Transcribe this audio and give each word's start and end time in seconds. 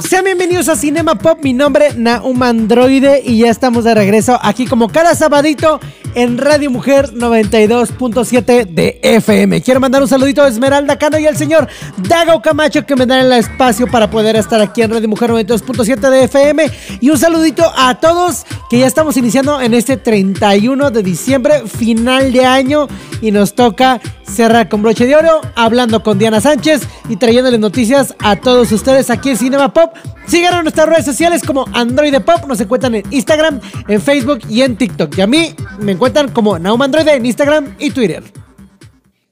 Sean 0.00 0.24
bienvenidos 0.24 0.68
a 0.68 0.76
Cinema 0.76 1.16
Pop, 1.16 1.40
mi 1.42 1.52
nombre 1.52 1.92
Naum 1.96 2.42
Androide 2.42 3.20
y 3.24 3.38
ya 3.38 3.50
estamos 3.50 3.84
de 3.84 3.94
regreso 3.94 4.38
aquí 4.42 4.64
como 4.64 4.88
cada 4.88 5.14
sabadito 5.14 5.80
en 6.14 6.38
Radio 6.38 6.70
Mujer 6.70 7.12
92.7 7.12 8.66
de 8.66 9.00
FM. 9.02 9.60
Quiero 9.62 9.80
mandar 9.80 10.02
un 10.02 10.08
saludito 10.08 10.42
a 10.42 10.48
Esmeralda 10.48 10.98
Cano 10.98 11.18
y 11.18 11.26
al 11.26 11.36
señor 11.36 11.68
Dago 11.96 12.40
Camacho 12.40 12.86
que 12.86 12.96
me 12.96 13.06
dan 13.06 13.26
el 13.26 13.32
espacio 13.32 13.86
para 13.88 14.08
poder 14.08 14.36
estar 14.36 14.60
aquí 14.60 14.82
en 14.82 14.90
Radio 14.90 15.08
Mujer 15.08 15.30
92.7 15.30 16.10
de 16.10 16.24
FM 16.24 16.70
y 17.00 17.10
un 17.10 17.18
saludito 17.18 17.64
a 17.76 17.98
todos 17.98 18.46
que 18.70 18.78
ya 18.78 18.86
estamos 18.86 19.16
iniciando 19.16 19.60
en 19.60 19.74
este 19.74 19.96
31 19.96 20.90
de 20.90 21.02
diciembre, 21.02 21.62
final 21.66 22.32
de 22.32 22.44
año 22.44 22.88
y 23.20 23.30
nos 23.32 23.54
toca 23.54 24.00
cerrar 24.24 24.68
con 24.68 24.82
broche 24.82 25.06
de 25.06 25.16
oro, 25.16 25.40
hablando 25.54 26.02
con 26.02 26.18
Diana 26.18 26.40
Sánchez 26.40 26.82
y 27.08 27.16
trayéndoles 27.16 27.60
noticias 27.60 28.14
a 28.18 28.36
todos 28.36 28.70
ustedes 28.72 29.10
aquí 29.10 29.30
en 29.30 29.36
Cinema 29.36 29.72
Pop. 29.72 29.87
Síganos 30.26 30.58
en 30.58 30.64
nuestras 30.64 30.88
redes 30.88 31.04
sociales 31.04 31.42
como 31.42 31.64
Android 31.72 32.14
Pop, 32.20 32.46
nos 32.46 32.60
encuentran 32.60 32.94
en 32.94 33.04
Instagram, 33.10 33.60
en 33.88 34.00
Facebook 34.00 34.40
y 34.48 34.62
en 34.62 34.76
TikTok. 34.76 35.16
Y 35.16 35.20
a 35.20 35.26
mí 35.26 35.54
me 35.80 35.92
encuentran 35.92 36.30
como 36.30 36.58
Naum 36.58 36.82
Android 36.82 37.08
en 37.08 37.26
Instagram 37.26 37.74
y 37.78 37.90
Twitter. 37.90 38.22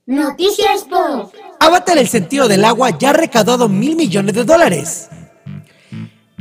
Noticias 0.07 0.85
Pop. 0.89 1.35
Avatar 1.61 1.99
el 1.99 2.09
sentido 2.09 2.49
del 2.49 2.65
agua 2.65 2.97
ya 2.99 3.11
ha 3.11 3.13
recaudado 3.13 3.69
mil 3.69 3.97
millones 3.97 4.35
de 4.35 4.45
dólares. 4.45 5.09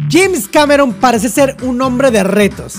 James 0.10 0.48
Cameron 0.48 0.94
parece 0.94 1.30
ser 1.30 1.58
un 1.64 1.82
hombre 1.82 2.12
de 2.12 2.24
retos. 2.24 2.76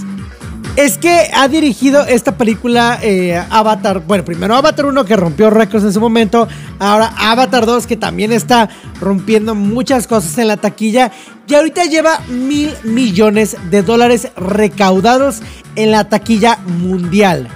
Es 0.76 0.98
que 0.98 1.30
ha 1.32 1.48
dirigido 1.48 2.04
esta 2.04 2.36
película 2.36 2.98
eh, 3.02 3.42
Avatar. 3.48 4.00
Bueno, 4.06 4.26
primero 4.26 4.54
Avatar 4.54 4.84
1 4.84 5.06
que 5.06 5.16
rompió 5.16 5.48
récords 5.48 5.84
en 5.84 5.92
su 5.94 6.00
momento. 6.00 6.46
Ahora 6.78 7.14
Avatar 7.16 7.64
2 7.64 7.86
que 7.86 7.96
también 7.96 8.30
está 8.30 8.68
rompiendo 9.00 9.54
muchas 9.54 10.06
cosas 10.06 10.36
en 10.36 10.48
la 10.48 10.58
taquilla. 10.58 11.12
Y 11.48 11.54
ahorita 11.54 11.86
lleva 11.86 12.20
mil 12.28 12.74
millones 12.84 13.56
de 13.70 13.82
dólares 13.82 14.28
recaudados 14.36 15.40
en 15.76 15.92
la 15.92 16.10
taquilla 16.10 16.58
mundial. 16.66 17.48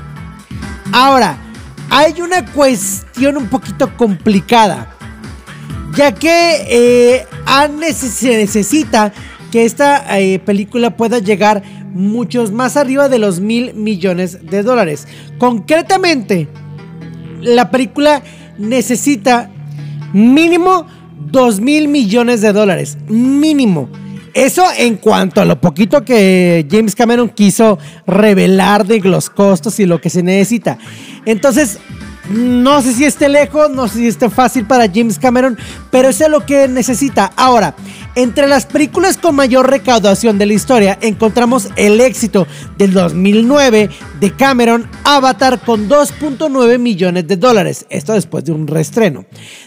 Ahora, 0.90 1.36
hay 1.90 2.22
una 2.22 2.46
cuestión 2.46 3.36
un 3.36 3.48
poquito 3.48 3.94
complicada. 3.98 4.96
Ya 5.94 6.14
que 6.14 6.64
eh, 6.70 7.26
se 7.92 8.38
necesita 8.38 9.12
que 9.50 9.64
esta 9.64 10.18
eh, 10.18 10.38
película 10.38 10.96
pueda 10.96 11.18
llegar 11.18 11.62
muchos 11.92 12.52
más 12.52 12.76
arriba 12.76 13.08
de 13.08 13.18
los 13.18 13.40
mil 13.40 13.74
millones 13.74 14.38
de 14.50 14.62
dólares. 14.62 15.06
Concretamente, 15.38 16.48
la 17.40 17.70
película 17.70 18.22
necesita 18.58 19.50
mínimo 20.12 20.86
dos 21.30 21.60
mil 21.60 21.88
millones 21.88 22.40
de 22.40 22.52
dólares. 22.52 22.98
Mínimo. 23.08 23.88
Eso 24.32 24.64
en 24.76 24.96
cuanto 24.96 25.40
a 25.40 25.44
lo 25.44 25.60
poquito 25.60 26.04
que 26.04 26.66
James 26.70 26.94
Cameron 26.94 27.28
quiso 27.28 27.78
revelar 28.06 28.86
de 28.86 29.00
los 29.00 29.28
costos 29.28 29.80
y 29.80 29.86
lo 29.86 30.00
que 30.00 30.08
se 30.08 30.22
necesita. 30.22 30.78
Entonces, 31.26 31.78
no 32.30 32.80
sé 32.80 32.92
si 32.92 33.04
esté 33.04 33.28
lejos, 33.28 33.70
no 33.70 33.88
sé 33.88 33.98
si 33.98 34.06
esté 34.06 34.30
fácil 34.30 34.64
para 34.64 34.86
James 34.92 35.18
Cameron, 35.18 35.58
pero 35.90 36.08
eso 36.08 36.24
es 36.24 36.30
lo 36.30 36.46
que 36.46 36.68
necesita. 36.68 37.32
Ahora, 37.36 37.74
entre 38.14 38.48
las 38.48 38.66
películas 38.66 39.18
con 39.18 39.34
mayor 39.34 39.70
recaudación 39.70 40.38
de 40.38 40.46
la 40.46 40.54
historia, 40.54 40.98
encontramos 41.00 41.68
el 41.76 42.00
éxito 42.00 42.46
del 42.76 42.92
2009 42.92 43.90
de 44.20 44.32
Cameron, 44.32 44.88
Avatar, 45.04 45.60
con 45.60 45.88
2.9 45.88 46.78
millones 46.78 47.26
de 47.26 47.36
dólares. 47.36 47.86
Esto 47.90 48.12
después 48.12 48.44
de 48.44 48.52
un 48.52 48.66
reestreno. 48.66 49.24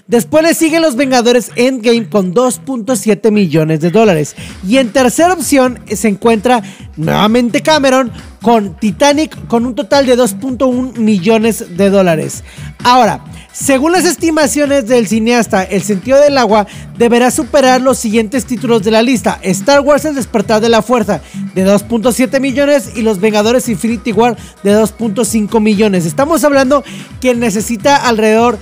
Después 0.07 0.43
le 0.43 0.53
siguen 0.53 0.81
Los 0.81 0.95
Vengadores 0.95 1.51
Endgame 1.55 2.09
con 2.09 2.33
2.7 2.33 3.31
millones 3.31 3.79
de 3.79 3.91
dólares. 3.91 4.35
Y 4.67 4.77
en 4.77 4.89
tercera 4.91 5.33
opción 5.33 5.79
se 5.87 6.07
encuentra 6.07 6.61
nuevamente 6.97 7.61
Cameron 7.61 8.11
con 8.41 8.77
Titanic 8.77 9.47
con 9.47 9.65
un 9.65 9.75
total 9.75 10.05
de 10.05 10.17
2.1 10.17 10.97
millones 10.97 11.77
de 11.77 11.89
dólares. 11.89 12.43
Ahora, 12.83 13.23
según 13.53 13.91
las 13.91 14.05
estimaciones 14.05 14.87
del 14.87 15.07
cineasta, 15.07 15.63
El 15.63 15.83
sentido 15.83 16.19
del 16.19 16.39
agua 16.39 16.65
deberá 16.97 17.29
superar 17.29 17.81
los 17.81 17.99
siguientes 17.99 18.45
títulos 18.45 18.81
de 18.81 18.89
la 18.89 19.03
lista. 19.03 19.39
Star 19.43 19.81
Wars 19.81 20.05
El 20.05 20.15
despertar 20.15 20.59
de 20.59 20.69
la 20.69 20.81
fuerza 20.81 21.21
de 21.53 21.63
2.7 21.65 22.39
millones 22.39 22.93
y 22.95 23.03
Los 23.03 23.19
Vengadores 23.19 23.69
Infinity 23.69 24.11
War 24.11 24.35
de 24.63 24.75
2.5 24.75 25.61
millones. 25.61 26.07
Estamos 26.07 26.43
hablando 26.43 26.83
que 27.21 27.35
necesita 27.35 28.07
alrededor 28.07 28.57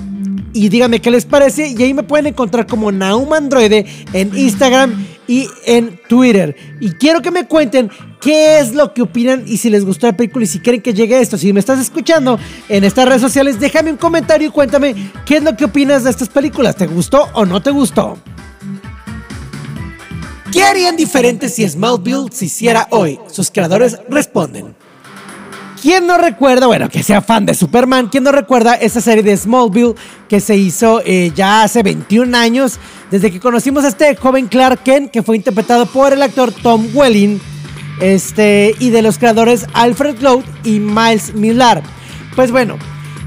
Y 0.53 0.69
díganme 0.69 1.00
qué 1.00 1.10
les 1.10 1.25
parece. 1.25 1.69
Y 1.69 1.82
ahí 1.82 1.94
me 1.94 2.05
pueden 2.05 2.27
encontrar 2.27 2.66
como 2.66 2.93
Naum 2.93 3.32
Androide 3.32 3.87
en 4.12 4.37
Instagram 4.37 5.05
y 5.27 5.49
en 5.66 5.99
Twitter. 6.09 6.56
Y 6.81 6.91
quiero 6.93 7.21
que 7.22 7.31
me 7.31 7.47
cuenten 7.47 7.91
qué 8.21 8.61
es 8.61 8.75
lo 8.75 8.94
que 8.94 9.03
opinan 9.03 9.43
y 9.47 9.56
si 9.56 9.69
les 9.69 9.84
gustó 9.84 10.06
la 10.06 10.16
película 10.16 10.44
y 10.44 10.49
si 10.49 10.61
quieren 10.61 10.81
que 10.81 10.94
llegue 10.94 11.21
esto. 11.21 11.37
Si 11.37 11.53
me 11.53 11.61
estás 11.61 11.81
escuchando 11.81 12.38
en 12.69 12.84
estas 12.84 13.06
redes 13.06 13.21
sociales, 13.21 13.59
déjame 13.59 13.91
un 13.91 13.97
comentario 13.97 14.49
y 14.49 14.50
cuéntame 14.50 14.94
qué 15.26 15.38
es 15.38 15.43
lo 15.43 15.56
que 15.56 15.65
opinas 15.65 16.05
de 16.05 16.11
estas 16.11 16.28
películas. 16.28 16.76
¿Te 16.76 16.87
gustó 16.87 17.28
o 17.34 17.44
no 17.44 17.61
te 17.61 17.71
gustó? 17.71 18.16
¿Qué 20.54 20.62
harían 20.62 20.94
diferente 20.94 21.48
si 21.48 21.69
Smallville 21.69 22.31
se 22.31 22.44
hiciera 22.44 22.87
hoy? 22.92 23.19
Sus 23.26 23.50
creadores 23.50 23.98
responden. 24.09 24.76
¿Quién 25.82 26.06
no 26.06 26.16
recuerda, 26.16 26.69
bueno, 26.69 26.88
que 26.88 27.03
sea 27.03 27.22
fan 27.22 27.44
de 27.44 27.54
Superman, 27.54 28.09
quién 28.09 28.22
no 28.22 28.31
recuerda 28.31 28.75
esa 28.75 29.00
serie 29.00 29.25
de 29.25 29.37
Smallville 29.37 29.97
que 30.28 30.38
se 30.38 30.56
hizo 30.56 31.03
eh, 31.04 31.32
ya 31.34 31.64
hace 31.64 31.82
21 31.82 32.37
años, 32.37 32.78
desde 33.10 33.32
que 33.32 33.41
conocimos 33.41 33.82
a 33.82 33.88
este 33.88 34.14
joven 34.14 34.47
Clark 34.47 34.84
Kent, 34.84 35.10
que 35.10 35.25
fue 35.25 35.34
interpretado 35.34 35.87
por 35.87 36.12
el 36.12 36.22
actor 36.22 36.53
Tom 36.53 36.87
Welling, 36.94 37.41
este, 38.00 38.76
y 38.78 38.91
de 38.91 39.03
los 39.03 39.19
creadores 39.19 39.66
Alfred 39.72 40.14
Cloud 40.14 40.44
y 40.62 40.78
Miles 40.78 41.34
Millar? 41.34 41.82
Pues 42.37 42.53
bueno, 42.53 42.78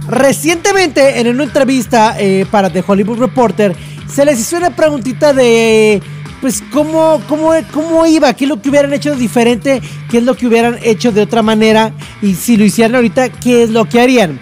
recientemente 0.08 1.20
en 1.20 1.28
una 1.28 1.44
entrevista 1.44 2.16
eh, 2.18 2.46
para 2.50 2.72
The 2.72 2.86
Hollywood 2.88 3.20
Reporter, 3.20 3.76
se 4.08 4.24
les 4.24 4.40
hizo 4.40 4.56
una 4.56 4.74
preguntita 4.74 5.34
de 5.34 6.02
pues 6.42 6.64
cómo, 6.72 7.22
cómo, 7.28 7.52
cómo 7.74 8.06
iba, 8.06 8.34
qué 8.34 8.46
es 8.46 8.50
lo 8.50 8.62
que 8.62 8.70
hubieran 8.70 8.94
hecho 8.94 9.16
diferente, 9.16 9.82
qué 10.10 10.20
es 10.20 10.24
lo 10.24 10.36
que 10.36 10.48
hubieran 10.48 10.78
hecho 10.84 11.12
de 11.12 11.22
otra 11.22 11.42
manera 11.42 11.94
y 12.22 12.36
si 12.36 12.58
lo 12.58 12.66
hicieran 12.66 12.96
ahorita, 12.96 13.30
qué 13.30 13.64
es 13.64 13.70
lo 13.70 13.86
que 13.86 14.02
harían. 14.02 14.40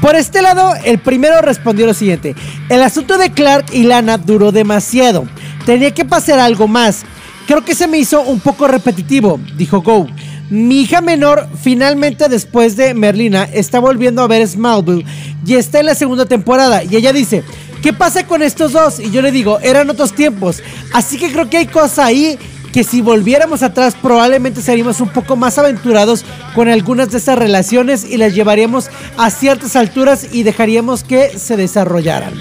Por 0.00 0.16
este 0.16 0.42
lado, 0.42 0.74
el 0.84 0.98
primero 0.98 1.40
respondió 1.40 1.86
lo 1.86 1.94
siguiente, 1.94 2.34
el 2.68 2.82
asunto 2.82 3.18
de 3.18 3.30
Clark 3.30 3.66
y 3.72 3.84
Lana 3.84 4.18
duró 4.18 4.52
demasiado, 4.52 5.26
tenía 5.64 5.92
que 5.92 6.04
pasar 6.04 6.38
algo 6.38 6.66
más, 6.66 7.04
creo 7.46 7.64
que 7.64 7.74
se 7.74 7.86
me 7.86 7.98
hizo 7.98 8.20
un 8.22 8.40
poco 8.40 8.68
repetitivo, 8.68 9.40
dijo 9.56 9.80
Go. 9.80 10.08
Mi 10.50 10.82
hija 10.82 11.00
menor 11.00 11.48
finalmente 11.62 12.28
después 12.28 12.76
de 12.76 12.92
Merlina 12.92 13.44
está 13.44 13.78
volviendo 13.78 14.20
a 14.20 14.26
ver 14.26 14.46
Smallville 14.46 15.06
y 15.46 15.54
está 15.54 15.80
en 15.80 15.86
la 15.86 15.94
segunda 15.94 16.26
temporada. 16.26 16.84
Y 16.84 16.94
ella 16.94 17.10
dice, 17.14 17.42
¿qué 17.82 17.92
pasa 17.92 18.26
con 18.26 18.42
estos 18.42 18.72
dos? 18.72 19.00
Y 19.00 19.10
yo 19.10 19.20
le 19.20 19.32
digo, 19.32 19.58
eran 19.60 19.90
otros 19.90 20.14
tiempos, 20.14 20.62
así 20.92 21.18
que 21.18 21.30
creo 21.32 21.50
que 21.50 21.58
hay 21.58 21.66
cosas 21.66 21.98
ahí 21.98 22.38
que 22.72 22.84
si 22.84 23.02
volviéramos 23.02 23.62
atrás 23.62 23.94
probablemente 24.00 24.62
seríamos 24.62 25.00
un 25.00 25.10
poco 25.10 25.36
más 25.36 25.58
aventurados 25.58 26.24
con 26.54 26.68
algunas 26.68 27.10
de 27.10 27.18
estas 27.18 27.38
relaciones 27.38 28.04
y 28.08 28.16
las 28.16 28.34
llevaríamos 28.34 28.88
a 29.18 29.28
ciertas 29.28 29.76
alturas 29.76 30.28
y 30.32 30.42
dejaríamos 30.42 31.04
que 31.04 31.38
se 31.38 31.58
desarrollaran. 31.58 32.32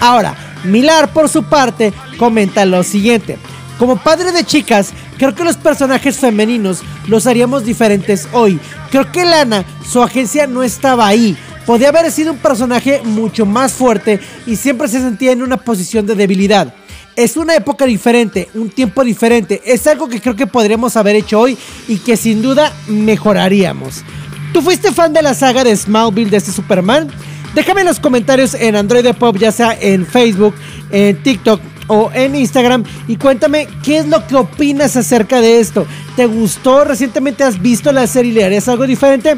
Ahora, 0.00 0.34
Milar 0.64 1.12
por 1.12 1.28
su 1.28 1.44
parte 1.44 1.92
comenta 2.18 2.64
lo 2.64 2.82
siguiente. 2.82 3.38
Como 3.78 3.96
padre 3.96 4.32
de 4.32 4.44
chicas, 4.44 4.92
creo 5.18 5.34
que 5.34 5.44
los 5.44 5.56
personajes 5.56 6.18
femeninos 6.18 6.82
los 7.06 7.26
haríamos 7.26 7.64
diferentes 7.64 8.28
hoy. 8.32 8.58
Creo 8.90 9.12
que 9.12 9.24
Lana, 9.24 9.64
su 9.86 10.02
agencia 10.02 10.46
no 10.46 10.62
estaba 10.62 11.06
ahí. 11.06 11.36
Podía 11.66 11.88
haber 11.88 12.10
sido 12.12 12.32
un 12.32 12.38
personaje 12.38 13.00
mucho 13.04 13.46
más 13.46 13.72
fuerte 13.72 14.20
y 14.46 14.56
siempre 14.56 14.88
se 14.88 15.00
sentía 15.00 15.32
en 15.32 15.42
una 15.42 15.56
posición 15.56 16.06
de 16.06 16.14
debilidad. 16.14 16.74
Es 17.16 17.36
una 17.36 17.54
época 17.54 17.86
diferente, 17.86 18.48
un 18.54 18.70
tiempo 18.70 19.02
diferente. 19.04 19.62
Es 19.64 19.86
algo 19.86 20.08
que 20.08 20.20
creo 20.20 20.36
que 20.36 20.46
podríamos 20.46 20.96
haber 20.96 21.16
hecho 21.16 21.40
hoy 21.40 21.56
y 21.88 21.98
que 21.98 22.16
sin 22.16 22.42
duda 22.42 22.72
mejoraríamos. 22.88 24.02
¿Tú 24.52 24.60
fuiste 24.62 24.92
fan 24.92 25.12
de 25.12 25.22
la 25.22 25.34
saga 25.34 25.64
de 25.64 25.74
Smallville 25.74 26.30
de 26.30 26.36
este 26.36 26.52
Superman? 26.52 27.08
Déjame 27.54 27.80
en 27.80 27.86
los 27.86 28.00
comentarios 28.00 28.54
en 28.54 28.76
Android 28.76 29.06
Pop, 29.14 29.36
ya 29.38 29.52
sea 29.52 29.78
en 29.80 30.04
Facebook, 30.04 30.54
en 30.90 31.22
TikTok 31.22 31.60
o 31.86 32.10
en 32.12 32.34
Instagram 32.34 32.84
y 33.06 33.16
cuéntame 33.16 33.68
qué 33.82 33.98
es 33.98 34.08
lo 34.08 34.26
que 34.26 34.36
opinas 34.36 34.96
acerca 34.96 35.40
de 35.40 35.60
esto. 35.60 35.86
¿Te 36.16 36.26
gustó? 36.26 36.84
¿Recientemente 36.84 37.44
has 37.44 37.60
visto 37.60 37.92
la 37.92 38.06
serie 38.06 38.32
y 38.32 38.34
le 38.34 38.44
harías 38.44 38.68
algo 38.68 38.86
diferente? 38.86 39.36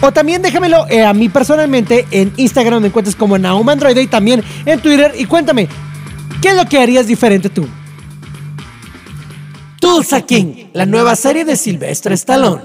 O 0.00 0.12
también 0.12 0.42
déjamelo 0.42 0.86
eh, 0.88 1.04
a 1.04 1.12
mí 1.12 1.28
personalmente 1.28 2.06
en 2.10 2.32
Instagram 2.36 2.82
me 2.82 2.88
encuentras 2.88 3.16
como 3.16 3.38
Naum 3.38 3.68
Android 3.68 3.96
y 3.96 4.06
también 4.06 4.42
en 4.64 4.80
Twitter 4.80 5.12
y 5.16 5.24
cuéntame, 5.24 5.68
¿qué 6.42 6.50
es 6.50 6.56
lo 6.56 6.66
que 6.66 6.78
harías 6.78 7.06
diferente 7.06 7.48
tú? 7.48 7.66
Tulsa 9.80 10.22
King, 10.22 10.68
la 10.72 10.86
nueva 10.86 11.16
serie 11.16 11.44
de 11.44 11.56
Sylvester 11.56 12.12
Stallone. 12.12 12.62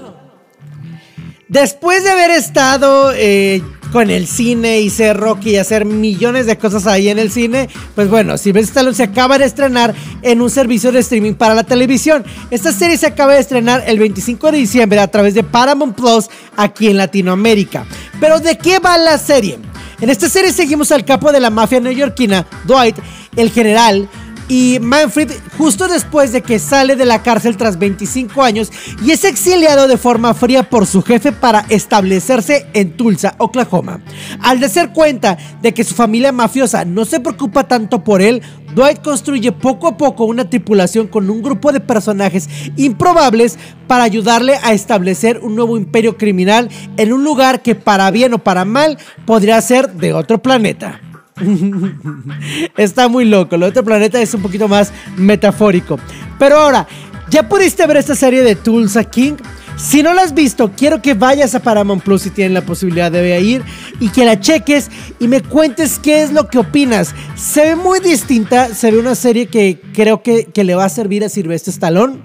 Después 1.48 2.02
de 2.02 2.10
haber 2.10 2.30
estado 2.30 3.12
eh, 3.14 3.62
con 3.92 4.10
el 4.10 4.26
cine 4.26 4.80
y 4.80 4.90
ser 4.90 5.18
Rocky 5.18 5.50
y 5.50 5.56
hacer 5.56 5.84
millones 5.84 6.46
de 6.46 6.56
cosas 6.56 6.86
ahí 6.86 7.08
en 7.08 7.18
el 7.18 7.30
cine, 7.30 7.68
pues 7.94 8.08
bueno, 8.08 8.38
Sylvester 8.38 8.70
Stallone 8.72 8.96
se 8.96 9.02
acaba 9.02 9.38
de 9.38 9.44
estrenar 9.44 9.94
en 10.22 10.40
un 10.40 10.48
servicio 10.48 10.90
de 10.90 11.00
streaming 11.00 11.34
para 11.34 11.54
la 11.54 11.64
televisión. 11.64 12.24
Esta 12.50 12.72
serie 12.72 12.96
se 12.96 13.06
acaba 13.06 13.34
de 13.34 13.40
estrenar 13.40 13.84
el 13.86 13.98
25 13.98 14.50
de 14.50 14.58
diciembre 14.58 14.98
a 14.98 15.08
través 15.08 15.34
de 15.34 15.42
Paramount 15.44 15.94
Plus 15.94 16.28
aquí 16.56 16.88
en 16.88 16.96
Latinoamérica. 16.96 17.84
Pero 18.18 18.40
¿de 18.40 18.56
qué 18.56 18.78
va 18.78 18.96
la 18.96 19.18
serie? 19.18 19.58
En 20.00 20.10
esta 20.10 20.28
serie 20.28 20.52
seguimos 20.52 20.90
al 20.90 21.04
capo 21.04 21.30
de 21.30 21.38
la 21.38 21.50
mafia 21.50 21.78
neoyorquina, 21.78 22.46
Dwight, 22.64 22.96
el 23.36 23.50
general, 23.50 24.08
y 24.48 24.78
Manfred 24.80 25.30
justo 25.56 25.88
después 25.88 26.32
de 26.32 26.42
que 26.42 26.58
sale 26.58 26.96
de 26.96 27.06
la 27.06 27.22
cárcel 27.22 27.56
tras 27.56 27.78
25 27.78 28.42
años 28.42 28.70
y 29.04 29.10
es 29.12 29.24
exiliado 29.24 29.88
de 29.88 29.96
forma 29.96 30.34
fría 30.34 30.68
por 30.68 30.86
su 30.86 31.02
jefe 31.02 31.32
para 31.32 31.60
establecerse 31.68 32.66
en 32.72 32.96
Tulsa, 32.96 33.34
Oklahoma. 33.38 34.00
Al 34.40 34.60
darse 34.60 34.88
cuenta 34.88 35.38
de 35.60 35.72
que 35.72 35.84
su 35.84 35.94
familia 35.94 36.32
mafiosa 36.32 36.84
no 36.84 37.04
se 37.04 37.20
preocupa 37.20 37.68
tanto 37.68 38.02
por 38.04 38.22
él, 38.22 38.42
Dwight 38.74 39.02
construye 39.02 39.52
poco 39.52 39.86
a 39.86 39.96
poco 39.96 40.24
una 40.24 40.48
tripulación 40.48 41.06
con 41.06 41.28
un 41.28 41.42
grupo 41.42 41.72
de 41.72 41.80
personajes 41.80 42.48
improbables 42.76 43.58
para 43.86 44.04
ayudarle 44.04 44.56
a 44.62 44.72
establecer 44.72 45.40
un 45.42 45.54
nuevo 45.54 45.76
imperio 45.76 46.16
criminal 46.16 46.70
en 46.96 47.12
un 47.12 47.22
lugar 47.22 47.62
que 47.62 47.74
para 47.74 48.10
bien 48.10 48.34
o 48.34 48.38
para 48.38 48.64
mal 48.64 48.98
podría 49.26 49.60
ser 49.60 49.92
de 49.92 50.14
otro 50.14 50.40
planeta. 50.40 51.00
Está 52.76 53.08
muy 53.08 53.24
loco. 53.24 53.56
Lo 53.56 53.66
de 53.66 53.70
otro 53.70 53.84
planeta 53.84 54.20
es 54.20 54.32
un 54.34 54.42
poquito 54.42 54.68
más 54.68 54.92
metafórico. 55.16 55.98
Pero 56.38 56.58
ahora, 56.58 56.86
¿ya 57.30 57.48
pudiste 57.48 57.86
ver 57.86 57.98
esta 57.98 58.14
serie 58.14 58.42
de 58.42 58.56
Tulsa 58.56 59.04
King? 59.04 59.34
Si 59.76 60.02
no 60.02 60.14
la 60.14 60.22
has 60.22 60.34
visto, 60.34 60.70
quiero 60.76 61.00
que 61.00 61.14
vayas 61.14 61.54
a 61.54 61.60
Paramount 61.60 62.04
Plus 62.04 62.22
si 62.22 62.30
tienes 62.30 62.52
la 62.52 62.60
posibilidad 62.60 63.10
de 63.10 63.40
ir 63.40 63.62
y 64.00 64.10
que 64.10 64.24
la 64.24 64.38
cheques 64.38 64.90
y 65.18 65.28
me 65.28 65.40
cuentes 65.40 65.98
qué 65.98 66.22
es 66.22 66.32
lo 66.32 66.48
que 66.48 66.58
opinas. 66.58 67.14
Se 67.36 67.62
ve 67.62 67.76
muy 67.76 68.00
distinta, 68.00 68.74
se 68.74 68.90
ve 68.90 68.98
una 68.98 69.14
serie 69.14 69.46
que 69.46 69.80
creo 69.92 70.22
que, 70.22 70.44
que 70.44 70.64
le 70.64 70.74
va 70.74 70.84
a 70.84 70.88
servir 70.88 71.24
a 71.24 71.28
Sylvester 71.28 71.72
Stallone, 71.72 72.18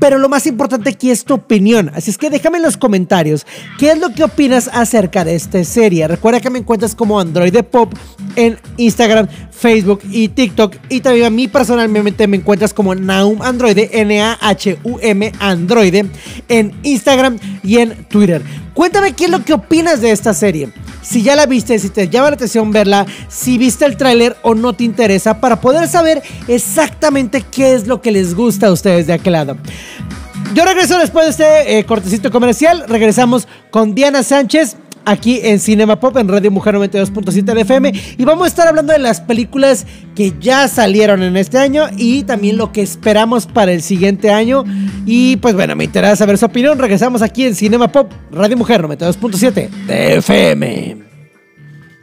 pero 0.00 0.18
lo 0.18 0.28
más 0.28 0.46
importante 0.46 0.90
aquí 0.90 1.10
es 1.10 1.24
tu 1.24 1.34
opinión. 1.34 1.92
Así 1.94 2.10
es 2.10 2.18
que 2.18 2.30
déjame 2.30 2.56
en 2.56 2.64
los 2.64 2.76
comentarios 2.76 3.46
qué 3.78 3.92
es 3.92 3.98
lo 3.98 4.12
que 4.12 4.24
opinas 4.24 4.68
acerca 4.72 5.24
de 5.24 5.36
esta 5.36 5.62
serie. 5.62 6.08
Recuerda 6.08 6.40
que 6.40 6.50
me 6.50 6.58
encuentras 6.58 6.94
como 6.94 7.20
Android 7.20 7.54
Pop 7.70 7.92
en 8.34 8.58
Instagram, 8.78 9.28
Facebook 9.50 10.00
y 10.10 10.28
TikTok. 10.28 10.74
Y 10.88 11.00
también 11.00 11.26
a 11.26 11.30
mí 11.30 11.46
personalmente 11.46 12.26
me 12.26 12.38
encuentras 12.38 12.72
como 12.72 12.94
Naum 12.94 13.42
Androide, 13.42 13.90
N-A-H-U-M 13.92 15.32
Androide, 15.38 16.06
en 16.48 16.72
Instagram 16.82 17.38
y 17.62 17.78
en 17.78 18.04
Twitter. 18.06 18.42
Cuéntame 18.72 19.12
qué 19.12 19.26
es 19.26 19.30
lo 19.30 19.44
que 19.44 19.52
opinas 19.52 20.00
de 20.00 20.10
esta 20.10 20.32
serie. 20.32 20.72
Si 21.02 21.22
ya 21.22 21.34
la 21.34 21.46
viste, 21.46 21.78
si 21.78 21.90
te 21.90 22.08
llama 22.08 22.30
la 22.30 22.36
atención 22.36 22.70
verla, 22.72 23.06
si 23.28 23.58
viste 23.58 23.84
el 23.84 23.96
tráiler 23.96 24.36
o 24.42 24.54
no 24.54 24.74
te 24.74 24.84
interesa, 24.84 25.40
para 25.40 25.60
poder 25.60 25.88
saber 25.88 26.22
exactamente 26.46 27.42
qué 27.42 27.74
es 27.74 27.86
lo 27.86 28.00
que 28.00 28.10
les 28.12 28.34
gusta 28.34 28.68
a 28.68 28.72
ustedes 28.72 29.06
de 29.06 29.14
aquel 29.14 29.32
lado. 29.32 29.56
Yo 30.54 30.64
regreso 30.64 30.98
después 30.98 31.24
de 31.26 31.30
este 31.30 31.78
eh, 31.78 31.84
cortecito 31.84 32.30
comercial. 32.30 32.84
Regresamos 32.88 33.46
con 33.70 33.94
Diana 33.94 34.22
Sánchez 34.22 34.76
aquí 35.04 35.40
en 35.42 35.60
Cinema 35.60 36.00
Pop, 36.00 36.16
en 36.16 36.28
Radio 36.28 36.50
Mujer 36.50 36.74
92.7 36.74 37.42
de 37.54 37.60
FM. 37.60 37.92
Y 38.18 38.24
vamos 38.24 38.44
a 38.44 38.48
estar 38.48 38.66
hablando 38.66 38.92
de 38.92 38.98
las 38.98 39.20
películas 39.20 39.86
que 40.16 40.34
ya 40.40 40.66
salieron 40.66 41.22
en 41.22 41.36
este 41.36 41.58
año 41.58 41.86
y 41.96 42.24
también 42.24 42.56
lo 42.56 42.72
que 42.72 42.82
esperamos 42.82 43.46
para 43.46 43.72
el 43.72 43.82
siguiente 43.82 44.32
año. 44.32 44.64
Y 45.06 45.36
pues 45.36 45.54
bueno, 45.54 45.76
me 45.76 45.84
interesa 45.84 46.16
saber 46.16 46.36
su 46.36 46.46
opinión. 46.46 46.78
Regresamos 46.78 47.22
aquí 47.22 47.44
en 47.44 47.54
Cinema 47.54 47.86
Pop, 47.90 48.10
Radio 48.32 48.56
Mujer 48.56 48.82
92.7 48.82 49.68
de 49.86 50.16
FM. 50.16 50.96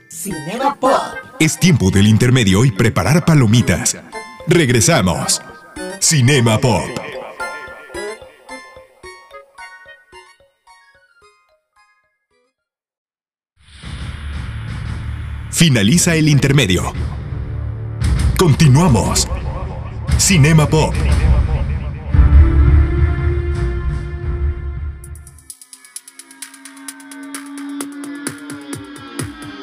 Cinema 0.10 0.76
Pop. 0.80 0.92
Es 1.40 1.60
tiempo 1.60 1.92
del 1.92 2.08
intermedio 2.08 2.64
y 2.64 2.72
preparar 2.72 3.26
palomitas. 3.26 3.98
Regresamos. 4.48 5.42
Cinema 6.00 6.58
Pop. 6.60 7.17
Finaliza 15.58 16.14
el 16.14 16.30
intermedio. 16.30 16.94
Continuamos. 18.38 19.28
Cinema 20.20 20.70
Pop. 20.70 20.94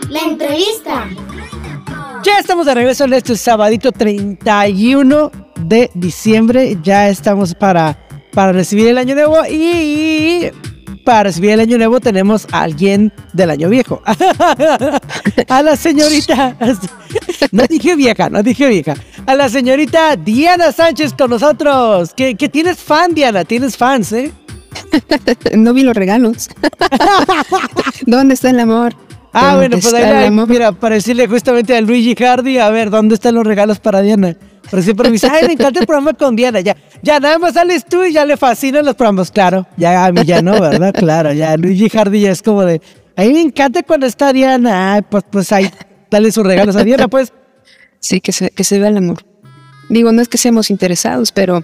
La 0.09 0.19
entrevista. 0.23 1.09
Ya 2.25 2.41
estamos 2.41 2.67
de 2.67 2.75
regreso 2.75 3.05
en 3.05 3.13
este 3.13 3.37
sabadito 3.37 3.93
31 3.93 5.31
de 5.61 5.93
diciembre. 5.95 6.77
Ya 6.83 7.09
estamos 7.09 7.55
para, 7.55 8.05
para 8.33 8.51
recibir 8.51 8.89
el 8.89 8.99
año 8.99 9.15
nuevo 9.15 9.37
y 9.49 10.51
para 11.05 11.25
recibir 11.25 11.51
el 11.51 11.61
año 11.61 11.79
nuevo 11.79 12.01
tenemos 12.01 12.47
a 12.51 12.63
alguien 12.63 13.13
del 13.33 13.51
año 13.51 13.69
viejo. 13.69 14.03
a 15.49 15.63
la 15.63 15.77
señorita. 15.77 16.57
No 17.53 17.65
dije 17.69 17.95
vieja, 17.95 18.29
no 18.29 18.43
dije 18.43 18.67
vieja. 18.67 18.95
A 19.27 19.37
la 19.37 19.49
señorita 19.49 20.17
Diana 20.17 20.73
Sánchez 20.73 21.13
con 21.13 21.31
nosotros. 21.31 22.13
¿Qué, 22.17 22.35
tienes 22.35 22.79
fan, 22.79 23.15
Diana? 23.15 23.45
Tienes 23.45 23.77
fans, 23.77 24.13
¿eh? 24.13 24.33
no 25.57 25.73
vi 25.73 25.85
los 25.85 25.95
regalos. 25.95 26.49
¿Dónde 28.07 28.35
está 28.35 28.51
el 28.51 28.59
amor? 28.59 28.97
Ah, 29.33 29.55
bueno, 29.57 29.79
pues 29.81 29.95
ahí, 29.95 30.31
mira, 30.31 30.73
para 30.73 30.97
decirle 30.97 31.29
justamente 31.29 31.77
a 31.77 31.81
Luigi 31.81 32.17
Hardy, 32.17 32.59
a 32.59 32.71
ver, 32.71 32.91
¿dónde 32.91 33.15
están 33.15 33.37
los 33.37 33.47
regalos 33.47 33.79
para 33.79 34.01
Diana? 34.01 34.37
Pero 34.75 34.83
siempre 34.83 35.09
me 35.09 35.13
dice, 35.13 35.29
ay, 35.31 35.47
me 35.47 35.53
encanta 35.53 35.79
el 35.79 35.87
programa 35.87 36.15
con 36.15 36.35
Diana. 36.35 36.59
Ya, 36.59 36.77
ya 37.01 37.21
nada 37.21 37.39
más 37.39 37.55
sales 37.55 37.85
tú 37.85 38.03
y 38.03 38.13
ya 38.13 38.25
le 38.25 38.37
fascinan 38.37 38.85
los 38.85 38.97
programas. 38.97 39.31
Claro, 39.31 39.69
ya 39.77 40.05
a 40.05 40.11
mí 40.11 40.25
ya 40.25 40.43
no, 40.43 40.61
¿verdad? 40.61 40.93
Claro, 40.93 41.33
ya 41.33 41.57
Luigi 41.57 41.89
Hardy 41.89 42.23
ya 42.23 42.33
es 42.33 42.43
como 42.43 42.65
de, 42.65 42.83
a 43.15 43.23
mí 43.23 43.35
me 43.35 43.41
encanta 43.41 43.85
cuando 43.85 44.07
está 44.07 44.33
Diana. 44.33 44.95
Ay, 44.95 45.03
pues, 45.09 45.23
pues 45.31 45.53
ahí, 45.53 45.71
dale 46.11 46.33
sus 46.33 46.45
regalos 46.45 46.75
a 46.75 46.83
Diana, 46.83 47.07
pues. 47.07 47.33
Sí, 48.01 48.21
que 48.21 48.33
se, 48.33 48.51
que 48.51 48.65
se 48.65 48.81
vea 48.81 48.89
el 48.89 48.97
amor. 48.97 49.25
Digo, 49.89 50.11
no 50.11 50.21
es 50.21 50.27
que 50.27 50.39
seamos 50.39 50.71
interesados, 50.71 51.31
pero. 51.31 51.63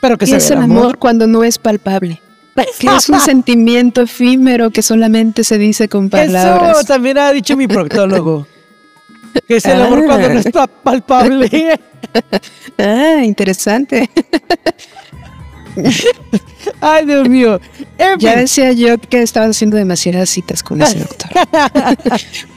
Pero 0.00 0.16
que 0.16 0.28
se 0.28 0.36
es 0.36 0.48
el 0.52 0.58
amor? 0.58 0.98
cuando 0.98 1.26
no 1.26 1.42
es 1.42 1.58
palpable. 1.58 2.20
Que 2.78 2.86
es 2.86 3.08
un 3.08 3.18
sentimiento 3.24 4.02
efímero 4.02 4.70
que 4.70 4.82
solamente 4.82 5.42
se 5.42 5.58
dice 5.58 5.88
con 5.88 6.08
palabras. 6.08 6.78
Eso 6.78 6.86
también 6.86 7.18
ha 7.18 7.32
dicho 7.32 7.56
mi 7.56 7.66
proctólogo. 7.66 8.46
Que 9.46 9.56
es 9.56 9.64
el 9.66 9.80
amor 9.80 10.04
cuando 10.06 10.28
no 10.28 10.38
está 10.38 10.66
palpable. 10.66 11.78
ah, 12.78 13.20
interesante. 13.22 14.10
Ay, 16.80 17.06
Dios 17.06 17.28
mío. 17.28 17.60
ya 18.18 18.36
decía 18.36 18.72
yo 18.72 18.98
que 18.98 19.22
estaba 19.22 19.46
haciendo 19.46 19.76
demasiadas 19.76 20.28
citas 20.28 20.62
con 20.62 20.82
ese 20.82 20.98
doctor. 21.00 21.30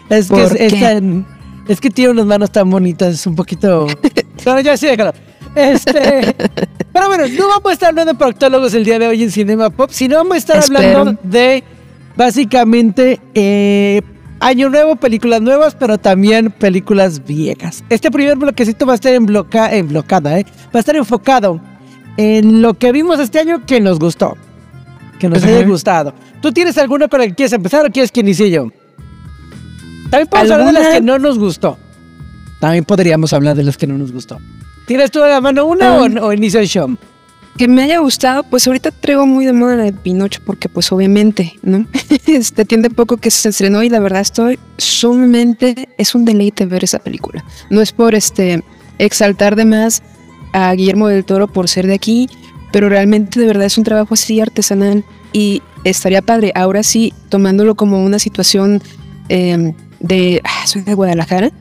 es, 0.09 0.29
que 0.29 1.23
es, 1.67 1.81
que 1.81 1.89
tiene 1.89 2.11
unas 2.11 2.25
manos 2.25 2.51
tan 2.51 2.69
bonitas, 2.69 3.13
es 3.13 3.25
un 3.27 3.35
poquito. 3.35 3.87
bueno, 4.43 4.59
ya 4.61 4.77
sí, 4.77 4.87
déjalo. 4.87 5.13
Este. 5.55 6.35
Pero 6.91 7.07
bueno, 7.07 7.27
no 7.27 7.47
vamos 7.47 7.69
a 7.69 7.73
estar 7.73 7.89
hablando 7.89 8.13
de 8.13 8.19
proctólogos 8.19 8.73
el 8.73 8.83
día 8.83 8.99
de 8.99 9.07
hoy 9.07 9.23
en 9.23 9.31
Cinema 9.31 9.69
Pop, 9.69 9.89
sino 9.91 10.17
vamos 10.17 10.35
a 10.35 10.37
estar 10.37 10.63
hablando 10.63 11.17
de 11.23 11.63
básicamente 12.15 13.21
eh, 13.33 14.01
Año 14.45 14.69
nuevo, 14.69 14.95
películas 14.95 15.41
nuevas, 15.41 15.73
pero 15.73 15.97
también 15.97 16.51
películas 16.51 17.25
viejas. 17.25 17.83
Este 17.89 18.11
primer 18.11 18.37
bloquecito 18.37 18.85
va 18.85 18.91
a 18.91 18.95
estar 18.95 19.11
en, 19.11 19.25
bloca 19.25 19.75
en 19.75 19.87
blocada, 19.87 20.37
¿eh? 20.39 20.45
Va 20.67 20.77
a 20.77 20.79
estar 20.81 20.95
enfocado 20.95 21.59
en 22.15 22.61
lo 22.61 22.75
que 22.75 22.91
vimos 22.91 23.19
este 23.19 23.39
año 23.39 23.65
que 23.65 23.81
nos 23.81 23.97
gustó. 23.97 24.37
Que 25.17 25.29
nos 25.29 25.43
haya 25.43 25.65
gustado. 25.65 26.13
¿Tú 26.43 26.51
tienes 26.51 26.77
alguna 26.77 27.07
con 27.07 27.21
la 27.21 27.25
que 27.25 27.33
quieres 27.33 27.53
empezar 27.53 27.87
o 27.87 27.89
quieres 27.89 28.11
que 28.11 28.19
inicie 28.19 28.51
yo? 28.51 28.67
También 30.11 30.27
podemos 30.27 30.51
hablar 30.51 30.67
de 30.67 30.73
las 30.73 30.93
que 30.93 31.01
no 31.01 31.17
nos 31.17 31.39
gustó. 31.39 31.79
También 32.59 32.85
podríamos 32.85 33.33
hablar 33.33 33.55
de 33.55 33.63
las 33.63 33.77
que 33.77 33.87
no 33.87 33.97
nos 33.97 34.11
gustó. 34.11 34.37
¿Tienes 34.85 35.09
tú 35.09 35.23
a 35.23 35.27
la 35.27 35.41
mano 35.41 35.65
una 35.65 35.95
o, 35.95 36.03
o 36.03 36.33
inicio 36.33 36.59
el 36.59 36.67
show? 36.67 36.95
Que 37.57 37.67
me 37.67 37.83
haya 37.83 37.99
gustado, 37.99 38.43
pues 38.43 38.67
ahorita 38.67 38.91
traigo 38.91 39.25
muy 39.25 39.45
de 39.45 39.53
moda 39.53 39.75
la 39.75 39.83
de 39.83 39.93
Pinocho, 39.93 40.41
porque 40.45 40.67
pues 40.67 40.91
obviamente, 40.91 41.53
¿no? 41.63 41.85
este 42.27 42.65
tiende 42.65 42.89
poco 42.89 43.17
que 43.17 43.31
se 43.31 43.49
estrenó 43.49 43.81
y 43.83 43.89
la 43.89 43.99
verdad 43.99 44.21
estoy 44.21 44.59
sumamente, 44.77 45.89
es 45.97 46.15
un 46.15 46.25
deleite 46.25 46.65
ver 46.65 46.83
esa 46.83 46.99
película. 46.99 47.45
No 47.69 47.81
es 47.81 47.91
por 47.93 48.13
este 48.13 48.63
exaltar 48.97 49.55
de 49.55 49.65
más 49.65 50.03
a 50.53 50.73
Guillermo 50.73 51.07
del 51.07 51.23
Toro 51.23 51.47
por 51.47 51.69
ser 51.69 51.87
de 51.87 51.93
aquí, 51.93 52.29
pero 52.71 52.89
realmente 52.89 53.39
de 53.39 53.47
verdad 53.47 53.65
es 53.65 53.77
un 53.77 53.85
trabajo 53.85 54.15
así 54.15 54.41
artesanal 54.41 55.05
y 55.31 55.61
estaría 55.85 56.21
padre, 56.21 56.51
ahora 56.55 56.83
sí, 56.83 57.13
tomándolo 57.29 57.75
como 57.75 58.03
una 58.03 58.19
situación 58.19 58.81
em, 59.29 59.73
de, 60.01 60.41
ah, 60.43 60.67
soy 60.67 60.81
de 60.81 60.93
Guadalajara, 60.93 61.51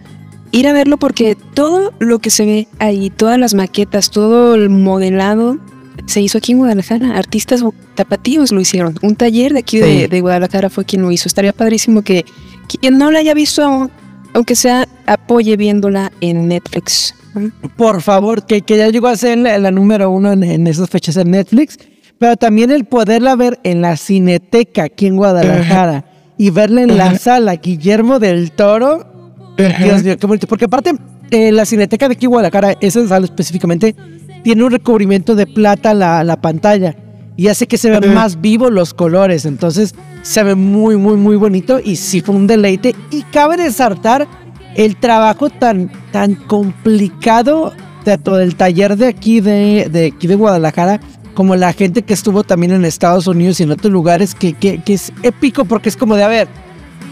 ir 0.51 0.67
a 0.67 0.73
verlo 0.73 0.97
porque 0.97 1.37
todo 1.55 1.93
lo 2.01 2.19
que 2.19 2.31
se 2.31 2.45
ve 2.47 2.69
ahí, 2.81 3.11
todas 3.11 3.39
las 3.39 3.55
maquetas, 3.55 4.11
todo 4.11 4.55
el 4.55 4.71
modelado, 4.71 5.59
se 6.07 6.21
hizo 6.21 6.39
aquí 6.39 6.53
en 6.53 6.59
Guadalajara. 6.59 7.17
Artistas 7.17 7.63
tapatíos 7.95 8.53
lo 8.53 8.61
hicieron. 8.61 8.99
Un 9.03 9.17
taller 9.17 9.53
de 9.53 9.61
aquí 9.61 9.79
de, 9.79 10.21
Guadalajara 10.21 10.71
fue 10.71 10.85
quien 10.85 11.03
lo 11.03 11.11
hizo. 11.11 11.29
Estaría 11.29 11.53
padrísimo 11.53 12.03
que 12.03 12.25
quien 12.69 12.99
no 12.99 13.11
la 13.11 13.21
haya 13.21 13.35
visto 13.35 13.63
aún, 13.63 13.91
aunque 14.33 14.57
sea, 14.57 14.89
apoye 15.07 15.57
viéndola 15.57 16.13
en 16.21 16.49
Netflix. 16.49 17.15
Por 17.77 18.01
favor, 18.01 18.47
que, 18.47 18.63
que 18.63 18.77
ya 18.77 18.89
llegó 18.89 19.09
a 19.09 19.17
ser 19.17 19.39
la, 19.39 19.71
número 19.71 20.11
uno 20.11 20.33
en, 20.33 20.67
esas 20.67 20.89
fechas 20.89 21.17
en 21.17 21.31
Netflix, 21.31 21.79
pero 22.19 22.37
también 22.37 22.71
el 22.71 22.85
poderla 22.85 23.35
ver 23.35 23.59
en 23.65 23.81
la 23.81 23.97
cineteca 23.97 24.85
aquí 24.85 25.07
en 25.07 25.17
Guadalajara 25.17 26.05
y 26.39 26.51
verla 26.51 26.83
en 26.83 26.97
la 26.97 27.19
sala 27.19 27.57
Guillermo 27.57 28.19
del 28.19 28.53
Toro. 28.53 29.55
Dios 29.57 30.05
mío, 30.05 30.17
qué 30.17 30.27
bonito. 30.27 30.47
Porque 30.47 30.67
aparte, 30.67 30.95
eh, 31.31 31.51
la 31.51 31.65
cineteca 31.65 32.09
de 32.09 32.15
aquí 32.15 32.27
en 32.27 32.31
Guadalajara, 32.31 32.77
esa 32.81 33.07
sala 33.07 33.25
específicamente, 33.25 33.97
tiene 34.45 34.63
un 34.63 34.71
recubrimiento 34.71 35.35
de 35.35 35.47
plata 35.47 35.95
la, 35.95 36.23
la 36.23 36.41
pantalla 36.41 36.95
y 37.37 37.49
hace 37.49 37.67
que 37.67 37.79
se 37.79 37.91
vean 37.91 38.15
más 38.15 38.41
vivos 38.41 38.71
los 38.71 38.95
colores. 38.95 39.47
Entonces 39.47 39.95
se 40.23 40.43
ve 40.45 40.55
muy, 40.55 40.97
muy, 40.97 41.17
muy 41.17 41.37
bonito 41.37 41.81
y 41.83 41.97
sí 41.97 42.21
fue 42.21 42.37
un 42.37 42.47
deleite. 42.47 42.95
Y 43.11 43.23
cabe 43.23 43.57
resaltar 43.57 44.29
el 44.77 44.97
trabajo 44.97 45.51
tan, 45.51 45.91
tan 46.13 46.35
complicado 46.35 47.73
de 48.05 48.19
todo 48.19 48.41
el 48.41 48.55
taller 48.55 48.97
de 48.97 49.09
aquí 49.09 49.41
de, 49.41 49.89
de 49.91 50.13
aquí 50.15 50.27
de 50.27 50.35
Guadalajara 50.37 51.01
como 51.33 51.57
la 51.57 51.73
gente 51.73 52.03
que 52.03 52.15
estuvo 52.15 52.45
también 52.45 52.73
en 52.73 52.85
Estados 52.85 53.27
Unidos 53.27 53.59
y 53.59 53.65
en 53.65 53.73
otros 53.73 53.93
lugares 53.93 54.35
que, 54.35 54.53
que, 54.53 54.81
que 54.83 54.95
es 54.95 55.13
épico 55.23 55.65
porque 55.65 55.89
es 55.89 55.97
como 55.97 56.15
de, 56.15 56.23
a 56.23 56.29
ver, 56.29 56.49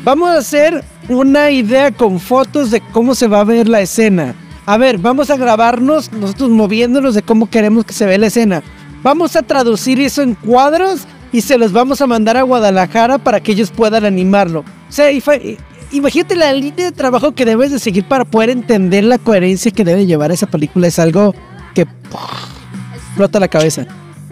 vamos 0.05 0.29
a 0.29 0.39
hacer 0.39 0.85
una 1.09 1.51
idea 1.51 1.91
con 1.91 2.21
fotos 2.21 2.71
de 2.71 2.81
cómo 2.93 3.15
se 3.15 3.27
va 3.27 3.41
a 3.41 3.45
ver 3.45 3.69
la 3.69 3.81
escena 3.81 4.35
a 4.65 4.77
ver, 4.77 4.99
vamos 4.99 5.31
a 5.31 5.37
grabarnos 5.37 6.13
nosotros 6.13 6.51
moviéndonos 6.51 7.15
de 7.15 7.23
cómo 7.23 7.51
queremos 7.51 7.85
que 7.85 7.93
se 7.93 8.07
vea 8.07 8.19
la 8.19 8.29
escena. 8.29 8.63
Vamos 9.03 9.35
a 9.35 9.43
traducir 9.43 10.01
eso 10.01 10.23
en 10.23 10.35
cuadros 10.35 11.01
y 11.33 11.41
se 11.41 11.59
los 11.59 11.73
vamos 11.73 12.01
a 12.01 12.07
mandar 12.07 12.37
a 12.37 12.43
Guadalajara 12.43 13.19
para 13.19 13.41
que 13.41 13.53
ellos 13.53 13.71
puedan 13.71 14.05
animarlo. 14.05 14.61
O 14.61 14.93
sea, 14.93 15.11
imagínate 15.91 16.37
la 16.37 16.53
línea 16.53 16.87
de 16.87 16.93
trabajo 16.93 17.33
que 17.33 17.45
debes 17.45 17.73
de 17.73 17.81
seguir 17.81 18.05
para 18.05 18.25
poder 18.25 18.51
entender 18.51 19.03
la 19.05 19.19
coherencia 19.19 19.73
que 19.73 19.85
debe 19.85 20.07
llevar 20.07 20.31
esa 20.31 20.47
película. 20.47 20.87
Es 20.87 20.99
algo 20.99 21.35
que 21.75 21.87
flota 23.17 23.41
la 23.41 23.49
cabeza. 23.49 23.87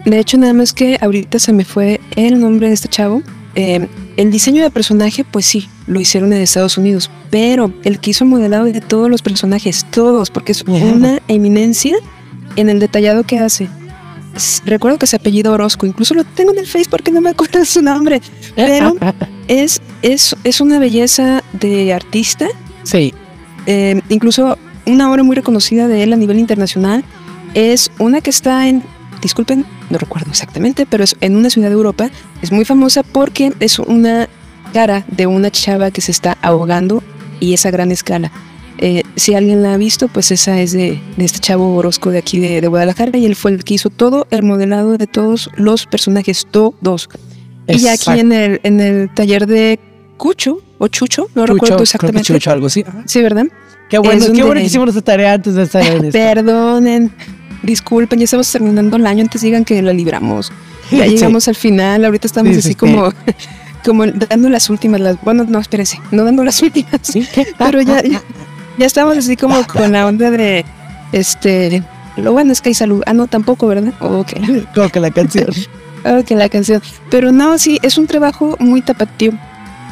De 0.05 0.17
hecho, 0.17 0.37
nada 0.37 0.53
más 0.53 0.73
que 0.73 0.97
ahorita 1.01 1.39
se 1.39 1.51
me 1.53 1.65
fue 1.65 1.99
el 2.15 2.39
nombre 2.39 2.67
de 2.67 2.73
este 2.73 2.87
chavo. 2.87 3.21
Eh, 3.55 3.87
el 4.17 4.31
diseño 4.31 4.63
de 4.63 4.69
personaje, 4.69 5.23
pues 5.23 5.45
sí, 5.45 5.67
lo 5.87 5.99
hicieron 5.99 6.31
en 6.33 6.41
Estados 6.41 6.77
Unidos, 6.77 7.09
pero 7.29 7.73
el 7.83 7.99
que 7.99 8.11
hizo 8.11 8.25
modelado 8.25 8.65
de 8.65 8.81
todos 8.81 9.09
los 9.09 9.21
personajes, 9.21 9.85
todos, 9.91 10.29
porque 10.29 10.53
es 10.53 10.63
una 10.63 11.19
eminencia 11.27 11.97
en 12.55 12.69
el 12.69 12.79
detallado 12.79 13.23
que 13.23 13.39
hace. 13.39 13.67
Recuerdo 14.65 14.97
que 14.97 15.07
se 15.07 15.17
apellido 15.17 15.51
Orozco, 15.51 15.85
incluso 15.85 16.13
lo 16.13 16.23
tengo 16.23 16.51
en 16.53 16.59
el 16.59 16.67
Face 16.67 16.89
porque 16.89 17.11
no 17.11 17.19
me 17.19 17.31
acuerdo 17.31 17.65
su 17.65 17.81
nombre, 17.81 18.21
pero 18.55 18.95
es, 19.47 19.81
es, 20.01 20.35
es 20.43 20.61
una 20.61 20.79
belleza 20.79 21.43
de 21.53 21.93
artista. 21.93 22.47
Sí. 22.83 23.13
Eh, 23.65 24.01
incluso 24.09 24.57
una 24.85 25.11
obra 25.11 25.23
muy 25.23 25.35
reconocida 25.35 25.87
de 25.87 26.03
él 26.03 26.13
a 26.13 26.15
nivel 26.15 26.39
internacional 26.39 27.03
es 27.53 27.91
una 27.99 28.21
que 28.21 28.29
está 28.29 28.67
en 28.67 28.83
disculpen, 29.21 29.65
no 29.89 29.97
recuerdo 29.97 30.31
exactamente, 30.31 30.85
pero 30.85 31.03
es 31.03 31.15
en 31.21 31.35
una 31.35 31.49
ciudad 31.49 31.69
de 31.69 31.73
Europa. 31.73 32.09
Es 32.41 32.51
muy 32.51 32.65
famosa 32.65 33.03
porque 33.03 33.53
es 33.59 33.79
una 33.79 34.27
cara 34.73 35.05
de 35.07 35.27
una 35.27 35.51
chava 35.51 35.91
que 35.91 36.01
se 36.01 36.11
está 36.11 36.37
ahogando 36.41 37.03
y 37.39 37.53
esa 37.53 37.71
gran 37.71 37.91
escala. 37.91 38.31
Eh, 38.77 39.03
si 39.15 39.35
alguien 39.35 39.61
la 39.61 39.75
ha 39.75 39.77
visto, 39.77 40.07
pues 40.07 40.31
esa 40.31 40.59
es 40.59 40.71
de, 40.71 40.99
este 41.17 41.39
chavo 41.39 41.75
Orozco 41.75 42.09
de 42.09 42.17
aquí 42.17 42.39
de, 42.39 42.65
Guadalajara 42.65 43.17
y 43.17 43.25
él 43.25 43.35
fue 43.35 43.51
el 43.51 43.63
que 43.63 43.75
hizo 43.75 43.89
todo 43.89 44.27
el 44.31 44.43
modelado 44.43 44.97
de 44.97 45.07
todos 45.07 45.51
los 45.55 45.85
personajes, 45.85 46.47
todos. 46.49 47.09
Y 47.67 47.87
aquí 47.87 48.19
en 48.19 48.31
el, 48.31 48.59
en 48.63 48.79
el 48.79 49.13
taller 49.13 49.45
de 49.45 49.79
Cucho 50.17 50.61
o 50.79 50.87
Chucho, 50.87 51.27
no 51.35 51.45
recuerdo 51.45 51.83
exactamente. 51.83 52.33
Chucho, 52.33 52.51
algo 52.51 52.67
así. 52.67 52.83
Sí, 53.05 53.21
¿verdad? 53.21 53.45
Qué 53.87 53.99
bueno, 53.99 54.25
qué 54.33 54.43
bueno 54.43 54.61
que 54.61 54.65
hicimos 54.65 54.89
esta 54.89 55.01
tarea 55.01 55.33
antes 55.33 55.53
de 55.53 55.63
estar 55.63 55.83
en 55.83 56.11
Perdonen 56.11 57.11
disculpen, 57.63 58.19
ya 58.19 58.25
estamos 58.25 58.51
terminando 58.51 58.97
el 58.97 59.05
año, 59.05 59.21
antes 59.23 59.41
digan 59.41 59.65
que 59.65 59.81
la 59.81 59.93
libramos. 59.93 60.51
Ya 60.91 61.05
llegamos 61.05 61.47
al 61.47 61.55
final, 61.55 62.03
ahorita 62.03 62.27
estamos 62.27 62.57
así 62.57 62.75
como, 62.75 63.13
como 63.85 64.05
dando 64.07 64.49
las 64.49 64.69
últimas, 64.69 64.99
las, 64.99 65.21
bueno, 65.21 65.45
no, 65.47 65.57
espérense, 65.59 66.01
no 66.11 66.25
dando 66.25 66.43
las 66.43 66.61
últimas, 66.61 66.99
pero 67.57 67.81
ya, 67.81 68.03
ya, 68.03 68.85
estamos 68.85 69.15
así 69.15 69.37
como 69.37 69.65
con 69.67 69.93
la 69.93 70.05
onda 70.05 70.29
de, 70.31 70.65
este, 71.13 71.81
lo 72.17 72.33
bueno 72.33 72.51
es 72.51 72.59
que 72.59 72.69
hay 72.69 72.73
salud, 72.73 73.03
ah, 73.05 73.13
no, 73.13 73.27
tampoco, 73.27 73.67
¿verdad? 73.67 73.93
Ok. 74.01 74.33
Como 74.75 74.89
que 74.89 74.99
la 74.99 75.11
canción. 75.11 75.47
ok, 76.03 76.31
la 76.31 76.49
canción. 76.49 76.81
Pero 77.09 77.31
no, 77.31 77.57
sí, 77.57 77.79
es 77.83 77.97
un 77.97 78.05
trabajo 78.05 78.57
muy 78.59 78.81
tapatío 78.81 79.31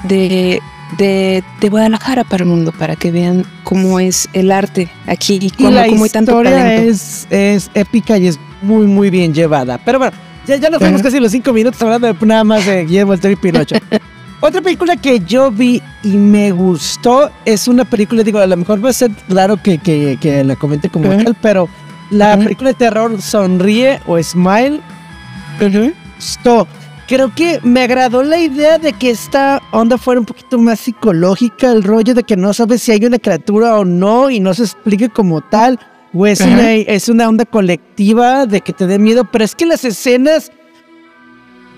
de 0.03 0.61
de, 0.97 1.43
de, 1.59 1.69
Guadalajara 1.69 2.23
para 2.23 2.43
el 2.43 2.49
mundo, 2.49 2.71
para 2.71 2.95
que 2.95 3.11
vean 3.11 3.45
cómo 3.63 3.99
es 3.99 4.29
el 4.33 4.51
arte 4.51 4.89
aquí 5.05 5.39
y 5.41 5.49
cómo, 5.51 5.71
la 5.71 5.83
hay 5.83 6.09
tanto 6.09 6.41
talento. 6.41 6.89
Es, 6.89 7.27
es 7.29 7.69
épica 7.73 8.17
y 8.17 8.27
es 8.27 8.39
muy, 8.61 8.87
muy 8.87 9.09
bien 9.09 9.33
llevada. 9.33 9.77
Pero 9.77 9.99
bueno, 9.99 10.13
ya, 10.47 10.55
ya 10.55 10.69
nos 10.69 10.79
fuimos 10.79 11.01
casi 11.01 11.19
los 11.19 11.31
cinco 11.31 11.53
minutos 11.53 11.81
hablando 11.81 12.11
de 12.11 12.25
nada 12.25 12.43
más 12.43 12.65
de 12.65 12.85
Guillermo 12.85 13.11
del 13.11 13.21
Toro 13.21 13.33
y 13.33 13.35
Pinocho. 13.35 13.75
Otra 14.41 14.61
película 14.61 14.95
que 14.95 15.19
yo 15.19 15.51
vi 15.51 15.81
y 16.01 16.09
me 16.15 16.51
gustó 16.51 17.29
es 17.43 17.67
una 17.67 17.83
película, 17.83 18.23
digo, 18.23 18.39
a 18.39 18.47
lo 18.47 18.55
mejor 18.55 18.83
va 18.83 18.89
a 18.89 18.93
ser 18.93 19.11
claro 19.27 19.61
que, 19.61 19.79
que, 19.79 20.17
que 20.19 20.43
la 20.45 20.55
comente 20.55 20.89
como 20.89 21.09
tal, 21.09 21.35
pero 21.41 21.67
la 22.09 22.37
película 22.37 22.69
de 22.69 22.75
terror 22.75 23.21
Sonríe 23.21 23.99
o 24.07 24.21
Smile. 24.21 24.79
Uh 25.61 25.91
creo 27.09 27.33
que 27.33 27.59
me 27.63 27.81
agradó 27.81 28.21
la 28.21 28.37
idea 28.37 28.77
de 28.77 28.93
que 28.93 29.09
esta 29.09 29.63
onda 29.71 29.97
fuera 29.97 30.19
un 30.19 30.27
poquito 30.27 30.59
más 30.59 30.79
psicológica, 30.79 31.71
el 31.71 31.81
rollo 31.81 32.13
de 32.13 32.21
que 32.21 32.37
no 32.37 32.53
sabes 32.53 32.83
si 32.83 32.91
hay 32.91 33.03
una 33.03 33.17
criatura 33.17 33.79
o 33.79 33.83
no 33.83 34.29
y 34.29 34.39
no 34.39 34.53
se 34.53 34.63
explique 34.63 35.09
como 35.09 35.41
tal, 35.41 35.79
o 36.13 36.27
es, 36.27 36.39
una, 36.39 36.71
es 36.71 37.09
una 37.09 37.27
onda 37.27 37.45
colectiva 37.45 38.45
de 38.45 38.61
que 38.61 38.73
te 38.73 38.85
dé 38.85 38.99
miedo, 38.99 39.25
pero 39.25 39.43
es 39.43 39.55
que 39.55 39.65
las 39.65 39.85
escenas 39.85 40.51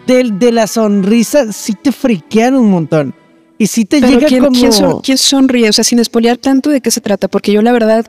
de, 0.06 0.32
de 0.32 0.52
la 0.52 0.68
sonrisa 0.68 1.54
sí 1.54 1.76
te 1.82 1.94
friquean 1.94 2.54
un 2.56 2.70
montón. 2.70 3.16
Y 3.58 3.68
sí 3.68 3.86
te 3.86 4.02
llega 4.02 4.28
como... 4.28 5.02
¿quién, 5.02 5.18
sonríe? 5.18 5.70
O 5.70 5.74
sea, 5.74 5.86
sin 5.86 6.00
espolear 6.00 6.36
tanto 6.38 6.70
de 6.70 6.82
qué 6.82 6.92
se 6.92 7.00
trata, 7.00 7.30
porque 7.30 7.54
yo 7.54 7.62
la 7.62 7.72
verdad, 7.72 8.06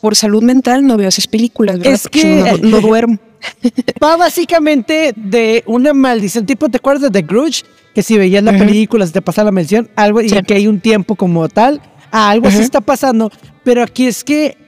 por 0.00 0.16
salud 0.16 0.42
mental, 0.42 0.84
no 0.84 0.96
veo 0.96 1.08
esas 1.08 1.28
películas, 1.28 1.78
¿verdad? 1.78 1.94
Es 1.94 2.08
que... 2.08 2.58
no 2.62 2.80
duermo. 2.80 3.18
Va 4.02 4.16
básicamente 4.16 5.12
de 5.16 5.62
una 5.66 5.92
maldición. 5.92 6.46
Tipo, 6.46 6.68
¿te 6.68 6.78
acuerdas 6.78 7.10
de 7.10 7.22
The 7.22 7.26
Grudge? 7.26 7.64
Que 7.94 8.02
si 8.02 8.18
veías 8.18 8.42
la 8.42 8.52
película, 8.52 9.06
se 9.06 9.12
te 9.12 9.22
pasa 9.22 9.42
la 9.42 9.52
mención, 9.52 9.88
algo, 9.96 10.20
y 10.20 10.28
que 10.28 10.54
hay 10.54 10.66
un 10.66 10.80
tiempo 10.80 11.14
como 11.14 11.48
tal. 11.48 11.80
Ah, 12.10 12.30
algo 12.30 12.48
así 12.48 12.60
está 12.60 12.80
pasando. 12.80 13.30
Pero 13.64 13.82
aquí 13.82 14.06
es 14.06 14.22
que 14.22 14.58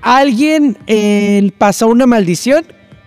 alguien 0.00 0.78
eh, 0.86 1.50
pasó 1.58 1.88
una 1.88 2.06
maldición 2.06 2.64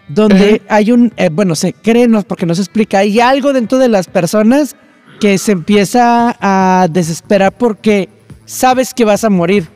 donde 0.08 0.62
hay 0.70 0.91
un, 0.91 1.12
eh, 1.17 1.29
bueno, 1.29 1.55
se 1.55 1.74
cree, 1.74 2.08
porque 2.27 2.46
no 2.46 2.53
se 2.53 2.62
explica, 2.62 3.00
hay 3.00 3.20
algo 3.20 3.51
dentro 3.51 3.79
de 3.79 3.89
las 3.89 4.08
personas 4.08 4.75
que 5.20 5.38
se 5.38 5.53
empieza 5.53 6.36
a 6.39 6.88
desesperar 6.89 7.51
porque 7.53 8.10
sabes 8.46 8.93
que 8.93 9.05
vas 9.05 9.24
a 9.24 9.29
morir. 9.29 9.67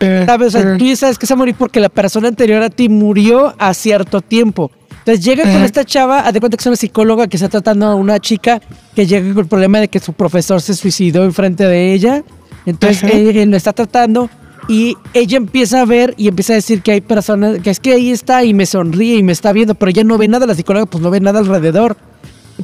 ¿Sabes? 0.00 0.54
O 0.54 0.58
sea, 0.58 0.76
tú 0.76 0.84
ya 0.84 0.96
sabes 0.96 1.18
que 1.18 1.26
se 1.26 1.34
va 1.34 1.36
a 1.36 1.38
morir 1.38 1.54
porque 1.58 1.80
la 1.80 1.88
persona 1.88 2.28
anterior 2.28 2.62
a 2.62 2.70
ti 2.70 2.88
murió 2.88 3.54
a 3.58 3.74
cierto 3.74 4.20
tiempo. 4.20 4.70
Entonces 4.98 5.24
llega 5.24 5.44
con 5.44 5.62
esta 5.62 5.84
chava, 5.84 6.20
haz 6.20 6.34
de 6.34 6.40
cuenta 6.40 6.56
que 6.56 6.62
es 6.62 6.66
una 6.66 6.76
psicóloga 6.76 7.28
que 7.28 7.36
está 7.36 7.48
tratando 7.48 7.86
a 7.86 7.94
una 7.94 8.18
chica 8.18 8.60
que 8.94 9.06
llega 9.06 9.28
con 9.34 9.44
el 9.44 9.48
problema 9.48 9.78
de 9.78 9.86
que 9.86 10.00
su 10.00 10.12
profesor 10.12 10.60
se 10.60 10.74
suicidó 10.74 11.24
enfrente 11.24 11.64
de 11.64 11.92
ella. 11.92 12.24
Entonces 12.66 13.04
él 13.04 13.50
lo 13.50 13.56
está 13.56 13.72
tratando 13.72 14.28
y 14.68 14.96
ella 15.14 15.36
empieza 15.36 15.82
a 15.82 15.84
ver 15.84 16.14
y 16.16 16.26
empieza 16.26 16.54
a 16.54 16.56
decir 16.56 16.82
que 16.82 16.90
hay 16.90 17.00
personas, 17.00 17.60
que 17.60 17.70
es 17.70 17.78
que 17.78 17.92
ahí 17.92 18.10
está 18.10 18.42
y 18.42 18.52
me 18.52 18.66
sonríe 18.66 19.16
y 19.16 19.22
me 19.22 19.32
está 19.32 19.52
viendo, 19.52 19.76
pero 19.76 19.90
ella 19.90 20.02
no 20.02 20.18
ve 20.18 20.26
nada, 20.26 20.46
la 20.46 20.54
psicóloga 20.54 20.86
pues 20.86 21.02
no 21.02 21.10
ve 21.10 21.20
nada 21.20 21.38
alrededor. 21.38 21.96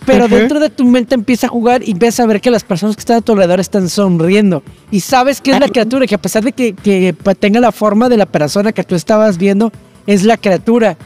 Pero 0.07 0.27
dentro 0.27 0.59
de 0.59 0.71
tu 0.71 0.85
mente 0.85 1.15
empieza 1.15 1.47
a 1.47 1.51
jugar 1.51 1.83
y 1.87 1.93
empieza 1.93 2.23
a 2.23 2.27
ver 2.27 2.41
que 2.41 2.51
las 2.51 2.65
personas 2.65 2.97
que 2.97 3.01
están 3.01 3.19
a 3.19 3.21
tu 3.21 3.33
alrededor 3.33 3.61
están 3.61 3.89
sonriendo. 3.89 4.63
Y 4.91 5.01
sabes 5.01 5.41
que 5.41 5.51
es 5.51 5.61
la 5.61 5.69
criatura, 5.69 6.07
que 6.07 6.15
a 6.15 6.21
pesar 6.23 6.43
de 6.43 6.53
que, 6.53 6.75
que 6.75 7.15
tenga 7.39 7.61
la 7.61 7.73
forma 7.73 8.09
de 8.09 8.17
la 8.17 8.27
persona 8.27 8.73
que 8.73 8.85
tú 8.85 8.95
estabas 8.95 9.37
viendo, 9.37 9.71
es 10.07 10.25
la 10.25 10.37
criatura. 10.37 10.97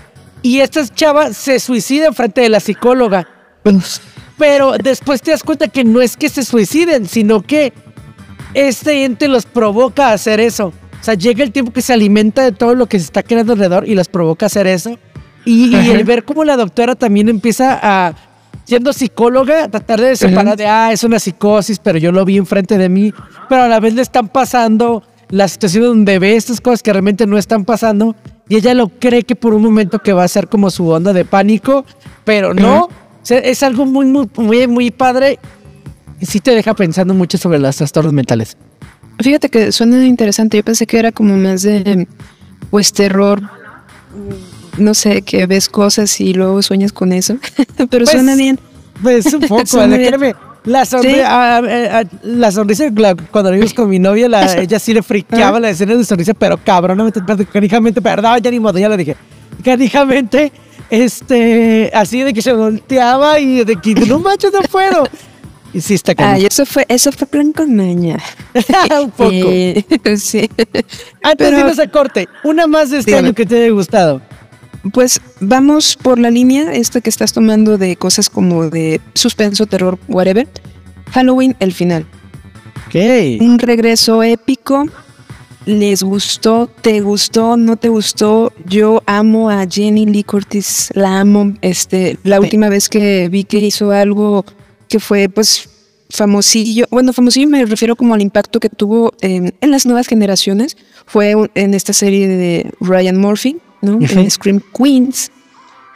Y 0.43 0.61
esta 0.61 0.87
chava 0.87 1.33
se 1.33 1.59
suicida 1.59 2.13
frente 2.13 2.41
de 2.43 2.49
la 2.49 2.61
psicóloga. 2.61 3.29
Pero 4.39 4.77
después 4.79 5.23
te 5.23 5.33
das 5.33 5.43
cuenta 5.43 5.69
que 5.69 5.83
no 5.83 6.01
es 6.01 6.17
que 6.17 6.29
se 6.29 6.45
suiciden, 6.45 7.07
sino 7.07 7.43
que 7.43 7.73
este 8.55 9.05
ente 9.05 9.29
los 9.29 9.47
provoca 9.47 10.11
a 10.11 10.13
hacer 10.13 10.41
eso. 10.41 10.73
O 11.01 11.05
sea, 11.05 11.15
llega 11.15 11.43
el 11.43 11.53
tiempo 11.53 11.73
que 11.73 11.83
se 11.83 11.93
alimenta 11.93 12.43
de 12.43 12.53
todo 12.53 12.75
lo 12.75 12.87
que 12.87 12.99
se 12.99 13.07
está 13.07 13.23
creando 13.23 13.55
alrededor 13.55 13.89
y 13.89 13.95
los 13.95 14.09
provoca 14.09 14.47
a 14.47 14.49
hacer 14.49 14.67
eso. 14.67 14.99
Y, 15.45 15.75
el 15.91 16.03
ver 16.03 16.25
cómo 16.25 16.45
la 16.45 16.57
doctora 16.57 16.97
también 16.97 17.29
empieza 17.29 17.79
a, 17.81 18.15
siendo 18.67 18.93
psicóloga, 18.93 19.69
tratar 19.69 20.01
de 20.01 20.17
separar 20.17 20.57
de, 20.57 20.67
ah, 20.67 20.93
es 20.93 21.05
una 21.05 21.19
psicosis, 21.19 21.79
pero 21.79 21.99
yo 21.99 22.13
lo 22.13 22.25
vi 22.25 22.37
enfrente 22.37 22.77
de 22.77 22.89
mí. 22.89 23.15
Pero 23.49 23.63
a 23.63 23.69
la 23.69 23.81
vez 23.81 23.95
le 23.95 24.03
están 24.03 24.29
pasando 24.29 25.03
la 25.31 25.49
situación 25.49 25.85
donde 25.85 26.19
ve 26.19 26.37
estas 26.37 26.61
cosas 26.61 26.83
que 26.83 26.93
realmente 26.93 27.27
no 27.27 27.39
están 27.39 27.65
pasando 27.65 28.15
y 28.49 28.57
ella 28.57 28.75
lo 28.75 28.89
cree 28.89 29.23
que 29.23 29.35
por 29.35 29.55
un 29.55 29.63
momento 29.63 30.01
que 30.01 30.13
va 30.13 30.25
a 30.25 30.29
ser 30.29 30.49
como 30.49 30.71
su 30.71 30.89
onda 30.89 31.13
de 31.13 31.25
pánico, 31.25 31.85
pero 32.25 32.55
no. 32.55 32.89
es 33.29 33.63
algo 33.63 33.87
muy, 33.87 34.07
muy, 34.07 34.29
muy, 34.37 34.67
muy 34.67 34.91
padre 34.91 35.39
y 36.21 36.27
sí 36.27 36.41
te 36.41 36.53
deja 36.53 36.75
pensando 36.75 37.15
mucho 37.15 37.39
sobre 37.39 37.59
los 37.59 37.77
trastornos 37.77 38.13
mentales. 38.13 38.57
Fíjate 39.21 39.49
que 39.49 39.73
suena 39.73 40.05
interesante. 40.05 40.57
Yo 40.57 40.65
pensé 40.65 40.87
que 40.87 40.99
era 40.99 41.13
como 41.13 41.37
más 41.37 41.63
de, 41.63 42.07
pues, 42.71 42.93
terror. 42.93 43.43
No 44.79 44.95
sé, 44.95 45.23
que 45.23 45.47
ves 45.47 45.69
cosas 45.69 46.21
y 46.21 46.35
luego 46.35 46.63
sueñas 46.63 46.93
con 46.93 47.13
eso. 47.13 47.37
Pero 47.77 48.05
pues, 48.05 48.11
suena 48.11 48.35
bien. 48.35 48.59
Pues 49.03 49.33
un 49.33 49.41
poco, 49.49 49.65
créeme. 49.65 50.35
La, 50.65 50.85
sonrisa, 50.85 52.03
la 52.25 52.51
sonrisa, 52.51 52.91
cuando 53.31 53.53
lo 53.53 53.57
vimos 53.57 53.73
con 53.73 53.89
mi 53.89 54.01
novia, 54.01 54.29
la, 54.29 54.53
ella 54.61 54.81
sí 54.81 54.93
le 54.93 55.03
friqueaba 55.03 55.61
la 55.61 55.71
escena 55.71 55.95
de 55.95 56.05
sonrisa, 56.05 56.35
pero 56.35 56.59
cabronamente, 56.59 57.21
canijamente, 57.53 58.03
perdón, 58.03 58.41
ya 58.43 58.51
ni 58.51 58.59
modo, 58.59 58.77
ya 58.77 58.89
le 58.89 58.97
dije. 58.97 59.17
Canijamente, 59.63 60.51
este, 60.91 61.93
así 61.95 62.21
de 62.23 62.35
que 62.35 62.43
se 62.43 62.53
volteaba 62.53 63.39
y 63.39 63.65
de 63.65 63.77
que 63.77 63.95
no 63.95 64.19
macho, 64.19 64.51
no 64.51 64.61
puedo. 64.63 65.05
Y 65.73 65.81
sí 65.81 65.95
está 65.95 66.15
Ay, 66.17 66.47
eso 66.47 66.67
fue, 66.67 66.85
eso 66.89 67.13
fue 67.13 67.29
plan 67.29 67.53
con 67.53 67.77
maña. 67.77 68.19
un 69.03 69.11
poco. 69.11 69.31
Eh, 69.31 69.85
sí. 70.17 70.51
Antes 71.23 71.51
de 71.51 71.61
irnos 71.61 71.79
a 71.79 71.89
corte, 71.89 72.29
una 72.43 72.67
más 72.67 72.91
de 72.91 72.99
este 72.99 73.15
año 73.15 73.35
que 73.35 73.47
te 73.47 73.63
haya 73.63 73.73
gustado. 73.73 74.21
Pues 74.93 75.21
vamos 75.41 75.97
por 75.97 76.19
la 76.19 76.31
línea 76.31 76.73
esta 76.73 77.01
que 77.01 77.11
estás 77.11 77.33
tomando 77.33 77.79
de 77.79 77.97
cosas 77.97 78.31
como 78.31 78.69
de 78.69 79.01
suspenso, 79.15 79.67
terror, 79.67 79.99
whatever. 80.09 80.49
Halloween, 81.13 81.57
el 81.61 81.73
final. 81.73 82.07
Ok. 82.87 82.95
Un 83.41 83.59
regreso 83.59 84.23
épico. 84.23 84.87
¿Les 85.67 86.05
gustó? 86.05 86.71
¿Te 86.81 87.01
gustó? 87.01 87.57
¿No 87.57 87.77
te 87.77 87.89
gustó? 87.89 88.53
Yo 88.67 89.03
amo 89.07 89.51
a 89.51 89.67
Jenny 89.69 90.07
Lee 90.07 90.23
Curtis, 90.23 90.91
la 90.95 91.19
amo. 91.19 91.55
Este, 91.61 92.19
la 92.23 92.39
última 92.39 92.69
vez 92.69 92.89
que 92.89 93.29
vi 93.29 93.43
que 93.43 93.59
hizo 93.59 93.91
algo 93.91 94.45
que 94.89 95.01
fue 95.01 95.29
pues 95.29 95.69
famosillo, 96.09 96.87
bueno, 96.91 97.13
famosillo 97.13 97.49
me 97.49 97.65
refiero 97.65 97.97
como 97.97 98.15
al 98.15 98.23
impacto 98.23 98.61
que 98.61 98.69
tuvo 98.69 99.13
en, 99.21 99.53
las 99.61 99.87
nuevas 99.87 100.07
generaciones, 100.07 100.77
fue 101.07 101.35
en 101.55 101.75
esta 101.75 101.93
serie 101.93 102.29
de 102.29 102.71
Ryan 102.81 103.19
Murphy, 103.19 103.59
¿no? 103.87 104.31
Scream 104.31 104.61
Queens. 104.77 105.31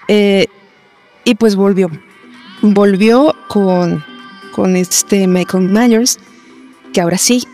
Eh, 0.09 0.47
y 1.25 1.35
pues 1.35 1.57
volvió. 1.57 1.91
Volvió 2.63 3.35
con, 3.49 4.05
con 4.53 4.77
este 4.77 5.27
Michael 5.27 5.69
Myers, 5.69 6.19
que 6.93 7.01
ahora 7.01 7.19
sí 7.19 7.47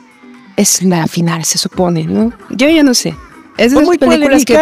es 0.56 0.82
la 0.82 1.06
final, 1.06 1.44
se 1.44 1.58
supone, 1.58 2.04
¿no? 2.04 2.32
Yo 2.50 2.68
ya 2.68 2.82
no 2.82 2.94
sé. 2.94 3.14
Es 3.56 3.72
de 3.72 3.82
esas 3.82 3.98
películas 3.98 4.44
que 4.44 4.54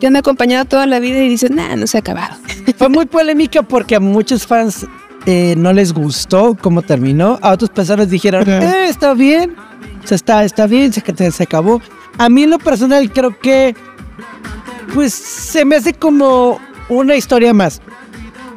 te 0.00 0.06
han, 0.06 0.16
acompañado 0.16 0.64
toda 0.66 0.86
la 0.86 1.00
vida 1.00 1.18
y 1.18 1.28
dices, 1.28 1.50
nah, 1.50 1.76
no 1.76 1.86
se 1.86 1.96
ha 1.96 2.00
acabado. 2.00 2.36
Fue 2.76 2.88
muy 2.88 3.06
polémica 3.06 3.62
porque 3.62 3.96
a 3.96 4.00
muchos 4.00 4.46
fans 4.46 4.86
eh, 5.26 5.54
no 5.56 5.72
les 5.72 5.92
gustó 5.92 6.56
cómo 6.60 6.82
terminó. 6.82 7.38
A 7.40 7.52
otras 7.52 7.70
personas 7.70 8.10
dijeron, 8.10 8.48
eh, 8.48 8.88
está 8.88 9.14
bien, 9.14 9.54
se 10.04 10.14
está, 10.14 10.44
está 10.44 10.66
bien, 10.66 10.92
se, 10.92 11.30
se 11.30 11.42
acabó. 11.42 11.80
A 12.18 12.28
mí 12.28 12.42
en 12.42 12.50
lo 12.50 12.58
personal 12.58 13.10
creo 13.12 13.38
que, 13.38 13.74
pues 14.94 15.12
se 15.12 15.64
me 15.64 15.76
hace 15.76 15.94
como 15.94 16.58
una 16.88 17.16
historia 17.16 17.54
más 17.54 17.80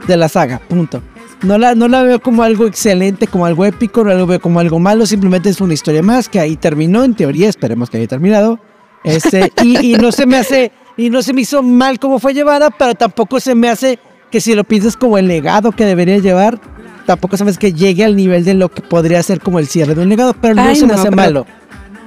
de 0.08 0.18
la 0.18 0.30
saga, 0.30 0.60
punto. 0.60 1.02
No 1.44 1.58
la, 1.58 1.74
no 1.74 1.88
la 1.88 2.04
veo 2.04 2.20
como 2.20 2.44
algo 2.44 2.68
excelente, 2.68 3.26
como 3.28 3.46
algo 3.46 3.66
épico, 3.66 4.04
no 4.04 4.14
la 4.14 4.26
veo 4.26 4.40
como 4.40 4.60
algo 4.60 4.80
malo, 4.80 5.06
simplemente 5.06 5.50
es 5.50 5.60
una 5.60 5.74
historia 5.74 6.04
más 6.04 6.30
que 6.30 6.40
ahí 6.40 6.56
terminó, 6.56 7.04
en 7.04 7.16
teoría, 7.16 7.50
esperemos 7.50 7.90
que 7.90 7.98
haya 7.98 8.08
terminado. 8.08 8.60
Este, 9.04 9.52
y, 9.64 9.94
y 9.94 9.96
no 9.96 10.12
se 10.12 10.28
me 10.28 10.38
hace, 10.38 10.72
y 10.98 11.10
no 11.10 11.24
se 11.24 11.34
me 11.34 11.42
hizo 11.42 11.64
mal 11.64 12.00
como 12.00 12.20
fue 12.20 12.34
llevada, 12.34 12.70
pero 12.70 12.94
tampoco 12.94 13.40
se 13.40 13.56
me 13.56 13.70
hace 13.70 13.98
que 14.30 14.40
si 14.40 14.54
lo 14.54 14.64
piensas 14.64 14.96
como 14.96 15.18
el 15.18 15.28
legado 15.28 15.72
que 15.72 15.86
debería 15.86 16.20
llevar, 16.20 16.60
tampoco 17.06 17.38
sabes 17.38 17.58
que 17.58 17.74
llegue 17.74 18.06
al 18.06 18.16
nivel 18.16 18.46
de 18.46 18.54
lo 18.54 18.70
que 18.70 18.82
podría 18.82 19.22
ser 19.24 19.42
como 19.42 19.60
el 19.60 19.68
cierre 19.68 19.96
de 19.96 20.02
un 20.02 20.10
legado, 20.10 20.34
pero 20.34 20.56
no 20.56 20.76
se 20.76 20.86
me 20.86 20.94
hace 20.94 21.12
malo. 21.12 21.46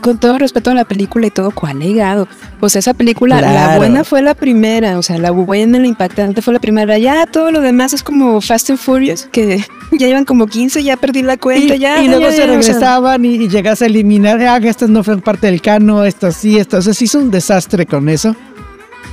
Con 0.04 0.18
todo 0.18 0.36
respeto 0.36 0.70
a 0.70 0.74
la 0.74 0.84
película 0.84 1.28
y 1.28 1.30
todo, 1.30 1.50
¿cuál 1.50 1.78
legado? 1.78 2.28
Pues 2.60 2.76
esa 2.76 2.92
película, 2.92 3.40
la 3.40 3.78
buena 3.78 4.04
fue 4.04 4.20
la 4.20 4.34
primera, 4.34 4.98
o 4.98 5.02
sea, 5.02 5.16
la 5.16 5.30
buena, 5.30 5.78
la 5.78 5.86
impactante 5.86 6.42
fue 6.42 6.52
la 6.52 6.60
primera. 6.60 6.98
Ya 6.98 7.24
todo 7.24 7.50
lo 7.50 7.62
demás 7.62 7.94
es 7.94 8.02
como 8.02 8.38
Fast 8.42 8.68
and 8.68 8.78
Furious, 8.78 9.26
que 9.32 9.64
ya 9.92 10.06
llevan 10.06 10.26
como 10.26 10.46
15, 10.46 10.84
ya 10.84 10.98
perdí 10.98 11.22
la 11.22 11.38
cuenta, 11.38 11.76
y, 11.76 11.78
ya. 11.78 12.02
Y 12.02 12.08
luego 12.08 12.30
se 12.32 12.46
regresaban 12.46 13.24
y, 13.24 13.48
llegas 13.48 13.80
a 13.80 13.86
eliminar, 13.86 14.38
ah, 14.42 14.58
estas 14.58 14.90
no 14.90 15.02
fueron 15.02 15.22
parte 15.22 15.46
del 15.46 15.62
cano, 15.62 16.04
estas 16.04 16.36
sí, 16.36 16.58
estas. 16.58 16.80
O 16.80 16.82
sea, 16.82 16.92
se 16.92 17.04
hizo 17.04 17.18
un 17.18 17.30
desastre 17.30 17.86
con 17.86 18.10
eso. 18.10 18.36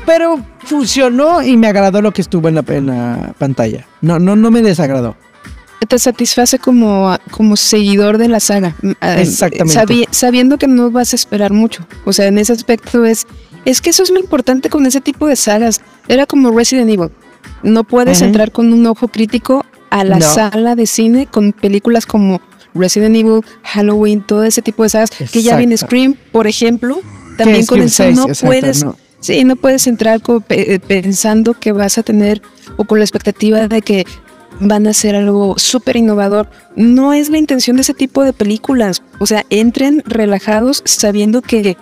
Pero 0.06 0.41
funcionó 0.60 1.41
y 1.41 1.56
me 1.56 1.67
agradó 1.67 2.01
lo 2.01 2.12
que 2.12 2.21
estuvo 2.21 2.49
en 2.49 2.56
la, 2.56 3.34
pantalla. 3.38 3.88
No, 4.01 4.19
no, 4.19 4.36
no 4.36 4.51
me 4.51 4.62
desagradó. 4.62 5.15
Te 5.88 5.98
satisface 6.00 6.60
como, 6.60 7.17
como 7.32 7.58
seguidor 7.58 8.17
de 8.17 8.28
la 8.28 8.39
saga. 8.39 8.76
Mm, 8.82 8.91
ah, 9.02 9.20
Exactamente. 9.20 10.08
sabiendo 10.12 10.58
que 10.58 10.67
no 10.67 10.91
vas 10.91 11.13
a 11.13 11.15
esperar 11.15 11.52
mucho. 11.52 11.86
O 12.06 12.13
sea, 12.13 12.28
en 12.28 12.38
ese 12.38 12.54
aspecto 12.54 13.06
es. 13.06 13.26
Es 13.63 13.82
que 13.82 13.91
eso 13.91 14.02
es 14.02 14.10
lo 14.10 14.20
importante 14.20 14.70
con 14.70 14.86
ese 14.86 15.02
tipo 15.02 15.28
de 15.28 15.36
sagas. 15.36 15.82
Era 16.08 16.26
como 16.26 16.52
Resident 16.52 16.89
Evil. 16.89 17.10
No 17.63 17.84
puedes 17.84 18.22
entrar 18.22 18.52
con 18.52 18.74
un 18.74 18.86
ojo 18.88 19.08
crítico 19.08 19.65
a 19.91 20.04
la 20.04 20.20
sala 20.20 20.76
de 20.76 20.88
cine 20.88 21.28
con 21.28 21.52
películas 21.52 22.06
como 22.06 22.41
Resident 22.74 23.15
Evil, 23.15 23.41
Halloween, 23.63 24.22
todo 24.22 24.44
ese 24.44 24.62
tipo 24.62 24.84
de 24.84 24.89
sagas. 24.89 25.12
Que 25.12 25.44
ya 25.44 25.58
viene 25.58 25.78
Scream, 25.78 26.15
por 26.32 26.48
ejemplo. 26.48 27.02
También 27.38 27.65
con 27.65 27.82
eso 27.82 28.10
no 28.12 28.28
puedes. 28.41 28.86
Sí, 29.20 29.44
no 29.44 29.56
puedes 29.56 29.86
entrar 29.86 30.20
eh, 30.50 30.80
pensando 30.80 31.54
que 31.54 31.72
vas 31.72 32.00
a 32.00 32.04
tener 32.04 32.41
o 32.78 32.86
con 32.86 32.98
la 32.98 33.06
expectativa 33.06 33.67
de 33.67 33.84
que 33.84 34.06
van 34.62 34.88
a 34.88 34.91
hacer 34.91 35.15
algo 35.15 35.56
súper 35.58 35.97
innovador. 35.97 36.50
No 36.76 37.13
es 37.13 37.30
la 37.30 37.38
intención 37.38 37.76
de 37.76 37.82
ese 37.82 37.93
tipo 37.93 38.24
de 38.24 38.32
películas. 38.32 39.04
O 39.19 39.26
sea, 39.26 39.45
entren 39.50 40.04
relajados 40.06 40.82
sabiendo 40.86 41.41
que 41.41 41.78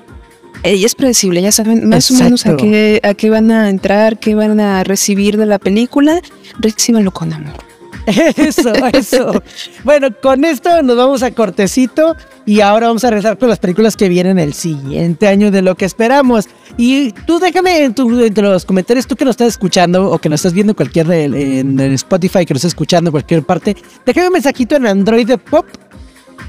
ella 0.63 0.85
es 0.85 0.95
predecible, 0.95 1.41
ya 1.41 1.51
saben 1.51 1.87
más 1.87 2.09
o 2.11 2.15
menos 2.15 2.45
a 2.45 2.57
qué, 2.57 2.99
a 3.03 3.13
qué 3.13 3.29
van 3.29 3.51
a 3.51 3.69
entrar, 3.69 4.19
qué 4.19 4.35
van 4.35 4.59
a 4.59 4.83
recibir 4.83 5.37
de 5.37 5.45
la 5.45 5.59
película. 5.59 6.21
Recíbanlo 6.59 7.11
con 7.11 7.31
amor. 7.33 7.68
Eso, 8.37 8.73
eso. 8.93 9.43
bueno, 9.83 10.07
con 10.21 10.43
esto 10.45 10.81
nos 10.81 10.97
vamos 10.97 11.23
a 11.23 11.31
cortecito 11.31 12.15
y 12.45 12.61
ahora 12.61 12.87
vamos 12.87 13.03
a 13.03 13.09
regresar 13.09 13.37
con 13.37 13.49
las 13.49 13.59
películas 13.59 13.95
que 13.95 14.09
vienen 14.09 14.39
el 14.39 14.53
siguiente 14.53 15.27
año 15.27 15.51
de 15.51 15.61
lo 15.61 15.75
que 15.75 15.85
esperamos. 15.85 16.47
Y 16.77 17.11
tú 17.27 17.39
déjame 17.39 17.83
en 17.83 17.93
entre 17.97 18.43
los 18.43 18.65
comentarios, 18.65 19.05
tú 19.05 19.15
que 19.15 19.25
nos 19.25 19.33
estás 19.33 19.49
escuchando 19.49 20.09
o 20.09 20.17
que 20.17 20.29
nos 20.29 20.39
estás 20.39 20.53
viendo 20.53 20.71
en 20.71 20.75
cualquier 20.75 21.11
en, 21.11 21.79
Spotify, 21.79 22.45
que 22.45 22.53
nos 22.53 22.61
estás 22.61 22.71
escuchando 22.71 23.09
en 23.09 23.11
cualquier 23.11 23.43
parte, 23.43 23.75
déjame 24.05 24.27
un 24.27 24.33
mensajito 24.33 24.75
en 24.75 24.87
Android 24.87 25.31
Pop 25.49 25.65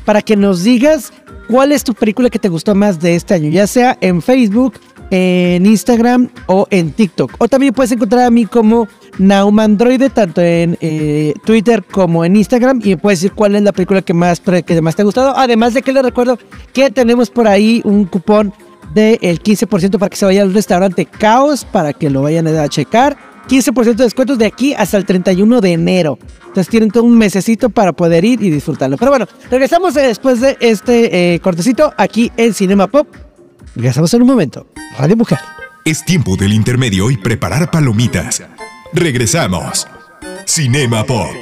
para 0.04 0.22
que 0.22 0.36
nos 0.36 0.62
digas 0.62 1.12
cuál 1.48 1.72
es 1.72 1.84
tu 1.84 1.94
película 1.94 2.30
que 2.30 2.38
te 2.38 2.48
gustó 2.48 2.74
más 2.74 3.00
de 3.00 3.16
este 3.16 3.34
año, 3.34 3.50
ya 3.50 3.66
sea 3.66 3.98
en 4.00 4.22
Facebook, 4.22 4.74
en 5.10 5.66
Instagram 5.66 6.28
o 6.46 6.66
en 6.70 6.92
TikTok. 6.92 7.34
O 7.38 7.48
también 7.48 7.74
puedes 7.74 7.92
encontrar 7.92 8.22
a 8.24 8.30
mí 8.30 8.46
como 8.46 8.88
Naumandroide, 9.18 10.10
tanto 10.10 10.40
en 10.40 10.78
eh, 10.80 11.34
Twitter 11.44 11.84
como 11.84 12.24
en 12.24 12.36
Instagram. 12.36 12.80
Y 12.84 12.90
me 12.90 12.96
puedes 12.96 13.20
decir 13.20 13.32
cuál 13.34 13.56
es 13.56 13.62
la 13.62 13.72
película 13.72 14.02
que 14.02 14.14
más, 14.14 14.40
que 14.40 14.82
más 14.82 14.96
te 14.96 15.02
ha 15.02 15.04
gustado. 15.04 15.36
Además 15.36 15.74
de 15.74 15.82
que 15.82 15.92
les 15.92 16.02
recuerdo 16.02 16.38
que 16.72 16.90
tenemos 16.90 17.30
por 17.30 17.48
ahí 17.48 17.82
un 17.84 18.04
cupón 18.04 18.52
del 18.94 19.18
15% 19.18 19.98
para 19.98 20.10
que 20.10 20.16
se 20.16 20.24
vaya 20.24 20.42
al 20.42 20.54
restaurante 20.54 21.06
Caos, 21.06 21.64
para 21.64 21.92
que 21.92 22.10
lo 22.10 22.22
vayan 22.22 22.46
a 22.46 22.68
checar. 22.68 23.16
15% 23.48 23.96
de 23.96 24.04
descuentos 24.04 24.38
de 24.38 24.46
aquí 24.46 24.74
hasta 24.74 24.96
el 24.96 25.04
31 25.04 25.60
de 25.60 25.72
enero. 25.72 26.18
Entonces 26.40 26.68
tienen 26.68 26.90
todo 26.90 27.02
un 27.02 27.18
mesecito 27.18 27.68
para 27.68 27.92
poder 27.92 28.24
ir 28.24 28.42
y 28.42 28.50
disfrutarlo. 28.50 28.96
Pero 28.96 29.10
bueno, 29.10 29.26
regresamos 29.50 29.94
después 29.94 30.40
de 30.40 30.56
este 30.60 31.34
eh, 31.34 31.40
cortecito 31.40 31.92
aquí 31.96 32.30
en 32.36 32.54
Cinema 32.54 32.86
Pop. 32.86 33.08
Regresamos 33.74 34.12
en 34.14 34.22
un 34.22 34.28
momento. 34.28 34.66
Radio 34.98 35.16
Mujer. 35.16 35.38
Es 35.84 36.04
tiempo 36.04 36.36
del 36.36 36.52
intermedio 36.52 37.10
y 37.10 37.16
preparar 37.16 37.70
palomitas. 37.70 38.42
Regresamos. 38.92 39.86
Cinema 40.44 41.04
Pop. 41.04 41.34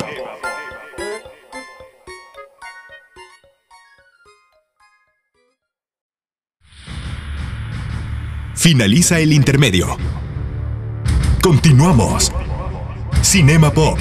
Finaliza 8.55 9.19
el 9.19 9.33
intermedio. 9.33 9.97
Continuamos. 11.41 12.33
Cinema 13.23 13.73
Pop. 13.73 13.99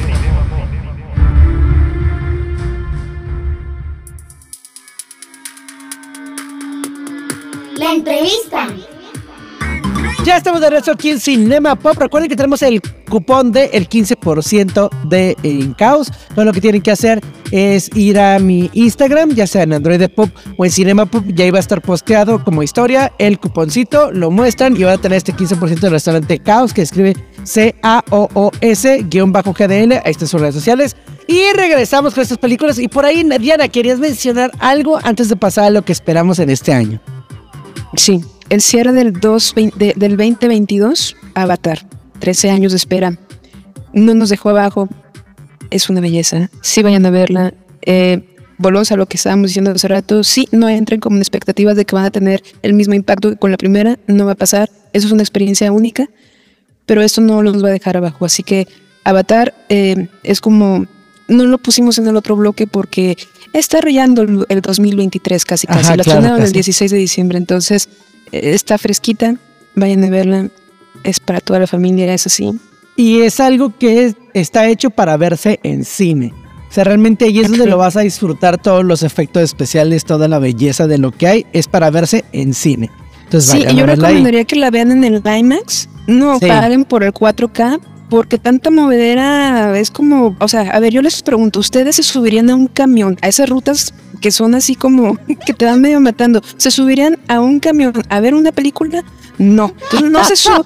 Entrevista. 7.93 8.67
Ya 10.25 10.35
estamos 10.35 10.59
de 10.59 10.69
regreso 10.69 10.91
aquí 10.91 11.11
en 11.11 11.21
Cinema 11.21 11.75
Pop. 11.77 11.95
Recuerden 11.97 12.29
que 12.29 12.35
tenemos 12.35 12.61
el 12.61 12.81
cupón 13.09 13.53
de 13.53 13.69
el 13.71 13.87
15% 13.87 14.89
de 15.05 15.37
Incaos. 15.43 16.11
Todo 16.35 16.43
lo 16.43 16.51
que 16.51 16.59
tienen 16.59 16.81
que 16.81 16.91
hacer 16.91 17.21
es 17.51 17.89
ir 17.95 18.19
a 18.19 18.37
mi 18.39 18.69
Instagram, 18.73 19.29
ya 19.29 19.47
sea 19.47 19.63
en 19.63 19.71
Android 19.71 20.09
Pop 20.09 20.29
o 20.57 20.65
en 20.65 20.71
Cinema 20.71 21.05
Pop. 21.05 21.23
Ya 21.27 21.45
iba 21.45 21.59
a 21.59 21.61
estar 21.61 21.81
posteado 21.81 22.43
como 22.43 22.61
historia 22.61 23.13
el 23.19 23.39
cuponcito. 23.39 24.11
Lo 24.11 24.29
muestran 24.31 24.75
y 24.75 24.83
van 24.83 24.95
a 24.95 25.01
tener 25.01 25.15
este 25.15 25.33
15% 25.33 25.79
del 25.79 25.91
restaurante 25.91 26.39
Caos 26.39 26.73
que 26.73 26.81
escribe 26.81 27.15
C-A-O-O-S-GDL. 27.45 27.91
Ahí 29.93 30.11
están 30.11 30.27
sus 30.27 30.41
redes 30.41 30.55
sociales. 30.55 30.97
Y 31.27 31.53
regresamos 31.55 32.13
con 32.13 32.23
estas 32.23 32.37
películas. 32.37 32.79
Y 32.79 32.89
por 32.89 33.05
ahí, 33.05 33.23
Diana, 33.39 33.69
¿querías 33.69 33.99
mencionar 33.99 34.51
algo 34.59 34.99
antes 35.03 35.29
de 35.29 35.37
pasar 35.37 35.63
a 35.65 35.69
lo 35.69 35.83
que 35.83 35.93
esperamos 35.93 36.39
en 36.39 36.49
este 36.49 36.73
año? 36.73 36.99
Sí, 37.95 38.21
el 38.49 38.61
cierre 38.61 38.93
del, 38.93 39.13
2, 39.13 39.55
de, 39.75 39.93
del 39.95 40.17
2022, 40.17 41.15
Avatar, 41.33 41.87
13 42.19 42.49
años 42.49 42.71
de 42.71 42.77
espera, 42.77 43.17
no 43.93 44.13
nos 44.13 44.29
dejó 44.29 44.49
abajo, 44.49 44.89
es 45.69 45.89
una 45.89 46.01
belleza, 46.01 46.49
sí 46.61 46.81
vayan 46.81 47.05
a 47.05 47.09
verla. 47.09 47.53
Eh, 47.81 48.23
volvemos 48.57 48.91
a 48.91 48.95
lo 48.95 49.05
que 49.05 49.17
estábamos 49.17 49.47
diciendo 49.47 49.71
hace 49.71 49.87
rato, 49.87 50.23
sí, 50.23 50.47
no 50.51 50.67
entren 50.69 50.99
con 50.99 51.17
expectativas 51.17 51.75
de 51.75 51.85
que 51.85 51.95
van 51.95 52.05
a 52.05 52.11
tener 52.11 52.43
el 52.61 52.73
mismo 52.73 52.93
impacto 52.93 53.29
que 53.29 53.37
con 53.37 53.51
la 53.51 53.57
primera, 53.57 53.97
no 54.07 54.25
va 54.25 54.33
a 54.33 54.35
pasar, 54.35 54.69
eso 54.93 55.07
es 55.07 55.13
una 55.13 55.23
experiencia 55.23 55.71
única, 55.71 56.09
pero 56.85 57.01
esto 57.01 57.21
no 57.21 57.41
los 57.41 57.63
va 57.63 57.69
a 57.69 57.71
dejar 57.71 57.97
abajo, 57.97 58.25
así 58.25 58.43
que 58.43 58.67
Avatar 59.03 59.53
eh, 59.69 60.07
es 60.23 60.41
como, 60.41 60.85
no 61.27 61.45
lo 61.45 61.57
pusimos 61.57 61.97
en 61.97 62.07
el 62.07 62.15
otro 62.15 62.35
bloque 62.35 62.67
porque 62.67 63.17
está 63.53 63.81
rayando 63.81 64.21
el 64.21 64.61
2023 64.61 65.45
casi 65.45 65.67
casi, 65.67 65.95
la 65.95 66.03
claro, 66.03 66.37
el 66.37 66.51
16 66.51 66.91
de 66.91 66.97
diciembre, 66.97 67.37
entonces 67.37 67.89
está 68.31 68.77
fresquita, 68.77 69.35
vayan 69.75 70.03
a 70.03 70.09
verla, 70.09 70.49
es 71.03 71.19
para 71.19 71.41
toda 71.41 71.59
la 71.59 71.67
familia, 71.67 72.13
es 72.13 72.25
así. 72.25 72.51
Y 72.95 73.21
es 73.21 73.39
algo 73.39 73.77
que 73.77 74.15
está 74.33 74.67
hecho 74.67 74.89
para 74.89 75.17
verse 75.17 75.59
en 75.63 75.85
cine. 75.85 76.33
O 76.69 76.73
sea, 76.73 76.83
realmente 76.83 77.25
ahí 77.25 77.39
es 77.39 77.49
donde 77.49 77.67
lo 77.67 77.77
vas 77.77 77.95
a 77.95 78.01
disfrutar 78.01 78.57
todos 78.57 78.83
los 78.83 79.03
efectos 79.03 79.43
especiales, 79.43 80.03
toda 80.03 80.27
la 80.27 80.39
belleza 80.39 80.87
de 80.87 80.97
lo 80.97 81.11
que 81.11 81.27
hay, 81.27 81.45
es 81.53 81.67
para 81.67 81.89
verse 81.89 82.25
en 82.33 82.53
cine. 82.53 82.89
Entonces, 83.23 83.63
sí, 83.67 83.75
yo 83.75 83.85
recomendaría 83.85 84.45
que 84.45 84.55
la 84.55 84.71
vean 84.71 84.91
en 84.91 85.03
el 85.03 85.21
IMAX, 85.25 85.89
no 86.07 86.39
paguen 86.39 86.85
por 86.85 87.03
el 87.03 87.13
4K, 87.13 87.79
porque 88.09 88.37
tanta 88.37 88.71
movedera 88.71 89.77
es 89.77 89.91
como, 89.91 90.35
o 90.39 90.47
sea, 90.47 90.61
a 90.61 90.79
ver, 90.79 90.93
yo 90.93 91.01
les 91.01 91.21
pregunto, 91.21 91.59
¿ustedes 91.59 91.97
se 91.97 92.03
subirían 92.03 92.49
a 92.49 92.55
un 92.55 92.67
camión, 92.67 93.17
a 93.21 93.27
esas 93.27 93.49
rutas 93.49 93.93
que 94.21 94.31
son 94.31 94.55
así 94.55 94.75
como 94.75 95.17
que 95.45 95.53
te 95.53 95.65
van 95.65 95.81
medio 95.81 95.99
matando, 95.99 96.41
¿se 96.57 96.71
subirían 96.71 97.19
a 97.27 97.39
un 97.39 97.59
camión 97.59 97.93
a 98.09 98.19
ver 98.19 98.33
una 98.33 98.51
película? 98.51 99.03
No. 99.37 99.73
Entonces 99.83 100.11
no 100.11 100.23
se 100.23 100.35
suban. 100.35 100.63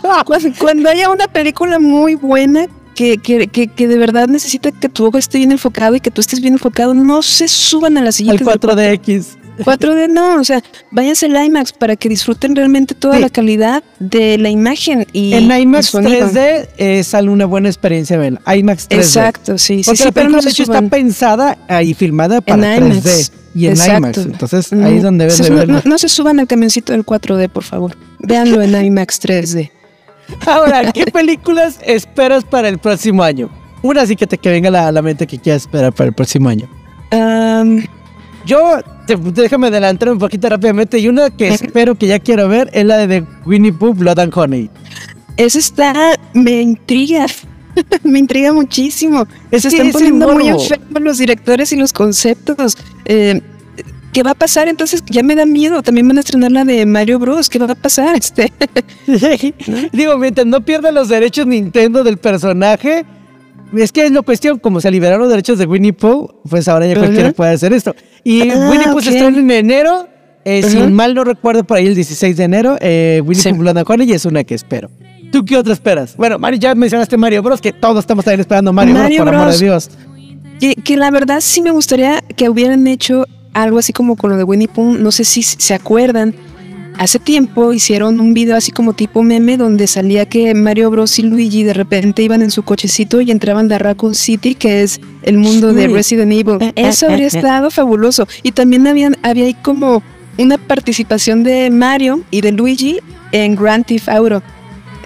Cuando, 0.58 0.90
haya 0.90 1.10
una 1.10 1.28
película 1.28 1.80
muy 1.80 2.16
buena 2.16 2.68
que, 2.96 3.18
que, 3.18 3.48
que, 3.48 3.88
de 3.88 3.98
verdad 3.98 4.28
necesita 4.28 4.72
que 4.72 4.90
tu 4.90 5.06
ojo 5.06 5.18
esté 5.18 5.40
bien 5.40 5.52
enfocado 5.52 5.96
y 5.96 6.00
que 6.00 6.12
tú 6.12 6.22
estés 6.22 6.40
bien 6.40 6.54
enfocado, 6.54 6.94
no 6.94 7.22
se 7.22 7.48
suban 7.48 7.98
a 7.98 8.02
la 8.02 8.12
siguiente. 8.12 8.44
Al 8.44 8.60
4DX. 8.60 9.41
4D 9.64 10.10
no, 10.10 10.40
o 10.40 10.44
sea, 10.44 10.62
váyanse 10.92 11.28
al 11.28 11.46
IMAX 11.46 11.74
para 11.74 11.96
que 11.96 12.10
disfruten 12.10 12.56
realmente 12.56 12.96
toda 12.96 13.20
la 13.20 13.30
calidad 13.30 13.84
de 14.00 14.38
la 14.38 14.50
imagen 14.50 15.06
y 15.14 15.34
En 15.34 15.52
IMAX 15.52 15.94
3D 15.94 16.68
eh, 16.78 17.04
sale 17.04 17.30
una 17.30 17.46
buena 17.46 17.70
experiencia, 17.70 18.18
ven, 18.18 18.40
IMAX 18.46 18.90
3D. 18.90 18.98
Exacto, 18.98 19.58
sí, 19.58 19.84
sí, 19.84 19.96
sí, 19.96 20.10
pero 20.14 20.30
no 20.30 20.42
de 20.42 20.50
hecho 20.50 20.64
está 20.64 20.82
pensada 20.82 21.58
y 21.84 21.94
filmada 21.94 22.42
para 22.42 22.78
3D 22.78 23.32
y 23.54 23.68
en 23.68 23.76
IMAX, 23.76 24.18
entonces 24.18 24.74
ahí 24.74 24.98
es 24.98 25.04
donde 25.04 25.28
de 25.28 25.50
verlo. 25.50 25.82
No, 25.86 25.98
se 25.98 26.10
suban 26.10 26.40
al 26.40 26.48
camioncito 26.48 26.94
del 26.94 27.06
4D, 27.06 27.50
por 27.50 27.64
favor. 27.64 27.96
Véanlo 28.20 28.62
en 28.62 28.86
IMAX 28.86 29.22
3D. 29.22 29.72
Ahora, 30.46 30.92
¿qué 30.92 31.06
películas 31.06 31.80
esperas 31.86 32.44
para 32.44 32.70
el 32.70 32.78
próximo 32.78 33.24
año? 33.24 33.50
Una 33.82 34.02
así 34.02 34.16
que 34.16 34.28
te 34.28 34.38
que 34.38 34.50
venga 34.50 34.88
a 34.88 34.92
la, 34.92 35.02
mente 35.02 35.26
que 35.28 35.40
quieras 35.40 35.64
esperar 35.64 35.94
para 35.94 36.10
el 36.10 36.14
próximo 36.14 36.50
año. 36.50 36.70
Um, 37.12 37.84
yo, 38.46 38.80
déjame 39.16 39.68
adelantar 39.68 40.10
un 40.10 40.20
poquito 40.20 40.50
rápidamente. 40.50 41.00
Y 41.00 41.08
una 41.08 41.30
que 41.30 41.50
espero 41.50 41.96
que 41.96 42.08
ya 42.08 42.20
quiero 42.20 42.48
ver 42.48 42.70
es 42.74 42.86
la 42.86 43.08
de 43.08 43.26
Winnie 43.46 43.74
Pooh, 43.74 43.94
Blood 43.94 44.20
and 44.20 44.34
Honey. 44.36 44.70
Esa 45.38 45.60
está, 45.60 46.20
me 46.34 46.62
intriga. 46.62 47.26
me 48.04 48.20
intriga 48.20 48.54
muchísimo. 48.54 49.28
Se 49.52 49.68
están 49.68 49.92
poniendo 49.92 50.34
muy 50.34 50.48
enfermos 50.48 51.02
los 51.02 51.18
directores 51.18 51.72
y 51.72 51.78
los 51.78 51.94
conceptos. 51.94 52.78
Eh, 53.06 53.42
¿Qué 54.14 54.24
va 54.24 54.32
a 54.32 54.36
pasar? 54.36 54.68
Entonces 54.68 55.04
ya 55.08 55.24
me 55.24 55.36
da 55.36 55.46
miedo. 55.46 55.82
También 55.82 56.08
van 56.08 56.18
a 56.18 56.20
estrenar 56.20 56.52
la 56.52 56.66
de 56.66 56.86
Mario 56.86 57.18
Bros. 57.18 57.50
¿Qué 57.50 57.60
va 57.60 57.72
a 57.72 57.76
pasar? 57.76 58.16
Este. 58.22 58.52
Digo, 59.94 60.18
mientras 60.18 60.46
no 60.46 60.62
pierda 60.62 60.92
los 60.92 61.08
derechos 61.08 61.48
Nintendo 61.48 62.04
del 62.04 62.18
personaje, 62.18 63.06
es 63.78 63.92
que 63.92 64.06
es 64.06 64.12
la 64.12 64.22
cuestión, 64.22 64.60
como 64.60 64.82
se 64.82 64.92
liberaron 64.92 65.22
los 65.22 65.30
derechos 65.30 65.58
de 65.58 65.66
Winnie 65.66 65.94
Pooh, 65.94 66.42
pues 66.50 66.68
ahora 66.68 66.88
ya 66.88 66.96
cualquiera 66.96 67.32
puede 67.32 67.52
hacer 67.52 67.74
esto. 67.74 67.96
Y 68.24 68.50
ah, 68.50 68.70
Winnie 68.70 68.88
Pooh 68.92 69.02
se 69.02 69.12
estrena 69.12 69.38
en 69.38 69.52
enero, 69.52 70.08
eh, 70.44 70.64
si 70.64 70.78
mal 70.78 71.14
no 71.14 71.24
recuerdo, 71.24 71.64
por 71.64 71.78
ahí 71.78 71.88
el 71.88 71.96
16 71.96 72.38
de 72.38 72.44
enero, 72.44 72.78
eh, 72.82 73.22
Winnie 73.26 73.44
Pooh 73.44 73.60
Blood 73.60 73.78
and 73.78 73.90
Honey 73.90 74.10
y 74.10 74.14
es 74.14 74.26
una 74.26 74.44
que 74.44 74.56
espero. 74.56 74.90
¿Tú 75.32 75.46
qué 75.46 75.58
otra 75.58 75.74
esperas? 75.74 76.18
Bueno, 76.18 76.38
Mario, 76.38 76.60
ya 76.60 76.76
mencionaste 76.76 77.16
Mario 77.16 77.42
Bros, 77.42 77.62
que 77.62 77.72
todos 77.72 78.00
estamos 78.00 78.26
también 78.26 78.42
esperando 78.42 78.74
Mario, 78.74 78.94
Bros, 78.94 79.18
por 79.18 79.28
amor 79.30 79.52
de 79.52 79.58
Dios. 79.58 79.90
Que, 80.60 80.76
que 80.76 80.98
la 80.98 81.10
verdad 81.10 81.40
sí 81.40 81.62
me 81.62 81.72
gustaría 81.72 82.22
que 82.36 82.50
hubieran 82.50 82.86
hecho 82.88 83.26
algo 83.54 83.80
así 83.80 83.94
como 83.94 84.16
con 84.16 84.30
lo 84.30 84.38
de 84.38 84.44
Winnie 84.44 84.68
Pooh, 84.68 84.98
no 84.98 85.12
sé 85.12 85.24
si 85.24 85.44
se 85.44 85.74
acuerdan, 85.74 86.36
Hace 87.02 87.18
tiempo 87.18 87.74
hicieron 87.74 88.20
un 88.20 88.36
video 88.36 88.56
así 88.56 88.72
como 88.72 88.94
tipo 88.94 89.24
meme 89.24 89.58
donde 89.58 89.88
salía 89.88 90.28
que 90.28 90.54
Mario 90.54 90.92
Bros 90.92 91.18
y 91.18 91.24
Luigi 91.24 91.64
de 91.64 91.74
repente 91.74 92.22
iban 92.22 92.44
en 92.44 92.52
su 92.52 92.62
cochecito 92.62 93.22
y 93.22 93.32
entraban 93.32 93.72
a 93.72 93.80
Raccoon 93.80 94.14
City, 94.14 94.54
que 94.54 94.84
es 94.84 95.02
el 95.24 95.40
mundo 95.40 95.74
de 95.74 95.88
Resident 95.88 96.32
Evil. 96.32 96.58
Eh, 96.62 96.74
eh, 96.76 96.90
Eso 96.90 97.08
habría 97.08 97.26
eh, 97.26 97.30
estado 97.30 97.72
fabuloso. 97.72 98.28
Y 98.44 98.52
también 98.52 98.86
habían, 98.86 99.18
había 99.24 99.46
ahí 99.46 99.56
como 99.56 100.04
una 100.38 100.60
participación 100.60 101.42
de 101.42 101.72
Mario 101.72 102.22
y 102.30 102.42
de 102.42 102.52
Luigi 102.52 103.00
en 103.32 103.56
Grand 103.56 103.84
Theft 103.84 104.08
Auto. 104.08 104.44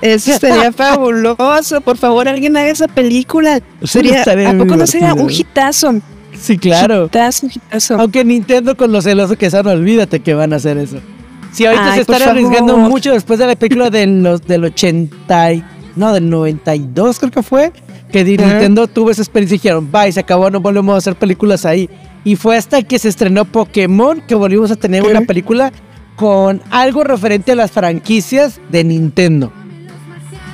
Eso 0.01 0.37
sería 0.37 0.71
fabuloso. 0.73 1.79
Por 1.79 1.95
favor, 1.95 2.27
alguien 2.27 2.57
haga 2.57 2.71
esa 2.71 2.89
película. 2.89 3.61
Sería, 3.83 4.23
¿A 4.23 4.57
poco 4.57 4.75
no 4.75 4.85
sería 4.85 5.13
un 5.13 5.31
hitazo? 5.31 6.01
Sí, 6.37 6.57
claro. 6.57 7.05
Hitazo, 7.05 7.47
hitazo. 7.47 7.97
Aunque 7.97 8.25
Nintendo 8.25 8.75
con 8.75 8.91
los 8.91 9.05
celosos 9.05 9.37
que 9.37 9.49
son, 9.49 9.65
olvídate 9.67 10.19
que 10.19 10.33
van 10.33 10.51
a 10.51 10.57
hacer 10.57 10.77
eso. 10.77 10.99
Sí, 11.55 11.65
ahorita 11.65 11.95
se 11.95 12.01
están 12.01 12.21
arriesgando 12.21 12.77
mucho 12.77 13.13
después 13.13 13.39
de 13.39 13.47
la 13.47 13.55
película 13.55 13.89
del 13.89 14.25
80, 14.65 15.51
no, 15.95 16.11
del 16.11 16.29
92 16.29 17.17
creo 17.19 17.31
que 17.31 17.43
fue, 17.43 17.71
que 18.11 18.25
Nintendo 18.25 18.87
tuvo 18.87 19.09
esa 19.11 19.21
experiencia 19.21 19.55
y 19.55 19.59
dijeron, 19.59 19.89
bye, 19.89 20.11
se 20.11 20.19
acabó, 20.19 20.49
no 20.49 20.59
volvemos 20.59 20.95
a 20.95 20.97
hacer 20.97 21.15
películas 21.15 21.65
ahí. 21.65 21.89
Y 22.25 22.35
fue 22.35 22.57
hasta 22.57 22.81
que 22.81 22.99
se 22.99 23.07
estrenó 23.07 23.45
Pokémon 23.45 24.21
que 24.27 24.35
volvimos 24.35 24.69
a 24.69 24.75
tener 24.75 25.03
una 25.03 25.21
película 25.21 25.71
con 26.17 26.61
algo 26.71 27.05
referente 27.05 27.53
a 27.53 27.55
las 27.55 27.71
franquicias 27.71 28.59
de 28.69 28.83
Nintendo. 28.83 29.53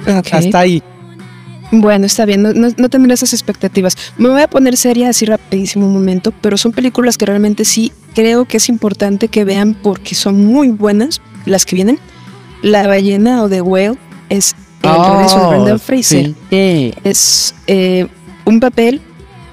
Hasta 0.05 0.59
ahí. 0.59 0.83
Bueno, 1.71 2.05
está 2.05 2.25
bien, 2.25 2.41
no, 2.41 2.51
no, 2.53 2.89
tendré 2.89 3.13
esas 3.13 3.31
expectativas. 3.33 3.95
Me 4.17 4.29
voy 4.29 4.41
a 4.41 4.49
poner 4.49 4.75
seria 4.75 5.09
así 5.09 5.25
rapidísimo 5.25 5.87
un 5.87 5.93
momento, 5.93 6.33
pero 6.41 6.57
son 6.57 6.73
películas 6.73 7.17
que 7.17 7.25
realmente 7.25 7.63
sí 7.63 7.93
creo 8.13 8.45
que 8.45 8.57
es 8.57 8.67
importante 8.67 9.29
que 9.29 9.45
vean 9.45 9.73
porque 9.73 10.13
son 10.13 10.45
muy 10.45 10.67
buenas 10.69 11.21
las 11.45 11.65
que 11.65 11.75
vienen. 11.75 11.97
La 12.61 12.87
ballena 12.87 13.41
o 13.41 13.49
The 13.49 13.61
Whale 13.61 13.97
es 14.29 14.53
el 14.83 14.89
oh, 14.89 15.13
regreso 15.13 15.39
de 15.39 15.47
Brendan 15.47 15.79
Fraser. 15.79 16.33
Es 16.51 17.55
eh, 17.67 18.07
un 18.45 18.59
papel 18.59 19.01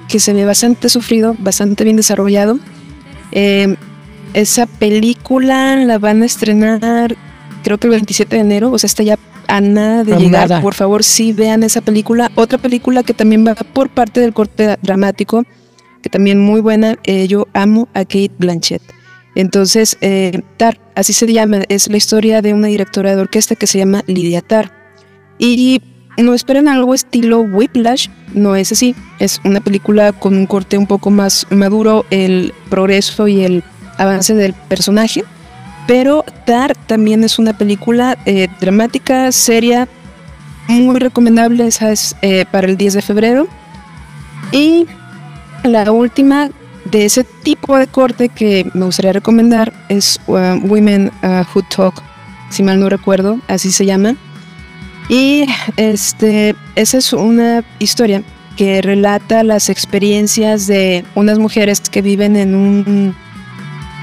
que 0.08 0.18
se 0.18 0.32
ve 0.32 0.44
bastante 0.44 0.88
sufrido, 0.88 1.36
bastante 1.38 1.84
bien 1.84 1.96
desarrollado. 1.96 2.58
Eh, 3.30 3.76
esa 4.34 4.66
película 4.66 5.76
la 5.76 5.98
van 5.98 6.22
a 6.22 6.26
estrenar 6.26 7.16
creo 7.62 7.78
que 7.78 7.86
el 7.86 7.92
27 7.92 8.36
de 8.36 8.42
enero, 8.42 8.70
o 8.70 8.78
sea, 8.78 8.86
está 8.86 9.02
ya 9.02 9.18
a 9.48 9.60
nada 9.60 10.04
de 10.04 10.16
llegar. 10.16 10.48
nada. 10.48 10.62
Por 10.62 10.74
favor, 10.74 11.02
sí 11.02 11.32
vean 11.32 11.62
esa 11.62 11.80
película. 11.80 12.30
Otra 12.34 12.58
película 12.58 13.02
que 13.02 13.14
también 13.14 13.46
va 13.46 13.54
por 13.54 13.88
parte 13.88 14.20
del 14.20 14.32
corte 14.32 14.76
dramático, 14.82 15.44
que 16.02 16.08
también 16.10 16.38
muy 16.38 16.60
buena. 16.60 16.96
eh, 17.04 17.26
yo 17.26 17.48
amo 17.54 17.88
a 17.94 18.00
Kate 18.00 18.32
Blanchett. 18.38 18.82
Entonces, 19.34 19.96
eh, 20.00 20.42
Tar, 20.56 20.80
así 20.94 21.12
se 21.12 21.32
llama, 21.32 21.62
es 21.68 21.88
la 21.88 21.96
historia 21.96 22.42
de 22.42 22.54
una 22.54 22.68
directora 22.68 23.14
de 23.14 23.22
orquesta 23.22 23.54
que 23.54 23.66
se 23.66 23.78
llama 23.78 24.02
Lidia 24.06 24.40
Tar. 24.40 24.72
Y 25.38 25.80
no 26.16 26.34
esperen 26.34 26.66
algo 26.68 26.94
estilo 26.94 27.40
Whiplash, 27.40 28.08
no 28.34 28.56
es 28.56 28.72
así. 28.72 28.94
Es 29.18 29.40
una 29.44 29.60
película 29.60 30.12
con 30.12 30.36
un 30.36 30.46
corte 30.46 30.76
un 30.76 30.86
poco 30.86 31.10
más 31.10 31.46
maduro, 31.50 32.04
el 32.10 32.52
progreso 32.68 33.28
y 33.28 33.42
el 33.44 33.62
avance 33.96 34.34
del 34.34 34.54
personaje. 34.54 35.24
Pero 35.88 36.22
Tar 36.44 36.76
también 36.86 37.24
es 37.24 37.38
una 37.38 37.56
película 37.56 38.18
eh, 38.26 38.48
dramática, 38.60 39.32
seria, 39.32 39.88
muy 40.68 40.98
recomendable, 40.98 41.66
esa 41.66 41.90
es 41.90 42.14
eh, 42.20 42.44
para 42.52 42.66
el 42.66 42.76
10 42.76 42.92
de 42.92 43.02
febrero. 43.02 43.48
Y 44.52 44.86
la 45.64 45.90
última 45.90 46.50
de 46.84 47.06
ese 47.06 47.24
tipo 47.24 47.78
de 47.78 47.86
corte 47.86 48.28
que 48.28 48.70
me 48.74 48.84
gustaría 48.84 49.14
recomendar 49.14 49.72
es 49.88 50.20
uh, 50.26 50.58
Women 50.62 51.10
uh, 51.22 51.44
Who 51.54 51.62
Talk, 51.74 52.02
si 52.50 52.62
mal 52.62 52.78
no 52.78 52.90
recuerdo, 52.90 53.40
así 53.48 53.72
se 53.72 53.86
llama. 53.86 54.14
Y 55.08 55.46
este, 55.78 56.54
esa 56.74 56.98
es 56.98 57.14
una 57.14 57.64
historia 57.78 58.22
que 58.58 58.82
relata 58.82 59.42
las 59.42 59.70
experiencias 59.70 60.66
de 60.66 61.06
unas 61.14 61.38
mujeres 61.38 61.80
que 61.80 62.02
viven 62.02 62.36
en 62.36 62.54
un 62.54 63.14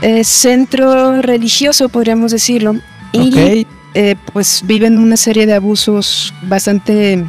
eh, 0.01 0.23
centro 0.23 1.21
religioso, 1.21 1.89
podríamos 1.89 2.31
decirlo. 2.31 2.75
Y 3.12 3.29
Ok. 3.63 3.67
eh, 3.93 4.15
pues 4.34 4.62
viven 4.65 4.97
una 4.97 5.17
serie 5.17 5.45
de 5.45 5.53
abusos 5.53 6.34
bastante 6.43 7.23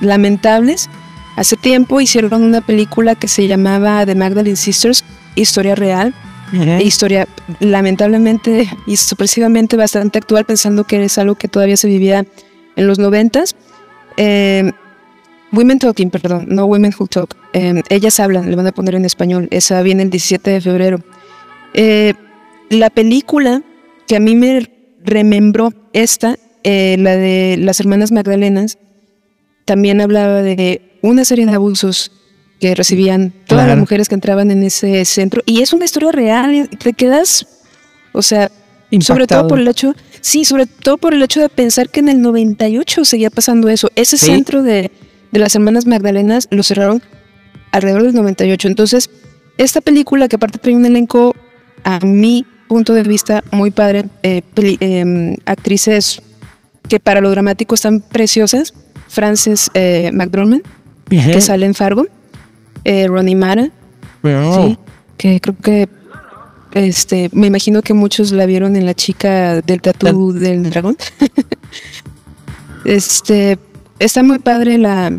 lamentables. 0.00 0.88
Hace 1.36 1.56
tiempo 1.56 2.00
hicieron 2.00 2.42
una 2.42 2.60
película 2.60 3.14
que 3.14 3.28
se 3.28 3.46
llamaba 3.46 4.04
The 4.04 4.14
Magdalene 4.14 4.56
Sisters, 4.56 5.04
historia 5.36 5.74
real, 5.74 6.12
e 6.52 6.82
historia 6.82 7.28
lamentablemente 7.60 8.68
y 8.84 8.96
sorpresivamente 8.96 9.76
bastante 9.76 10.18
actual, 10.18 10.44
pensando 10.44 10.82
que 10.82 11.02
es 11.04 11.16
algo 11.16 11.36
que 11.36 11.46
todavía 11.46 11.76
se 11.76 11.86
vivía 11.86 12.24
en 12.76 12.86
los 12.88 12.98
noventas. 12.98 13.54
Eh, 14.16 14.72
Women 15.52 15.78
Talking, 15.78 16.10
perdón, 16.10 16.46
no 16.48 16.64
Women 16.66 16.92
Who 16.98 17.06
Talk. 17.06 17.36
Eh, 17.52 17.82
ellas 17.88 18.18
hablan, 18.20 18.50
le 18.50 18.56
van 18.56 18.66
a 18.66 18.72
poner 18.72 18.96
en 18.96 19.04
español. 19.04 19.48
Esa 19.50 19.80
viene 19.82 20.02
el 20.02 20.10
17 20.10 20.50
de 20.50 20.60
febrero. 20.60 21.00
Eh, 21.74 22.14
la 22.68 22.90
película 22.90 23.62
que 24.06 24.16
a 24.16 24.20
mí 24.20 24.34
me 24.34 24.70
remembró 25.04 25.72
esta, 25.92 26.36
eh, 26.64 26.96
la 26.98 27.16
de 27.16 27.56
las 27.58 27.80
hermanas 27.80 28.12
Magdalenas, 28.12 28.78
también 29.64 30.00
hablaba 30.00 30.42
de 30.42 30.82
una 31.02 31.24
serie 31.24 31.46
de 31.46 31.52
abusos 31.52 32.12
que 32.60 32.74
recibían 32.74 33.30
todas 33.46 33.64
Claro. 33.64 33.68
las 33.68 33.78
mujeres 33.78 34.08
que 34.08 34.14
entraban 34.14 34.50
en 34.50 34.62
ese 34.62 35.04
centro. 35.04 35.42
Y 35.46 35.62
es 35.62 35.72
una 35.72 35.84
historia 35.84 36.12
real, 36.12 36.68
te 36.78 36.92
quedas, 36.92 37.46
o 38.12 38.22
sea, 38.22 38.50
sobre 39.00 39.26
todo 39.26 39.46
por 39.48 39.60
el 39.60 39.68
hecho, 39.68 39.94
sí, 40.20 40.44
sobre 40.44 40.66
todo 40.66 40.98
por 40.98 41.14
el 41.14 41.22
hecho 41.22 41.40
de 41.40 41.48
pensar 41.48 41.88
que 41.88 42.00
en 42.00 42.08
el 42.08 42.20
98 42.20 43.04
seguía 43.04 43.30
pasando 43.30 43.68
eso. 43.68 43.88
Ese 43.94 44.18
Sí. 44.18 44.26
centro 44.26 44.62
de, 44.62 44.90
de 45.30 45.38
las 45.38 45.54
hermanas 45.54 45.86
Magdalenas 45.86 46.48
lo 46.50 46.62
cerraron 46.62 47.00
alrededor 47.72 48.02
del 48.02 48.14
98. 48.14 48.66
Entonces, 48.68 49.08
esta 49.56 49.80
película, 49.80 50.28
que 50.28 50.36
aparte 50.36 50.58
tiene 50.58 50.78
un 50.78 50.86
elenco, 50.86 51.34
a 51.84 52.00
mi 52.00 52.44
punto 52.68 52.94
de 52.94 53.02
vista, 53.02 53.42
muy 53.52 53.70
padre, 53.70 54.06
eh, 54.22 54.42
peli- 54.54 54.78
em, 54.80 55.36
actrices 55.46 56.22
que 56.88 57.00
para 57.00 57.20
lo 57.20 57.30
dramático 57.30 57.74
están 57.74 58.00
preciosas, 58.00 58.74
Frances 59.08 59.70
eh, 59.74 60.10
McDormand, 60.12 60.62
que 61.32 61.40
sale 61.40 61.66
en 61.66 61.74
Fargo, 61.74 62.06
eh, 62.84 63.06
Ronnie 63.08 63.34
Mara, 63.34 63.70
sí, 64.68 64.78
que 65.16 65.40
creo 65.40 65.56
que 65.56 65.88
este, 66.72 67.28
me 67.32 67.48
imagino 67.48 67.82
que 67.82 67.94
muchos 67.94 68.30
la 68.30 68.46
vieron 68.46 68.76
en 68.76 68.86
la 68.86 68.94
chica 68.94 69.60
del 69.62 69.80
tatú 69.80 70.32
del 70.32 70.70
dragón. 70.70 70.96
este, 72.84 73.58
está 73.98 74.22
muy 74.22 74.38
padre 74.38 74.78
la, 74.78 75.12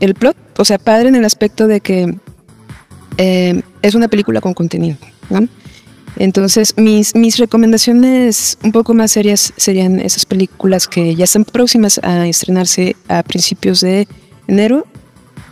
el 0.00 0.14
plot, 0.14 0.36
o 0.58 0.64
sea, 0.64 0.78
padre 0.78 1.08
en 1.08 1.14
el 1.14 1.24
aspecto 1.24 1.66
de 1.66 1.80
que 1.80 2.14
eh, 3.16 3.62
es 3.82 3.94
una 3.94 4.08
película 4.08 4.40
con 4.40 4.54
contenido, 4.54 4.96
¿no? 5.30 5.46
Entonces, 6.16 6.74
mis, 6.76 7.14
mis 7.14 7.38
recomendaciones 7.38 8.58
un 8.62 8.72
poco 8.72 8.94
más 8.94 9.12
serias 9.12 9.52
serían 9.56 10.00
esas 10.00 10.26
películas 10.26 10.86
que 10.88 11.14
ya 11.14 11.24
están 11.24 11.44
próximas 11.44 11.98
a 12.02 12.26
estrenarse 12.26 12.96
a 13.08 13.22
principios 13.22 13.80
de 13.80 14.06
enero. 14.46 14.86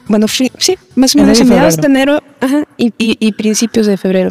Bueno, 0.09 0.27
sí, 0.29 0.51
más 0.97 1.15
o 1.15 1.19
menos 1.19 1.39
a 1.41 1.45
mediados 1.45 1.77
de 1.77 1.87
enero 1.87 2.23
ajá, 2.41 2.65
y, 2.79 2.87
y- 2.99 3.17
y 3.21 3.33
principios 3.33 3.87
de 3.87 3.97
febrero. 3.99 4.31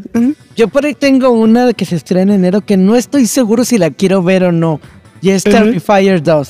Yo 0.55 0.67
por 0.69 0.85
ahí 0.85 0.95
tengo 0.95 1.29
una 1.29 1.71
que 1.73 1.85
se 1.85 1.95
estrena 1.95 2.33
en 2.33 2.39
enero 2.39 2.61
que 2.61 2.77
no 2.77 2.95
estoy 2.95 3.27
seguro 3.27 3.63
si 3.63 3.77
la 3.77 3.91
quiero 3.91 4.23
ver 4.23 4.43
o 4.43 4.51
no. 4.51 4.79
Y 5.21 5.29
es. 5.31 5.43
Terrifier 5.43 6.21
2. 6.21 6.49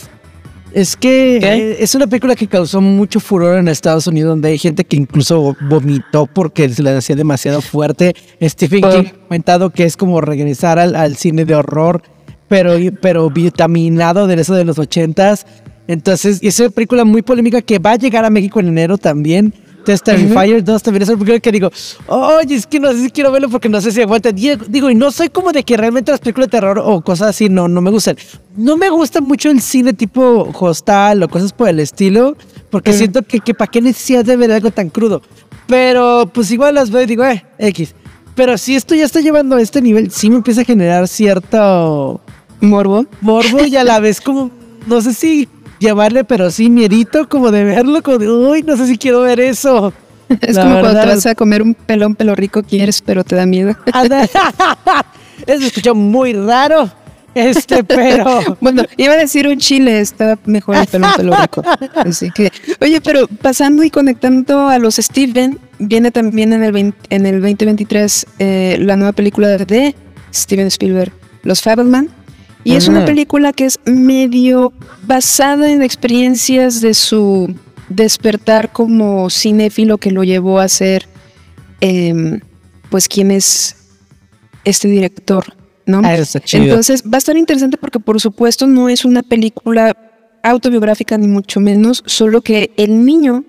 Es 0.73 0.95
que 0.95 1.38
eh, 1.38 1.77
es 1.80 1.95
una 1.95 2.08
película 2.08 2.36
que 2.36 2.47
causó 2.47 2.82
mucho 2.82 3.19
furor 3.19 3.58
en 3.58 3.67
Estados 3.67 4.06
Unidos, 4.08 4.30
donde 4.30 4.49
hay 4.49 4.58
gente 4.58 4.84
que 4.84 4.95
incluso 4.95 5.56
vomitó 5.62 6.25
porque 6.27 6.69
se 6.69 6.84
le 6.84 6.91
hacía 6.91 7.15
demasiado 7.15 7.62
fuerte. 7.62 8.15
Stephen. 8.41 8.82
King 8.82 9.06
ha 9.08 9.27
comentado 9.27 9.69
que 9.69 9.86
es 9.86 9.97
como 9.97 10.21
regresar 10.21 10.77
al, 10.77 10.95
al 10.95 11.15
cine 11.15 11.45
de 11.45 11.56
horror, 11.56 12.01
pero, 12.47 12.75
pero 13.01 13.30
vitaminado 13.30 14.27
de 14.27 14.39
eso 14.39 14.53
de 14.53 14.65
los 14.65 14.77
ochentas. 14.77 15.45
Entonces, 15.88 16.39
y 16.41 16.47
es 16.47 16.60
una 16.60 16.69
película 16.69 17.06
muy 17.06 17.21
polémica 17.21 17.62
que 17.62 17.80
va 17.80 17.91
a 17.91 17.95
llegar 17.95 18.25
a 18.25 18.30
México 18.30 18.60
en 18.60 18.67
enero 18.67 18.97
también. 18.97 19.53
Entonces, 19.88 20.04
Terrifier 20.04 20.63
2 20.63 20.84
también 20.84 21.04
es 21.04 21.10
una 21.10 21.17
película 21.17 21.39
que 21.39 21.52
digo, 21.52 21.71
oye, 22.08 22.56
es 22.56 22.67
que 22.67 22.78
no 22.78 22.91
sé 22.91 23.04
si 23.04 23.10
quiero 23.10 23.32
verlo 23.32 23.50
porque 23.50 23.69
no 23.69 23.80
sé 23.80 23.93
si 23.93 24.02
aguanta. 24.02 24.32
Digo, 24.34 24.89
y 24.89 24.95
no 24.95 25.12
soy 25.12 25.30
como 25.30 25.54
de 25.54 25.63
que 25.63 25.78
realmente 25.78 26.12
las 26.12 26.19
películas 26.19 26.47
de 26.47 26.52
terror 26.52 26.82
o 26.84 27.00
cosas 27.00 27.30
así 27.30 27.47
no, 27.47 27.69
no 27.69 27.80
me 27.80 27.89
gustan. 27.89 28.17
No 28.58 28.76
me 28.76 28.89
gusta 28.89 29.21
mucho 29.21 29.50
el 29.50 29.62
cine 29.62 29.93
tipo 29.93 30.50
hostal 30.60 31.23
o 31.23 31.30
cosas 31.30 31.54
por 31.54 31.69
el 31.69 31.80
estilo, 31.80 32.36
porque 32.69 32.91
siento 32.91 33.21
que, 33.21 33.39
que 33.39 33.54
para 33.54 33.71
qué 33.71 33.82
necesidad 33.82 34.26
de 34.26 34.36
ver 34.36 34.52
algo 34.52 34.71
tan 34.71 34.89
crudo. 34.89 35.21
Pero 35.67 36.30
pues 36.34 36.52
igual 36.52 36.76
las 36.76 36.91
veo 36.91 37.04
y 37.04 37.06
digo, 37.06 37.23
eh, 37.23 37.45
X. 37.58 37.95
Pero 38.36 38.58
si 38.58 38.76
esto 38.76 38.93
ya 38.93 39.06
está 39.06 39.21
llevando 39.21 39.56
a 39.56 39.62
este 39.62 39.82
nivel, 39.82 40.12
sí 40.12 40.30
me 40.30 40.36
empieza 40.36 40.62
a 40.62 40.65
generar 40.65 41.08
cierto 41.08 42.19
Morbo. 42.60 43.06
morbo 43.21 43.63
y 43.65 43.76
a 43.78 43.86
la 43.86 44.00
vez 44.02 44.19
como, 44.19 44.52
no 44.86 45.02
sé 45.02 45.13
si 45.13 45.47
llamarle, 45.79 46.23
pero 46.23 46.51
sí 46.51 46.69
miedito 46.69 47.27
como 47.29 47.51
de 47.51 47.63
verlo, 47.63 48.01
como 48.01 48.17
de, 48.17 48.29
uy, 48.29 48.63
no 48.63 48.77
sé 48.77 48.87
si 48.87 48.97
quiero 48.97 49.21
ver 49.21 49.39
eso. 49.39 49.93
Es 50.41 50.55
La 50.55 50.63
como 50.63 50.79
cuando 50.81 50.99
te 50.99 51.07
vas 51.07 51.25
a 51.25 51.35
comer 51.35 51.61
un 51.61 51.73
pelón 51.73 52.15
pelo 52.15 52.35
rico, 52.35 52.61
quieres, 52.61 53.01
pero 53.01 53.23
te 53.23 53.35
da 53.35 53.45
miedo. 53.45 53.75
Eso 55.45 55.59
se 55.59 55.67
escuchó 55.67 55.95
muy 55.95 56.33
raro. 56.33 56.91
Este, 57.33 57.83
pero. 57.83 58.57
Bueno, 58.59 58.83
iba 58.97 59.13
a 59.13 59.17
decir 59.17 59.47
un 59.47 59.57
chile, 59.59 59.99
está 59.99 60.39
mejor 60.45 60.77
el 60.77 60.87
pelón 60.87 61.11
pelo 61.15 61.35
rico. 61.35 61.63
Así 61.95 62.31
que, 62.31 62.51
oye, 62.81 62.99
pero 62.99 63.27
pasando 63.27 63.83
y 63.83 63.91
conectando 63.91 64.67
a 64.67 64.79
los 64.79 64.95
Steven, 64.95 65.59
viene 65.77 66.09
también 66.11 66.51
en 66.51 66.63
el, 66.63 66.71
20 66.71 66.97
en 67.15 67.25
el 67.27 67.41
2023 67.41 68.25
eh, 68.39 68.77
la 68.81 68.95
nueva 68.95 69.11
película 69.11 69.49
de 69.49 69.95
Steven 70.33 70.67
Spielberg, 70.67 71.13
Los 71.43 71.61
Fableman. 71.61 72.09
Y 72.67 72.75
es 72.75 72.89
una 72.89 73.06
película 73.06 73.53
que 73.53 73.65
es 73.65 73.80
medio 73.86 74.73
basada 75.03 75.71
en 75.71 75.82
experiencias 75.82 76.82
de 76.82 76.93
su 76.93 77.56
despertar 77.88 78.73
como 78.73 79.30
cinéfilo 79.30 79.97
que 79.97 80.12
lo 80.12 80.25
llevó 80.25 80.60
a 80.60 80.67
ser, 80.67 81.08
em, 81.80 82.41
pues, 82.89 83.08
quién 83.08 83.32
es 83.32 83.77
este 84.65 84.89
director, 84.89 85.56
¿no? 85.86 86.01
Ah. 86.03 86.17
Entonces 86.51 87.03
va 87.03 87.15
a 87.15 87.17
estar 87.19 87.38
interesante 87.38 87.77
porque 87.77 88.01
por 88.01 88.19
supuesto 88.19 88.67
no 88.67 88.89
es 88.89 89.06
una 89.06 89.23
película 89.23 89.95
autobiográfica 90.43 91.17
ni 91.17 91.27
mucho 91.27 91.62
menos, 91.62 92.03
solo 92.06 92.41
que 92.41 92.71
el 92.75 93.06
niño 93.06 93.45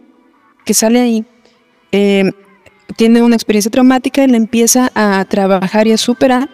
que 0.64 0.74
sale 0.74 1.00
ahí 1.00 1.24
eh, 1.90 2.30
tiene 2.94 3.22
una 3.22 3.34
experiencia 3.34 3.70
traumática 3.70 4.22
y 4.22 4.28
la 4.28 4.36
empieza 4.36 4.92
a 4.94 5.24
trabajar 5.24 5.88
y 5.88 5.92
a 5.92 5.98
superar 5.98 6.48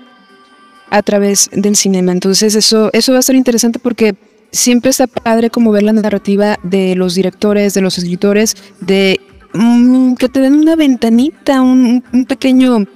a 0.97 1.03
través 1.03 1.51
del 1.53 1.77
cinema. 1.77 2.13
Entonces 2.13 2.55
eso, 2.55 2.91
eso 2.93 3.13
va 3.13 3.19
a 3.19 3.21
estar 3.21 3.35
interesante 3.37 3.79
porque 3.79 4.15
siempre 4.53 4.91
está 4.91 5.07
padre 5.07 5.51
como 5.51 5.73
ver 5.73 5.83
la 5.83 5.93
narrativa 5.93 6.59
de 6.63 6.95
los 6.95 7.15
directores, 7.15 7.75
de 7.75 7.81
los 7.81 7.99
escritores, 7.99 8.57
de 8.81 9.19
mm, 9.53 10.15
que 10.15 10.29
te 10.29 10.41
den 10.41 10.55
una 10.55 10.77
ventanita, 10.77 11.61
un, 11.63 12.05
un 12.13 12.25
pequeño 12.27 12.77
un- 12.77 12.89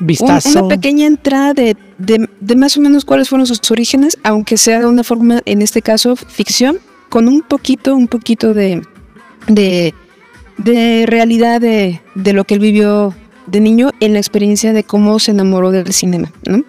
Vistazo. 0.00 0.64
una 0.64 0.68
pequeña 0.74 1.06
entrada 1.06 1.54
de, 1.54 1.76
de- 1.98 2.28
de 2.40 2.56
más 2.56 2.76
o 2.76 2.80
menos 2.80 3.04
cuáles 3.04 3.28
fueron 3.28 3.46
sus 3.46 3.60
orígenes, 3.70 4.18
aunque 4.24 4.56
sea 4.56 4.80
de 4.80 4.86
una 4.86 5.04
forma, 5.04 5.40
en 5.44 5.62
este 5.62 5.80
caso, 5.80 6.16
ficción, 6.16 6.78
con 7.08 7.28
un 7.28 7.42
poquito, 7.42 7.94
un 7.94 8.08
poquito 8.08 8.52
de, 8.52 8.82
de, 9.46 9.94
de 10.58 11.04
realidad 11.06 11.60
de, 11.60 12.00
de 12.16 12.32
lo 12.32 12.42
que 12.44 12.54
él 12.54 12.60
vivió 12.60 13.14
de 13.46 13.60
niño 13.60 13.90
en 14.00 14.14
la 14.14 14.18
experiencia 14.18 14.72
de 14.72 14.82
cómo 14.82 15.20
se 15.20 15.30
enamoró 15.30 15.70
del 15.70 15.92
cinema, 15.92 16.32
¿no? 16.48 16.64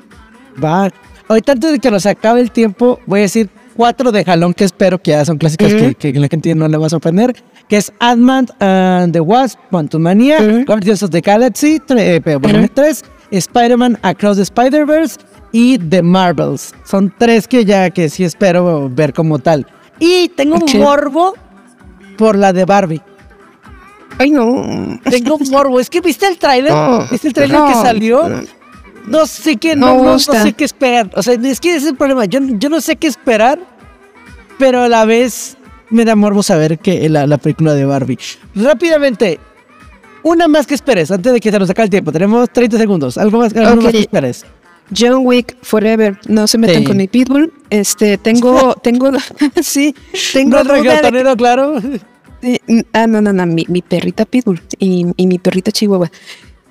Va. 0.61 0.89
Ahorita 1.27 1.53
antes 1.53 1.71
de 1.71 1.79
que 1.79 1.89
nos 1.89 2.05
acabe 2.05 2.41
el 2.41 2.51
tiempo, 2.51 2.99
voy 3.05 3.19
a 3.19 3.23
decir 3.23 3.49
cuatro 3.75 4.11
de 4.11 4.23
jalón 4.23 4.53
que 4.53 4.63
espero 4.63 5.01
que 5.01 5.11
ya 5.11 5.25
son 5.25 5.37
clásicas 5.37 5.73
que, 5.73 5.95
que 5.95 6.19
la 6.19 6.27
gente 6.27 6.53
no 6.53 6.67
le 6.67 6.77
va 6.77 6.87
a 6.87 6.89
sorprender, 6.89 7.35
que 7.67 7.77
es 7.77 7.91
Ant-Man 7.99 8.47
and 8.59 9.13
the 9.13 9.19
Wasp, 9.19 9.59
Quantumania, 9.71 10.63
Guardians 10.65 11.01
of 11.03 11.11
the 11.11 11.21
Galaxy, 11.21 11.81
eh, 11.89 12.19
volumen 12.39 12.69
3, 12.73 13.03
Spider-Man 13.31 13.97
Across 14.01 14.37
the 14.37 14.43
Spider-Verse 14.43 15.17
y 15.51 15.77
The 15.77 16.01
Marvels. 16.01 16.73
Son 16.83 17.13
tres 17.17 17.47
que 17.47 17.65
ya 17.65 17.89
que 17.89 18.09
sí 18.09 18.23
espero 18.23 18.89
ver 18.89 19.13
como 19.13 19.39
tal. 19.39 19.65
Y 19.99 20.29
tengo 20.29 20.55
un 20.55 20.79
morbo 20.79 21.33
por 22.17 22.37
la 22.37 22.53
de 22.53 22.65
Barbie. 22.65 23.01
Ay, 24.19 24.31
no. 24.31 24.99
Tengo 25.09 25.37
un 25.37 25.49
morbo. 25.49 25.79
Es 25.79 25.89
que 25.89 26.01
viste 26.01 26.27
el 26.27 26.37
tráiler, 26.37 26.71
No, 26.71 27.07
viste 27.09 27.27
el 27.27 27.33
tráiler 27.33 27.57
no, 27.57 27.67
que 27.67 27.73
salió. 27.73 28.29
No. 29.07 29.25
Sé 29.25 29.57
qué, 29.57 29.75
No 29.75 30.03
no, 30.03 30.19
sé 30.19 30.53
qué 30.53 30.63
esperar. 30.65 31.09
O 31.15 31.23
sea, 31.23 31.33
es 31.35 31.59
que 31.59 31.69
ese 31.75 31.77
es 31.77 31.85
el 31.91 31.95
problema. 31.97 32.25
Yo, 32.25 32.39
yo 32.41 32.69
no 32.69 32.81
sé 32.81 32.95
qué 32.95 33.07
esperar, 33.07 33.59
pero 34.57 34.81
a 34.81 34.89
la 34.89 35.05
vez 35.05 35.57
me 35.89 36.05
da 36.05 36.15
morbo 36.15 36.41
saber 36.43 36.79
que 36.79 37.07
la, 37.09 37.27
la 37.27 37.37
película 37.37 37.73
de 37.73 37.85
Barbie. 37.85 38.17
Rápidamente, 38.55 39.39
una 40.23 40.47
más 40.47 40.65
que 40.67 40.73
esperes 40.75 41.11
antes 41.11 41.33
de 41.33 41.39
que 41.39 41.51
se 41.51 41.59
nos 41.59 41.69
acabe 41.69 41.85
el 41.85 41.89
tiempo. 41.91 42.11
Tenemos 42.11 42.49
30 42.51 42.77
segundos. 42.77 43.17
Algo 43.17 43.39
más, 43.39 43.55
algo 43.55 43.81
más 43.81 43.91
que 43.91 43.99
esperes. 43.99 44.45
John 44.95 45.25
Wick 45.25 45.57
Forever. 45.61 46.19
No 46.27 46.45
se 46.47 46.57
metan 46.57 46.77
Sí. 46.79 46.83
con 46.85 46.97
mi 46.97 47.07
pitbull. 47.07 47.51
Este, 47.69 48.17
tengo, 48.17 48.75
tengo, 48.83 49.11
sí, 49.61 49.95
tengo 50.33 50.57
No 50.57 50.63
de 50.63 50.69
que- 50.69 50.89
reggaetonero, 50.89 51.35
claro. 51.35 51.81
Sí, 52.41 52.59
ah, 52.91 53.07
no, 53.07 53.21
no, 53.21 53.31
no, 53.31 53.45
mi, 53.45 53.65
mi 53.69 53.81
perrita 53.81 54.25
Pitbull 54.25 54.61
y, 54.77 55.05
y 55.15 55.27
mi 55.27 55.39
perrita 55.39 55.71
Chihuahua. 55.71 56.11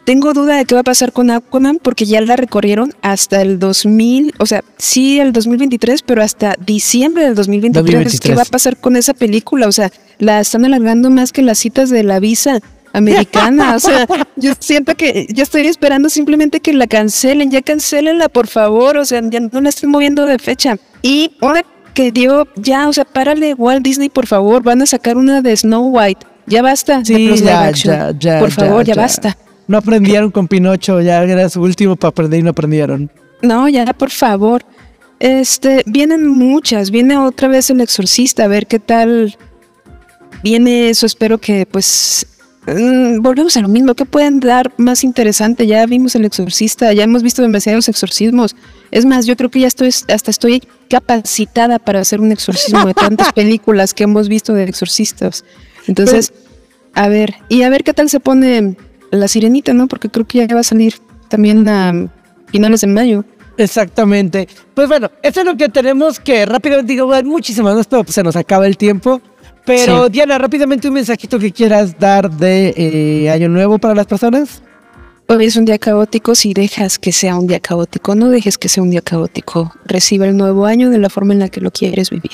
Tengo 0.05 0.33
duda 0.33 0.57
de 0.57 0.65
qué 0.65 0.75
va 0.75 0.81
a 0.81 0.85
pasar 0.85 1.12
con 1.12 1.31
Aquaman 1.31 1.79
porque 1.81 2.07
ya 2.07 2.21
la 2.21 2.35
recorrieron 2.35 2.93
hasta 3.03 3.41
el 3.41 3.61
2000, 3.61 4.35
o 4.38 4.47
sea, 4.47 4.65
sí 4.77 5.21
el 5.21 5.33
2023, 5.33 6.03
pero 6.03 6.23
hasta 6.23 6.57
diciembre 6.59 7.25
del 7.25 7.37
2023. 7.37 7.85
2023. 7.85 8.21
¿Qué 8.21 8.35
va 8.35 8.43
a 8.43 8.51
pasar 8.51 8.77
con 8.77 8.97
esa 8.97 9.15
película? 9.15 9.69
O 9.69 9.73
sea, 9.73 9.93
la 10.19 10.41
están 10.41 10.65
alargando 10.65 11.09
más 11.11 11.33
que 11.33 11.43
las 11.43 11.59
citas 11.59 11.88
de 11.88 12.03
la 12.03 12.19
visa 12.19 12.59
americana. 12.93 13.77
O 13.77 13.81
sea, 13.81 14.07
yo 14.37 14.55
siento 14.59 14.97
que 14.97 15.27
yo 15.33 15.43
estoy 15.45 15.67
esperando 15.67 16.09
simplemente 16.09 16.61
que 16.61 16.73
la 16.73 16.87
cancelen, 16.87 17.51
ya 17.51 17.62
cancelenla, 17.62 18.29
por 18.29 18.49
favor. 18.49 18.97
O 18.97 19.05
sea, 19.05 19.21
ya 19.23 19.41
no 19.41 19.61
la 19.61 19.69
estén 19.69 19.91
moviendo 19.91 20.27
de 20.27 20.38
fecha. 20.38 20.77
Y 21.03 21.33
una 21.41 21.62
que 21.95 22.11
dio, 22.11 22.49
ya, 22.57 22.88
o 22.88 22.93
sea, 22.93 23.05
párale, 23.05 23.55
Walt 23.55 23.85
Disney, 23.85 24.09
por 24.09 24.27
favor, 24.27 24.62
van 24.62 24.83
a 24.83 24.87
sacar 24.87 25.17
una 25.17 25.43
de 25.43 25.57
Snow 25.57 25.88
White. 25.88 26.27
Ya 26.47 26.61
basta 26.61 26.99
de 26.99 27.05
Sí, 27.05 27.15
live 27.15 27.37
ya, 27.38 27.71
ya, 27.71 28.12
ya. 28.19 28.38
por 28.41 28.51
favor, 28.51 28.85
ya, 28.85 28.95
basta. 28.95 29.37
No 29.68 29.79
aprendieron 29.79 30.31
con 30.31 30.48
Pinocho, 30.48 31.01
ya 31.01 31.22
era 31.22 31.48
su 31.48 31.62
último 31.62 31.96
para 31.96 32.11
aprender 32.11 32.40
y 32.40 32.42
no 32.42 32.51
aprendieron. 32.51 33.11
No, 33.42 33.68
ya, 33.68 33.92
por 33.92 34.11
favor. 34.11 34.64
Este, 35.18 35.83
vienen 35.87 36.27
muchas, 36.27 36.90
viene 36.90 37.16
otra 37.16 37.46
vez 37.46 37.70
el 37.70 37.81
exorcista, 37.81 38.44
a 38.44 38.48
ver 38.48 38.66
qué 38.66 38.81
tal 38.81 39.37
viene 40.42 40.88
eso, 40.88 41.07
espero 41.07 41.38
que 41.38 41.64
pues 41.64 42.27
mm, 42.66 43.20
volvemos 43.20 43.57
a 43.57 43.61
lo 43.61 43.68
mismo, 43.68 43.94
¿qué 43.94 44.05
pueden 44.05 44.40
dar 44.40 44.72
más 44.79 45.05
interesante? 45.05 45.68
Ya 45.68 45.87
vimos 45.87 46.16
el 46.16 46.25
exorcista, 46.25 46.92
ya 46.92 47.05
hemos 47.05 47.22
visto 47.22 47.40
demasiados 47.40 47.88
exorcismos. 47.88 48.57
Es 48.90 49.05
más, 49.05 49.25
yo 49.25 49.37
creo 49.37 49.48
que 49.48 49.61
ya 49.61 49.68
estoy 49.68 49.88
hasta 49.88 50.31
estoy 50.31 50.62
capacitada 50.90 51.79
para 51.79 52.01
hacer 52.01 52.20
un 52.20 52.33
exorcismo 52.33 52.85
de 52.87 52.94
tantas 52.94 53.33
películas 53.35 53.94
que 53.94 54.03
hemos 54.03 54.29
visto 54.29 54.53
de 54.55 54.64
exorcistas. 54.64 55.44
Entonces, 55.87 56.33
a 56.94 57.07
ver, 57.07 57.37
y 57.48 57.62
a 57.62 57.70
ver 57.70 57.85
qué 57.85 57.94
tal 57.94 58.11
se 58.11 58.18
pone 58.18 58.77
la 59.12 59.29
sirenita, 59.29 59.72
¿no? 59.72 59.87
Porque 59.87 60.09
creo 60.09 60.27
que 60.27 60.46
ya 60.46 60.55
va 60.55 60.61
a 60.61 60.64
salir 60.64 60.94
también 61.29 61.68
a 61.68 62.09
finales 62.46 62.81
de 62.81 62.87
mayo. 62.88 63.25
Exactamente. 63.57 64.48
Pues 64.75 64.88
bueno, 64.88 65.11
eso 65.22 65.40
es 65.40 65.46
lo 65.46 65.57
que 65.57 65.68
tenemos 65.68 66.18
que 66.18 66.46
rápidamente 66.46 66.92
digo, 66.92 67.12
muchísimas 67.25 67.77
más, 67.77 67.87
pero 67.87 68.03
pues 68.03 68.14
se 68.14 68.22
nos 68.22 68.35
acaba 68.35 68.66
el 68.66 68.77
tiempo. 68.77 69.20
Pero 69.64 70.07
Sí. 70.07 70.12
Diana, 70.12 70.38
rápidamente 70.38 70.88
un 70.88 70.94
mensajito 70.94 71.38
que 71.38 71.53
quieras 71.53 71.96
dar 71.98 72.31
de 72.31 72.75
eh, 72.77 73.31
Año 73.31 73.48
Nuevo 73.48 73.79
para 73.79 73.94
las 73.94 74.07
personas. 74.07 74.62
Hoy 75.29 75.44
es 75.44 75.57
un 75.57 75.64
día 75.64 75.79
caótico, 75.79 76.35
si 76.35 76.53
dejas 76.53 76.98
que 76.98 77.12
sea 77.12 77.37
un 77.37 77.46
día 77.46 77.61
caótico, 77.61 78.14
no 78.14 78.29
dejes 78.29 78.59
que 78.59 78.68
sea 78.68 78.83
un 78.83 78.90
día 78.90 79.03
caótico. 79.03 79.72
Recibe 79.85 80.29
el 80.29 80.37
nuevo 80.37 80.66
año 80.66 80.90
de 80.90 80.98
la 80.98 81.09
forma 81.09 81.33
en 81.33 81.38
la 81.38 81.48
que 81.48 81.61
lo 81.61 81.70
quieres 81.70 82.11
vivir. 82.11 82.33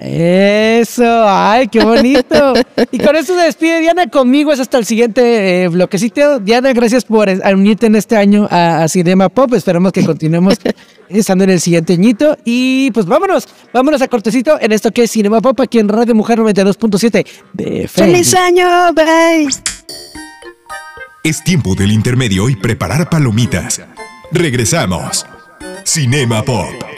Eso, 0.00 1.04
ay, 1.28 1.68
qué 1.68 1.82
bonito. 1.84 2.54
y 2.92 2.98
con 2.98 3.16
eso 3.16 3.34
se 3.34 3.40
despide 3.44 3.80
Diana 3.80 4.08
conmigo, 4.08 4.52
es 4.52 4.60
hasta 4.60 4.78
el 4.78 4.84
siguiente 4.84 5.64
eh, 5.64 5.68
bloquecito. 5.68 6.38
Diana, 6.38 6.72
gracias 6.72 7.04
por 7.04 7.28
unirte 7.28 7.86
en 7.86 7.96
este 7.96 8.16
año 8.16 8.46
a, 8.50 8.84
a 8.84 8.88
Cinema 8.88 9.28
Pop. 9.28 9.52
Esperamos 9.54 9.92
que 9.92 10.04
continuemos 10.04 10.54
estando 11.08 11.44
en 11.44 11.50
el 11.50 11.60
siguiente 11.60 11.94
añito. 11.94 12.36
Y 12.44 12.90
pues 12.92 13.06
vámonos, 13.06 13.48
vámonos 13.72 14.00
a 14.02 14.08
cortecito 14.08 14.58
en 14.60 14.72
esto 14.72 14.90
que 14.92 15.04
es 15.04 15.10
Cinema 15.10 15.40
Pop 15.40 15.60
aquí 15.60 15.78
en 15.78 15.88
Radio 15.88 16.14
Mujer 16.14 16.38
92.7 16.38 17.26
de. 17.52 17.88
¡Feliz 17.88 18.34
año! 18.34 18.92
¡Bye! 18.92 19.48
Es 21.24 21.42
tiempo 21.42 21.74
del 21.74 21.92
intermedio 21.92 22.48
y 22.48 22.56
preparar 22.56 23.10
palomitas. 23.10 23.82
Regresamos. 24.30 25.26
Cinema 25.84 26.42
Pop. 26.42 26.97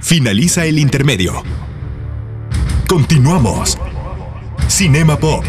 Finaliza 0.00 0.64
el 0.64 0.78
intermedio. 0.78 1.42
Continuamos. 2.88 3.78
Cinema 4.66 5.18
Pop. 5.18 5.44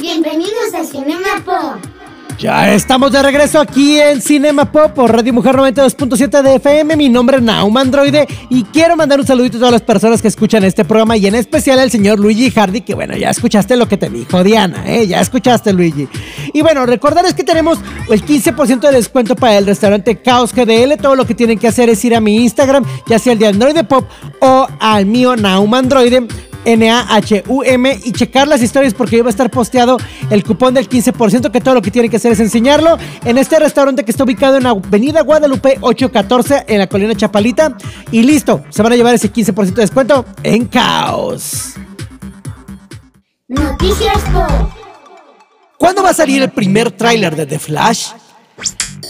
Bienvenidos 0.00 0.74
a 0.74 0.84
Cinema 0.84 1.42
Pop. 1.44 1.97
Ya 2.38 2.72
estamos 2.72 3.10
de 3.10 3.20
regreso 3.20 3.58
aquí 3.58 3.98
en 3.98 4.22
Cinema 4.22 4.70
Pop 4.70 4.92
por 4.92 5.12
Radio 5.12 5.32
Mujer 5.32 5.56
92.7 5.56 6.42
de 6.42 6.54
FM. 6.54 6.94
Mi 6.94 7.08
nombre 7.08 7.38
es 7.38 7.42
Nauma 7.42 7.80
Androide 7.80 8.28
y 8.48 8.62
quiero 8.62 8.96
mandar 8.96 9.18
un 9.18 9.26
saludito 9.26 9.56
a 9.56 9.58
todas 9.58 9.72
las 9.72 9.82
personas 9.82 10.22
que 10.22 10.28
escuchan 10.28 10.62
este 10.62 10.84
programa 10.84 11.16
y 11.16 11.26
en 11.26 11.34
especial 11.34 11.80
al 11.80 11.90
señor 11.90 12.20
Luigi 12.20 12.52
Hardy, 12.52 12.82
que 12.82 12.94
bueno, 12.94 13.16
ya 13.16 13.30
escuchaste 13.30 13.76
lo 13.76 13.88
que 13.88 13.96
te 13.96 14.08
dijo 14.08 14.44
Diana, 14.44 14.84
¿eh? 14.86 15.08
Ya 15.08 15.20
escuchaste, 15.20 15.72
Luigi. 15.72 16.06
Y 16.54 16.62
bueno, 16.62 16.86
recordarles 16.86 17.34
que 17.34 17.42
tenemos 17.42 17.80
el 18.08 18.24
15% 18.24 18.82
de 18.82 18.92
descuento 18.92 19.34
para 19.34 19.58
el 19.58 19.66
restaurante 19.66 20.18
Caos 20.18 20.54
GDL. 20.54 20.96
Todo 21.02 21.16
lo 21.16 21.26
que 21.26 21.34
tienen 21.34 21.58
que 21.58 21.66
hacer 21.66 21.88
es 21.90 22.04
ir 22.04 22.14
a 22.14 22.20
mi 22.20 22.36
Instagram, 22.36 22.84
ya 23.08 23.18
sea 23.18 23.32
el 23.32 23.40
de 23.40 23.48
Androide 23.48 23.82
Pop 23.82 24.08
o 24.40 24.68
al 24.78 25.06
mío 25.06 25.34
Nauma 25.34 25.78
Androide. 25.78 26.28
N-A-H-U-M 26.64 28.00
y 28.04 28.12
checar 28.12 28.48
las 28.48 28.62
historias 28.62 28.94
porque 28.94 29.16
ahí 29.16 29.22
va 29.22 29.28
a 29.28 29.30
estar 29.30 29.50
posteado 29.50 29.96
el 30.30 30.44
cupón 30.44 30.74
del 30.74 30.88
15% 30.88 31.50
que 31.50 31.60
todo 31.60 31.74
lo 31.74 31.82
que 31.82 31.90
tienen 31.90 32.10
que 32.10 32.16
hacer 32.16 32.32
es 32.32 32.40
enseñarlo 32.40 32.98
en 33.24 33.38
este 33.38 33.58
restaurante 33.58 34.04
que 34.04 34.10
está 34.10 34.24
ubicado 34.24 34.56
en 34.56 34.66
Avenida 34.66 35.22
Guadalupe 35.22 35.78
814 35.80 36.64
en 36.68 36.78
la 36.78 36.86
colina 36.86 37.14
Chapalita 37.14 37.76
y 38.10 38.22
listo, 38.22 38.64
se 38.70 38.82
van 38.82 38.92
a 38.92 38.96
llevar 38.96 39.14
ese 39.14 39.32
15% 39.32 39.74
de 39.74 39.82
descuento 39.82 40.24
en 40.42 40.66
caos. 40.66 41.74
Noticias 43.48 44.18
Pop. 44.32 44.70
¿Cuándo 45.78 46.02
va 46.02 46.10
a 46.10 46.14
salir 46.14 46.42
el 46.42 46.50
primer 46.50 46.90
tráiler 46.90 47.36
de 47.36 47.46
The 47.46 47.58
Flash? 47.58 48.08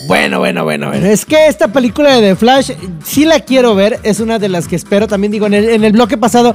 Bueno, 0.06 0.38
bueno, 0.38 0.64
bueno, 0.64 0.88
bueno. 0.88 1.06
Es 1.06 1.24
que 1.24 1.48
esta 1.48 1.68
película 1.68 2.14
de 2.14 2.30
The 2.30 2.36
Flash 2.36 2.72
sí 3.02 3.24
la 3.24 3.40
quiero 3.40 3.74
ver. 3.74 3.98
Es 4.02 4.20
una 4.20 4.38
de 4.38 4.48
las 4.48 4.68
que 4.68 4.76
espero. 4.76 5.08
También 5.08 5.32
digo, 5.32 5.46
en 5.46 5.54
el, 5.54 5.68
en 5.70 5.82
el 5.82 5.92
bloque 5.92 6.16
pasado 6.16 6.54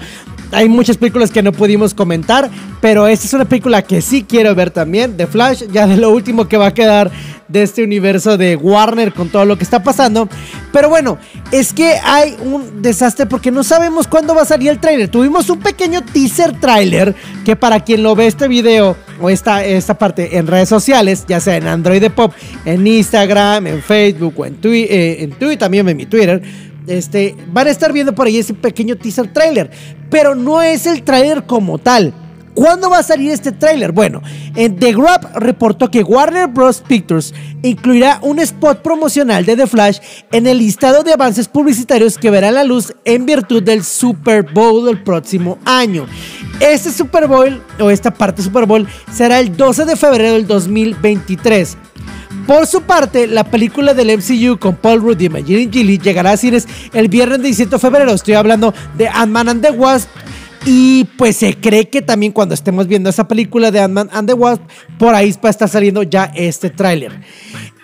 hay 0.53 0.69
muchas 0.69 0.97
películas 0.97 1.31
que 1.31 1.43
no 1.43 1.51
pudimos 1.51 1.93
comentar. 1.93 2.49
Pero 2.81 3.07
esta 3.07 3.27
es 3.27 3.33
una 3.33 3.45
película 3.45 3.81
que 3.81 4.01
sí 4.01 4.23
quiero 4.27 4.53
ver 4.55 4.71
también. 4.71 5.15
The 5.17 5.27
Flash, 5.27 5.63
ya 5.71 5.87
de 5.87 5.97
lo 5.97 6.11
último 6.11 6.47
que 6.47 6.57
va 6.57 6.67
a 6.67 6.73
quedar 6.73 7.11
de 7.47 7.61
este 7.61 7.83
universo 7.83 8.37
de 8.37 8.55
Warner 8.55 9.13
con 9.13 9.29
todo 9.29 9.45
lo 9.45 9.57
que 9.57 9.63
está 9.63 9.83
pasando. 9.83 10.27
Pero 10.71 10.89
bueno, 10.89 11.17
es 11.51 11.71
que 11.71 11.95
hay 12.03 12.35
un 12.43 12.81
desastre 12.81 13.25
porque 13.25 13.51
no 13.51 13.63
sabemos 13.63 14.07
cuándo 14.07 14.33
va 14.33 14.41
a 14.41 14.45
salir 14.45 14.69
el 14.69 14.79
tráiler. 14.79 15.07
Tuvimos 15.07 15.49
un 15.49 15.59
pequeño 15.59 16.01
teaser 16.01 16.59
tráiler 16.59 17.15
que 17.45 17.55
para 17.55 17.79
quien 17.81 18.03
lo 18.03 18.15
ve 18.15 18.27
este 18.27 18.47
video 18.47 18.97
o 19.21 19.29
esta, 19.29 19.63
esta 19.63 19.97
parte 19.97 20.37
en 20.37 20.47
redes 20.47 20.69
sociales, 20.69 21.25
ya 21.27 21.39
sea 21.39 21.55
en 21.55 21.67
Android 21.67 22.03
Pop, 22.11 22.33
en 22.65 22.85
Instagram, 22.85 23.67
en 23.67 23.81
Facebook 23.81 24.33
o 24.37 24.45
en 24.45 24.55
Twitter, 24.55 25.23
en 25.23 25.31
Twitter, 25.31 25.57
también 25.57 25.87
en 25.87 25.97
mi 25.97 26.05
Twitter, 26.05 26.41
este, 26.87 27.35
van 27.51 27.67
a 27.67 27.71
estar 27.71 27.91
viendo 27.93 28.13
por 28.13 28.27
ahí 28.27 28.37
ese 28.37 28.53
pequeño 28.53 28.95
teaser 28.95 29.31
trailer, 29.31 29.71
pero 30.09 30.35
no 30.35 30.61
es 30.61 30.85
el 30.85 31.03
trailer 31.03 31.43
como 31.43 31.77
tal. 31.77 32.13
¿Cuándo 32.53 32.89
va 32.89 32.99
a 32.99 33.03
salir 33.03 33.31
este 33.31 33.51
tráiler? 33.51 33.91
Bueno, 33.91 34.21
en 34.55 34.77
The 34.77 34.93
Grab 34.93 35.39
reportó 35.39 35.89
que 35.89 36.03
Warner 36.03 36.47
Bros. 36.47 36.83
Pictures 36.87 37.33
incluirá 37.63 38.19
un 38.21 38.39
spot 38.39 38.81
promocional 38.81 39.43
de 39.45 39.55
The 39.55 39.65
Flash 39.65 39.99
en 40.31 40.45
el 40.45 40.59
listado 40.59 41.03
de 41.03 41.13
avances 41.13 41.47
publicitarios 41.47 42.17
que 42.17 42.29
verá 42.29 42.51
la 42.51 42.63
luz 42.63 42.93
en 43.05 43.25
virtud 43.25 43.63
del 43.63 43.83
Super 43.83 44.43
Bowl 44.53 44.85
del 44.85 45.01
próximo 45.01 45.57
año. 45.65 46.05
Este 46.59 46.91
Super 46.91 47.27
Bowl, 47.27 47.61
o 47.79 47.89
esta 47.89 48.13
parte 48.13 48.43
Super 48.43 48.67
Bowl, 48.67 48.87
será 49.11 49.39
el 49.39 49.57
12 49.57 49.85
de 49.85 49.95
febrero 49.95 50.33
del 50.33 50.45
2023. 50.45 51.77
Por 52.47 52.67
su 52.67 52.81
parte, 52.81 53.25
la 53.27 53.45
película 53.45 53.93
del 53.93 54.17
MCU 54.17 54.57
con 54.59 54.75
Paul 54.75 55.01
Rudd 55.01 55.21
y 55.21 55.25
Imagine 55.25 55.69
Gilly 55.71 55.97
llegará 55.97 56.31
a 56.31 56.37
cines 56.37 56.67
el 56.91 57.07
viernes 57.07 57.41
17 57.41 57.71
de 57.71 57.79
febrero. 57.79 58.11
Estoy 58.11 58.33
hablando 58.33 58.73
de 58.97 59.07
Ant-Man 59.07 59.49
and 59.49 59.65
the 59.65 59.71
Wasp 59.71 60.09
Y 60.65 61.05
pues 61.17 61.37
se 61.37 61.55
cree 61.55 61.89
que 61.89 62.01
también 62.01 62.31
cuando 62.31 62.53
estemos 62.53 62.87
viendo 62.87 63.09
esa 63.09 63.27
película 63.27 63.71
de 63.71 63.81
Ant-Man 63.81 64.09
and 64.11 64.27
the 64.27 64.33
Wasp, 64.33 64.61
por 64.97 65.13
ahí 65.13 65.31
va 65.43 65.49
a 65.49 65.51
estar 65.51 65.67
saliendo 65.67 66.03
ya 66.03 66.31
este 66.35 66.69
tráiler. 66.69 67.21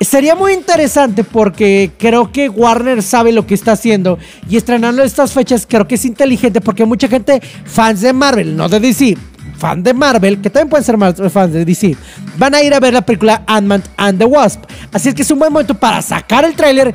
Sería 0.01 0.35
muy 0.35 0.53
interesante 0.53 1.25
porque 1.25 1.91
creo 1.97 2.31
que 2.31 2.47
Warner 2.47 3.03
sabe 3.03 3.33
lo 3.33 3.45
que 3.45 3.53
está 3.53 3.73
haciendo 3.73 4.17
y 4.49 4.55
estrenando 4.55 5.03
estas 5.03 5.33
fechas 5.33 5.65
creo 5.69 5.87
que 5.87 5.95
es 5.95 6.05
inteligente 6.05 6.61
porque 6.61 6.85
mucha 6.85 7.09
gente, 7.09 7.41
fans 7.65 7.99
de 7.99 8.13
Marvel, 8.13 8.55
no 8.55 8.69
de 8.69 8.79
DC, 8.79 9.17
fan 9.59 9.83
de 9.83 9.93
Marvel, 9.93 10.41
que 10.41 10.49
también 10.49 10.69
pueden 10.69 10.83
ser 10.83 10.97
fans 11.29 11.53
de 11.53 11.65
DC, 11.65 11.95
van 12.37 12.55
a 12.55 12.63
ir 12.63 12.73
a 12.73 12.79
ver 12.79 12.93
la 12.93 13.01
película 13.01 13.43
Ant-Man 13.45 13.83
and 13.97 14.17
the 14.17 14.25
Wasp. 14.25 14.63
Así 14.91 15.09
es 15.09 15.15
que 15.15 15.21
es 15.21 15.31
un 15.31 15.39
buen 15.39 15.51
momento 15.51 15.75
para 15.75 16.01
sacar 16.01 16.45
el 16.45 16.55
tráiler 16.55 16.93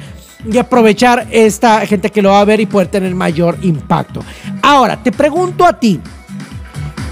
y 0.51 0.59
aprovechar 0.59 1.27
esta 1.31 1.87
gente 1.87 2.11
que 2.11 2.23
lo 2.23 2.31
va 2.31 2.41
a 2.41 2.45
ver 2.45 2.61
y 2.61 2.67
poder 2.67 2.89
tener 2.89 3.15
mayor 3.15 3.59
impacto. 3.63 4.21
Ahora, 4.63 5.03
te 5.03 5.13
pregunto 5.13 5.65
a 5.65 5.79
ti, 5.79 6.01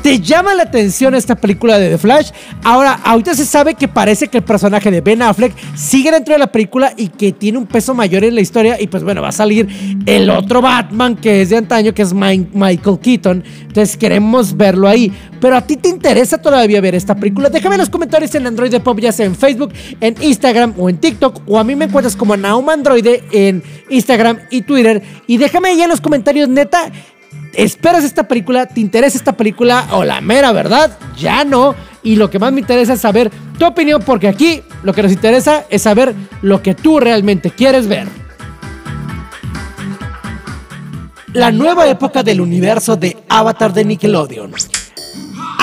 ¿Te 0.02 0.18
llama 0.18 0.52
la 0.56 0.64
atención 0.64 1.14
esta 1.14 1.36
película 1.36 1.78
de 1.78 1.90
The 1.90 1.98
Flash? 1.98 2.30
Ahora, 2.64 2.94
ahorita 3.04 3.34
se 3.34 3.44
sabe 3.44 3.74
que 3.74 3.86
parece 3.86 4.26
que 4.26 4.38
el 4.38 4.44
personaje 4.44 4.90
de 4.90 5.00
Ben 5.00 5.22
Affleck 5.22 5.54
sigue 5.76 6.10
dentro 6.10 6.34
de 6.34 6.40
la 6.40 6.48
película 6.48 6.92
y 6.96 7.06
que 7.06 7.30
tiene 7.30 7.58
un 7.58 7.66
peso 7.66 7.94
mayor 7.94 8.24
en 8.24 8.34
la 8.34 8.40
historia. 8.40 8.80
Y 8.80 8.88
pues 8.88 9.04
bueno, 9.04 9.22
va 9.22 9.28
a 9.28 9.32
salir 9.32 9.68
el 10.04 10.28
otro 10.28 10.60
Batman 10.60 11.14
que 11.14 11.42
es 11.42 11.50
de 11.50 11.58
antaño, 11.58 11.94
que 11.94 12.02
es 12.02 12.12
Michael 12.12 12.98
Keaton. 13.00 13.44
Entonces 13.60 13.96
queremos 13.96 14.56
verlo 14.56 14.88
ahí. 14.88 15.12
Pero 15.40 15.56
a 15.56 15.60
ti 15.60 15.76
te 15.76 15.88
interesa 15.88 16.38
todavía 16.38 16.80
ver 16.80 16.96
esta 16.96 17.14
película? 17.14 17.48
Déjame 17.48 17.76
en 17.76 17.82
los 17.82 17.90
comentarios 17.90 18.34
en 18.34 18.48
Android 18.48 18.72
de 18.72 18.80
Pop, 18.80 18.98
ya 18.98 19.12
sea 19.12 19.26
en 19.26 19.36
Facebook, 19.36 19.72
en 20.00 20.16
Instagram 20.20 20.74
o 20.78 20.90
en 20.90 20.98
TikTok. 20.98 21.42
O 21.46 21.60
a 21.60 21.64
mí 21.64 21.76
me 21.76 21.84
encuentras 21.84 22.16
como 22.16 22.36
Naum 22.36 22.68
Androide 22.68 23.22
en 23.30 23.62
Instagram 23.88 24.40
y 24.50 24.62
Twitter. 24.62 25.00
Y 25.28 25.36
déjame 25.36 25.68
ahí 25.68 25.80
en 25.80 25.90
los 25.90 26.00
comentarios, 26.00 26.48
neta 26.48 26.90
¿Esperas 27.54 28.04
esta 28.04 28.26
película? 28.26 28.66
¿Te 28.66 28.80
interesa 28.80 29.18
esta 29.18 29.36
película? 29.36 29.86
O 29.92 30.04
la 30.04 30.20
mera 30.20 30.52
verdad, 30.52 30.98
ya 31.18 31.44
no. 31.44 31.74
Y 32.02 32.16
lo 32.16 32.30
que 32.30 32.38
más 32.38 32.52
me 32.52 32.60
interesa 32.60 32.94
es 32.94 33.00
saber 33.00 33.30
tu 33.58 33.66
opinión, 33.66 34.02
porque 34.04 34.28
aquí 34.28 34.62
lo 34.82 34.92
que 34.92 35.02
nos 35.02 35.12
interesa 35.12 35.66
es 35.68 35.82
saber 35.82 36.14
lo 36.40 36.62
que 36.62 36.74
tú 36.74 36.98
realmente 36.98 37.50
quieres 37.50 37.86
ver. 37.86 38.08
La 41.32 41.50
nueva 41.50 41.86
época 41.88 42.22
del 42.22 42.40
universo 42.40 42.96
de 42.96 43.16
Avatar 43.28 43.72
de 43.72 43.84
Nickelodeon. 43.84 44.52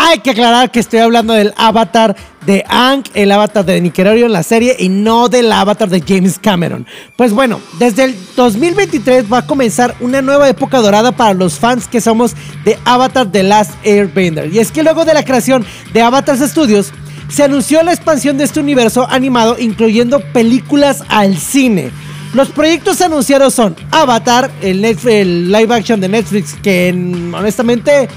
Hay 0.02 0.20
que 0.20 0.30
aclarar 0.30 0.72
que 0.72 0.80
estoy 0.80 1.00
hablando 1.00 1.34
del 1.34 1.54
avatar 1.58 2.16
de 2.46 2.64
Ang, 2.70 3.04
el 3.16 3.34
avatar 3.34 3.66
de 3.66 3.82
Nickelodeon 3.82 4.28
en 4.28 4.32
la 4.32 4.44
serie 4.44 4.78
y 4.80 4.88
no 4.88 5.28
del 5.28 5.52
avatar 5.52 5.90
de 5.90 6.02
James 6.02 6.40
Cameron. 6.40 6.88
Pues 7.18 7.34
bueno, 7.34 7.60
desde 7.80 8.06
el 8.06 8.16
2023 8.38 9.32
va 9.32 9.40
a 9.40 9.46
comenzar 9.46 9.94
una 10.00 10.22
nueva 10.22 10.48
época 10.48 10.78
dorada 10.80 11.12
para 11.12 11.34
los 11.34 11.60
fans 11.60 11.86
que 11.86 12.00
somos 12.00 12.34
de 12.64 12.80
Avatar 12.86 13.30
The 13.30 13.44
Last 13.44 13.72
Airbender. 13.86 14.52
Y 14.54 14.60
es 14.60 14.72
que 14.72 14.84
luego 14.84 15.04
de 15.04 15.14
la 15.14 15.26
creación 15.26 15.66
de 15.92 16.02
Avatar 16.02 16.38
Studios, 16.38 16.94
se 17.28 17.44
anunció 17.44 17.84
la 17.84 17.92
expansión 17.92 18.38
de 18.38 18.46
este 18.46 18.62
universo 18.62 19.06
animado 19.10 19.58
incluyendo 19.60 20.22
películas 20.32 21.04
al 21.10 21.38
cine. 21.38 21.92
Los 22.34 22.50
proyectos 22.50 23.02
anunciados 23.02 23.54
son 23.54 23.76
Avatar, 23.92 24.50
el 24.62 24.82
live 24.82 25.76
action 25.76 26.00
de 26.00 26.08
Netflix, 26.08 26.56
que 26.64 26.90
honestamente 27.34 28.08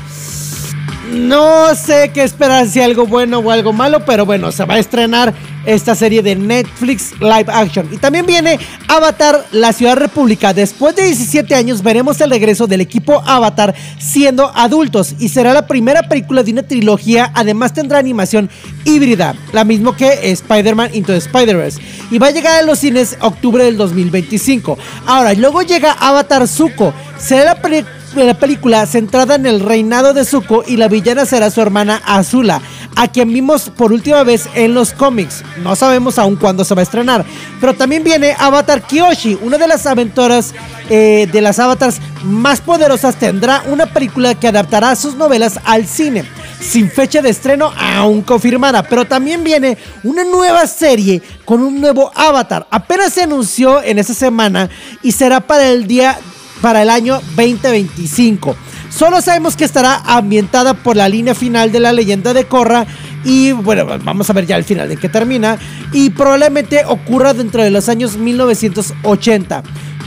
no 1.12 1.74
sé 1.74 2.10
qué 2.12 2.22
esperar, 2.22 2.66
si 2.66 2.80
algo 2.80 3.06
bueno 3.06 3.38
o 3.38 3.50
algo 3.50 3.72
malo, 3.72 4.04
pero 4.04 4.24
bueno, 4.24 4.50
se 4.50 4.64
va 4.64 4.74
a 4.74 4.78
estrenar 4.78 5.34
esta 5.64 5.94
serie 5.94 6.22
de 6.22 6.34
Netflix 6.34 7.12
Live 7.20 7.46
Action. 7.48 7.88
Y 7.92 7.98
también 7.98 8.26
viene 8.26 8.58
Avatar, 8.88 9.44
la 9.52 9.72
Ciudad 9.72 9.96
República. 9.96 10.52
Después 10.52 10.96
de 10.96 11.04
17 11.04 11.54
años 11.54 11.82
veremos 11.82 12.20
el 12.20 12.30
regreso 12.30 12.66
del 12.66 12.80
equipo 12.80 13.22
Avatar 13.26 13.74
siendo 13.98 14.50
adultos 14.54 15.14
y 15.18 15.28
será 15.28 15.52
la 15.52 15.66
primera 15.66 16.02
película 16.08 16.42
de 16.42 16.52
una 16.52 16.62
trilogía. 16.62 17.30
Además 17.34 17.74
tendrá 17.74 17.98
animación 17.98 18.50
híbrida, 18.84 19.34
la 19.52 19.64
misma 19.64 19.96
que 19.96 20.32
Spider-Man 20.32 20.94
Into 20.94 21.12
Spider-Verse. 21.12 21.80
Y 22.10 22.18
va 22.18 22.28
a 22.28 22.32
llegar 22.32 22.60
a 22.60 22.66
los 22.66 22.78
cines 22.78 23.16
octubre 23.20 23.64
del 23.64 23.76
2025. 23.76 24.78
Ahora, 25.06 25.34
luego 25.34 25.62
llega 25.62 25.92
Avatar 25.92 26.48
Zuko. 26.48 26.92
Será 27.18 27.44
la 27.44 27.62
película 27.62 28.01
la 28.14 28.34
película 28.34 28.84
centrada 28.86 29.34
en 29.36 29.46
el 29.46 29.60
reinado 29.60 30.12
de 30.12 30.24
Zuko 30.24 30.62
y 30.66 30.76
la 30.76 30.88
villana 30.88 31.24
será 31.24 31.50
su 31.50 31.60
hermana 31.60 32.02
Azula, 32.04 32.60
a 32.94 33.08
quien 33.08 33.32
vimos 33.32 33.70
por 33.70 33.92
última 33.92 34.22
vez 34.22 34.48
en 34.54 34.74
los 34.74 34.92
cómics. 34.92 35.42
No 35.62 35.74
sabemos 35.76 36.18
aún 36.18 36.36
cuándo 36.36 36.64
se 36.64 36.74
va 36.74 36.80
a 36.80 36.84
estrenar. 36.84 37.24
Pero 37.60 37.74
también 37.74 38.04
viene 38.04 38.36
Avatar 38.38 38.82
Kyoshi, 38.82 39.38
una 39.42 39.56
de 39.56 39.66
las 39.66 39.86
aventuras 39.86 40.54
eh, 40.90 41.28
de 41.32 41.40
las 41.40 41.58
avatars 41.58 42.00
más 42.24 42.60
poderosas. 42.60 43.16
Tendrá 43.16 43.62
una 43.66 43.86
película 43.86 44.34
que 44.34 44.48
adaptará 44.48 44.94
sus 44.94 45.14
novelas 45.16 45.58
al 45.64 45.86
cine. 45.86 46.24
Sin 46.60 46.88
fecha 46.90 47.22
de 47.22 47.30
estreno 47.30 47.72
aún 47.76 48.22
confirmada, 48.22 48.84
pero 48.84 49.04
también 49.04 49.42
viene 49.42 49.76
una 50.04 50.22
nueva 50.22 50.66
serie 50.68 51.20
con 51.44 51.60
un 51.60 51.80
nuevo 51.80 52.12
avatar. 52.14 52.68
Apenas 52.70 53.12
se 53.14 53.22
anunció 53.22 53.82
en 53.82 53.98
esa 53.98 54.14
semana 54.14 54.70
y 55.02 55.10
será 55.10 55.40
para 55.40 55.68
el 55.70 55.88
día 55.88 56.18
para 56.62 56.80
el 56.80 56.88
año 56.88 57.20
2025. 57.36 58.56
Solo 58.88 59.20
sabemos 59.20 59.56
que 59.56 59.64
estará 59.64 59.96
ambientada 60.04 60.74
por 60.74 60.96
la 60.96 61.08
línea 61.08 61.34
final 61.34 61.72
de 61.72 61.80
la 61.80 61.92
leyenda 61.92 62.32
de 62.32 62.44
Korra 62.44 62.86
y 63.24 63.52
bueno, 63.52 63.86
vamos 64.02 64.30
a 64.30 64.32
ver 64.32 64.46
ya 64.46 64.56
el 64.56 64.64
final 64.64 64.88
de 64.88 64.96
que 64.96 65.08
termina 65.08 65.58
y 65.92 66.10
probablemente 66.10 66.84
ocurra 66.86 67.34
dentro 67.34 67.62
de 67.62 67.70
los 67.70 67.88
años 67.88 68.16
1980. 68.16 69.62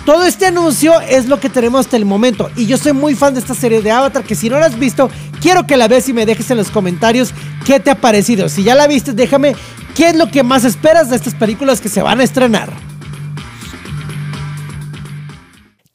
Todo 0.06 0.24
este 0.24 0.46
anuncio 0.46 1.00
es 1.02 1.28
lo 1.28 1.40
que 1.40 1.50
tenemos 1.50 1.82
hasta 1.82 1.98
el 1.98 2.06
momento 2.06 2.50
y 2.56 2.68
yo 2.68 2.78
soy 2.78 2.94
muy 2.94 3.16
fan 3.16 3.34
de 3.34 3.40
esta 3.40 3.56
serie 3.56 3.82
de 3.82 3.92
Avatar 3.92 4.24
que 4.24 4.36
si 4.36 4.50
no 4.50 4.60
la 4.60 4.68
has 4.68 4.78
visto, 4.78 5.10
quiero 5.42 5.66
que 5.66 5.78
la 5.78 5.88
veas 5.88 6.08
y 6.08 6.14
me 6.14 6.26
dejes 6.26 6.50
en 6.52 6.58
los 6.58 6.70
comentarios 6.70 7.34
qué 7.66 7.80
te 7.80 7.90
ha 7.90 8.00
parecido. 8.00 8.48
Si 8.50 8.64
ya 8.64 8.76
la 8.76 8.88
viste, 8.88 9.14
déjame 9.14 9.56
qué 9.96 10.10
es 10.10 10.16
lo 10.16 10.30
que 10.30 10.44
más 10.44 10.64
esperas 10.64 11.10
de 11.10 11.16
estas 11.16 11.34
películas 11.34 11.82
que 11.82 11.90
se 11.90 12.04
van 12.04 12.20
a 12.20 12.24
estrenar. 12.24 12.95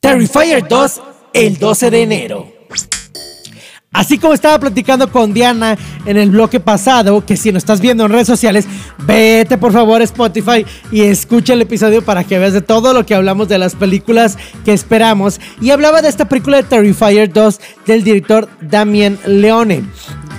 Terrifier 0.00 0.66
2 0.66 1.02
el 1.34 1.58
12 1.58 1.90
de 1.90 2.02
enero. 2.02 2.52
Así 3.92 4.18
como 4.18 4.32
estaba 4.32 4.58
platicando 4.58 5.10
con 5.10 5.34
Diana 5.34 5.76
en 6.06 6.16
el 6.16 6.30
bloque 6.30 6.58
pasado, 6.58 7.26
que 7.26 7.36
si 7.36 7.52
no 7.52 7.58
estás 7.58 7.80
viendo 7.80 8.06
en 8.06 8.12
redes 8.12 8.28
sociales, 8.28 8.66
vete 9.04 9.58
por 9.58 9.72
favor 9.72 10.00
a 10.00 10.04
Spotify 10.04 10.64
y 10.90 11.02
escucha 11.02 11.52
el 11.52 11.62
episodio 11.62 12.02
para 12.02 12.24
que 12.24 12.38
veas 12.38 12.52
de 12.54 12.62
todo 12.62 12.94
lo 12.94 13.04
que 13.04 13.14
hablamos 13.14 13.48
de 13.48 13.58
las 13.58 13.74
películas 13.74 14.38
que 14.64 14.72
esperamos. 14.72 15.38
Y 15.60 15.70
hablaba 15.70 16.00
de 16.00 16.08
esta 16.08 16.26
película 16.26 16.58
de 16.58 16.62
Terrifier 16.62 17.30
2 17.30 17.60
del 17.84 18.02
director 18.02 18.48
Damien 18.62 19.18
Leone. 19.26 19.82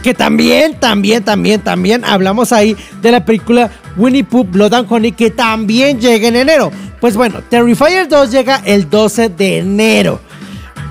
Que 0.01 0.16
también, 0.16 0.80
también, 0.80 1.24
también, 1.24 1.62
también 1.62 2.03
hablamos 2.03 2.53
ahí 2.53 2.76
de 3.01 3.12
la 3.12 3.26
película 3.26 3.70
Winnie 3.98 4.24
Pooh 4.24 4.44
Blood 4.44 4.74
and 4.74 4.92
Honey 4.92 5.12
que 5.12 5.32
también 5.32 6.00
llega 6.00 6.28
en 6.28 6.36
enero. 6.36 6.72
Pues 7.00 7.16
bueno, 7.16 7.42
Terrifier 7.50 8.08
2 8.08 8.32
llega 8.32 8.62
el 8.66 8.89
12 8.89 9.30
de 9.30 9.58
enero. 9.60 10.20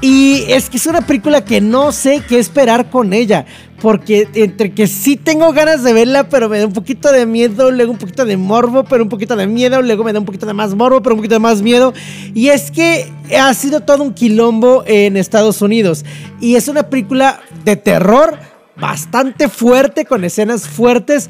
Y 0.01 0.45
es 0.49 0.71
que 0.71 0.79
es 0.79 0.87
una 0.87 1.03
película 1.03 1.45
que 1.45 1.61
no 1.61 1.93
sé 1.93 2.23
qué 2.27 2.39
esperar 2.39 2.89
con 2.89 3.13
ella. 3.13 3.45
Porque 3.81 4.29
entre 4.35 4.73
que 4.73 4.87
sí 4.87 5.17
tengo 5.17 5.53
ganas 5.53 5.83
de 5.83 5.93
verla, 5.93 6.29
pero 6.29 6.49
me 6.49 6.59
da 6.59 6.67
un 6.67 6.73
poquito 6.73 7.13
de 7.13 7.25
miedo, 7.25 7.71
luego 7.71 7.93
un 7.93 7.99
poquito 7.99 8.25
de 8.25 8.37
morbo, 8.37 8.85
pero 8.85 9.03
un 9.03 9.09
poquito 9.09 9.37
de 9.37 9.47
miedo, 9.47 9.81
luego 9.81 10.05
me 10.05 10.13
da 10.13 10.19
un 10.19 10.27
poquito 10.27 10.47
de 10.47 10.53
más 10.53 10.75
morbo, 10.75 11.03
pero 11.03 11.15
un 11.15 11.21
poquito 11.21 11.37
de 11.37 11.41
más 11.41 11.63
miedo. 11.63 11.95
Y 12.35 12.49
es 12.49 12.71
que 12.71 13.11
ha 13.39 13.53
sido 13.55 13.81
todo 13.81 14.03
un 14.03 14.13
quilombo 14.13 14.85
en 14.87 15.17
Estados 15.17 15.63
Unidos. 15.63 16.05
Y 16.41 16.57
es 16.57 16.69
una 16.69 16.85
película 16.85 17.41
de 17.65 17.77
terror 17.77 18.39
bastante 18.81 19.49
fuerte, 19.49 20.05
con 20.05 20.24
escenas 20.24 20.68
fuertes, 20.68 21.28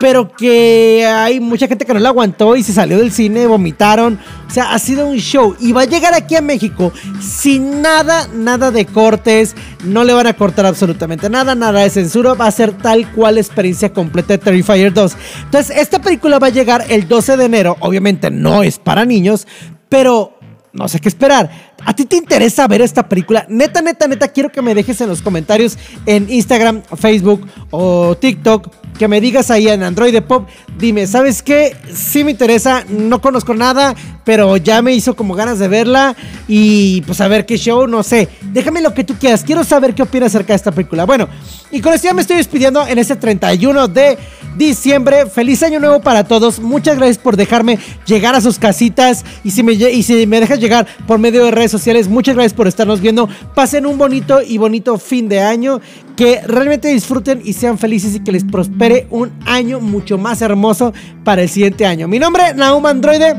pero 0.00 0.32
que 0.32 1.06
hay 1.06 1.40
mucha 1.40 1.68
gente 1.68 1.84
que 1.84 1.92
no 1.92 2.00
la 2.00 2.08
aguantó 2.08 2.56
y 2.56 2.62
se 2.62 2.72
salió 2.72 2.98
del 2.98 3.12
cine, 3.12 3.46
vomitaron. 3.46 4.18
O 4.48 4.50
sea, 4.50 4.72
ha 4.72 4.78
sido 4.78 5.06
un 5.06 5.18
show. 5.18 5.54
Y 5.60 5.72
va 5.72 5.82
a 5.82 5.84
llegar 5.84 6.14
aquí 6.14 6.36
a 6.36 6.40
México 6.40 6.90
sin 7.20 7.82
nada, 7.82 8.26
nada 8.34 8.70
de 8.70 8.86
cortes. 8.86 9.54
No 9.84 10.04
le 10.04 10.14
van 10.14 10.26
a 10.26 10.32
cortar 10.32 10.64
absolutamente 10.64 11.28
nada, 11.28 11.54
nada 11.54 11.82
de 11.82 11.90
censura. 11.90 12.32
Va 12.32 12.46
a 12.46 12.50
ser 12.50 12.72
tal 12.72 13.12
cual 13.12 13.36
experiencia 13.36 13.92
completa 13.92 14.32
de 14.32 14.38
Terrifier 14.38 14.92
2. 14.92 15.16
Entonces, 15.44 15.76
esta 15.76 16.00
película 16.00 16.38
va 16.38 16.46
a 16.46 16.50
llegar 16.50 16.86
el 16.88 17.06
12 17.06 17.36
de 17.36 17.44
enero. 17.44 17.76
Obviamente 17.80 18.30
no 18.30 18.62
es 18.62 18.78
para 18.78 19.04
niños, 19.04 19.46
pero 19.90 20.38
no 20.72 20.88
sé 20.88 21.00
qué 21.00 21.08
esperar. 21.08 21.69
¿A 21.84 21.94
ti 21.94 22.04
te 22.04 22.16
interesa 22.16 22.66
ver 22.66 22.82
esta 22.82 23.08
película? 23.08 23.46
Neta, 23.48 23.82
neta, 23.82 24.06
neta, 24.06 24.28
quiero 24.28 24.50
que 24.50 24.62
me 24.62 24.74
dejes 24.74 25.00
en 25.00 25.08
los 25.08 25.22
comentarios 25.22 25.78
en 26.06 26.30
Instagram, 26.30 26.82
Facebook 26.96 27.46
o 27.70 28.16
TikTok 28.16 28.68
que 29.00 29.08
me 29.08 29.18
digas 29.18 29.50
ahí 29.50 29.66
en 29.66 29.82
Android 29.82 30.12
de 30.12 30.20
Pop, 30.20 30.46
dime, 30.78 31.06
¿sabes 31.06 31.42
qué? 31.42 31.74
Sí 31.90 32.22
me 32.22 32.32
interesa, 32.32 32.84
no 32.86 33.22
conozco 33.22 33.54
nada, 33.54 33.94
pero 34.26 34.58
ya 34.58 34.82
me 34.82 34.92
hizo 34.92 35.16
como 35.16 35.34
ganas 35.34 35.58
de 35.58 35.68
verla 35.68 36.14
y 36.46 37.00
pues 37.02 37.18
a 37.22 37.28
ver 37.28 37.46
qué 37.46 37.56
show, 37.56 37.86
no 37.86 38.02
sé. 38.02 38.28
Déjame 38.52 38.82
lo 38.82 38.92
que 38.92 39.02
tú 39.02 39.14
quieras, 39.14 39.42
quiero 39.42 39.64
saber 39.64 39.94
qué 39.94 40.02
opinas 40.02 40.34
acerca 40.34 40.52
de 40.52 40.58
esta 40.58 40.70
película. 40.70 41.06
Bueno, 41.06 41.28
y 41.70 41.80
con 41.80 41.94
esto 41.94 42.08
ya 42.08 42.14
me 42.14 42.20
estoy 42.20 42.36
despidiendo 42.36 42.86
en 42.86 42.98
este 42.98 43.16
31 43.16 43.88
de 43.88 44.18
diciembre. 44.58 45.24
Feliz 45.26 45.62
año 45.62 45.80
nuevo 45.80 46.00
para 46.00 46.24
todos. 46.24 46.60
Muchas 46.60 46.96
gracias 46.96 47.16
por 47.16 47.36
dejarme 47.36 47.78
llegar 48.04 48.34
a 48.34 48.42
sus 48.42 48.58
casitas 48.58 49.24
y 49.42 49.52
si 49.52 49.62
me, 49.62 49.72
y 49.72 50.02
si 50.02 50.26
me 50.26 50.40
dejas 50.40 50.60
llegar 50.60 50.86
por 51.06 51.18
medio 51.18 51.42
de 51.44 51.52
redes 51.52 51.69
sociales. 51.70 52.08
Muchas 52.08 52.34
gracias 52.34 52.54
por 52.54 52.66
estarnos 52.66 53.00
viendo. 53.00 53.28
Pasen 53.54 53.86
un 53.86 53.98
bonito 53.98 54.40
y 54.42 54.58
bonito 54.58 54.98
fin 54.98 55.28
de 55.28 55.40
año. 55.40 55.80
Que 56.16 56.40
realmente 56.46 56.88
disfruten 56.88 57.40
y 57.44 57.52
sean 57.54 57.78
felices 57.78 58.14
y 58.14 58.20
que 58.20 58.32
les 58.32 58.44
prospere 58.44 59.06
un 59.10 59.32
año 59.46 59.80
mucho 59.80 60.18
más 60.18 60.42
hermoso 60.42 60.92
para 61.24 61.42
el 61.42 61.48
siguiente 61.48 61.86
año. 61.86 62.08
Mi 62.08 62.18
nombre, 62.18 62.54
Naum 62.54 62.84
Androide. 62.86 63.36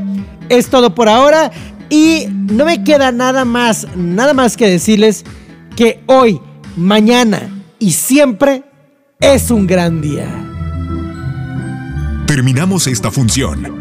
Es 0.50 0.70
todo 0.70 0.96
por 0.96 1.08
ahora. 1.10 1.52
Y 1.90 2.28
no 2.30 2.66
me 2.66 2.84
queda 2.84 3.12
nada 3.12 3.46
más, 3.46 3.88
nada 3.96 4.34
más 4.34 4.56
que 4.56 4.68
decirles 4.68 5.26
que 5.76 6.02
hoy, 6.08 6.40
mañana 6.78 7.50
y 7.80 7.92
siempre 7.92 8.64
es 9.20 9.52
un 9.52 9.68
gran 9.68 10.02
día. 10.02 10.28
Terminamos 12.28 12.88
esta 12.88 13.12
función. 13.12 13.81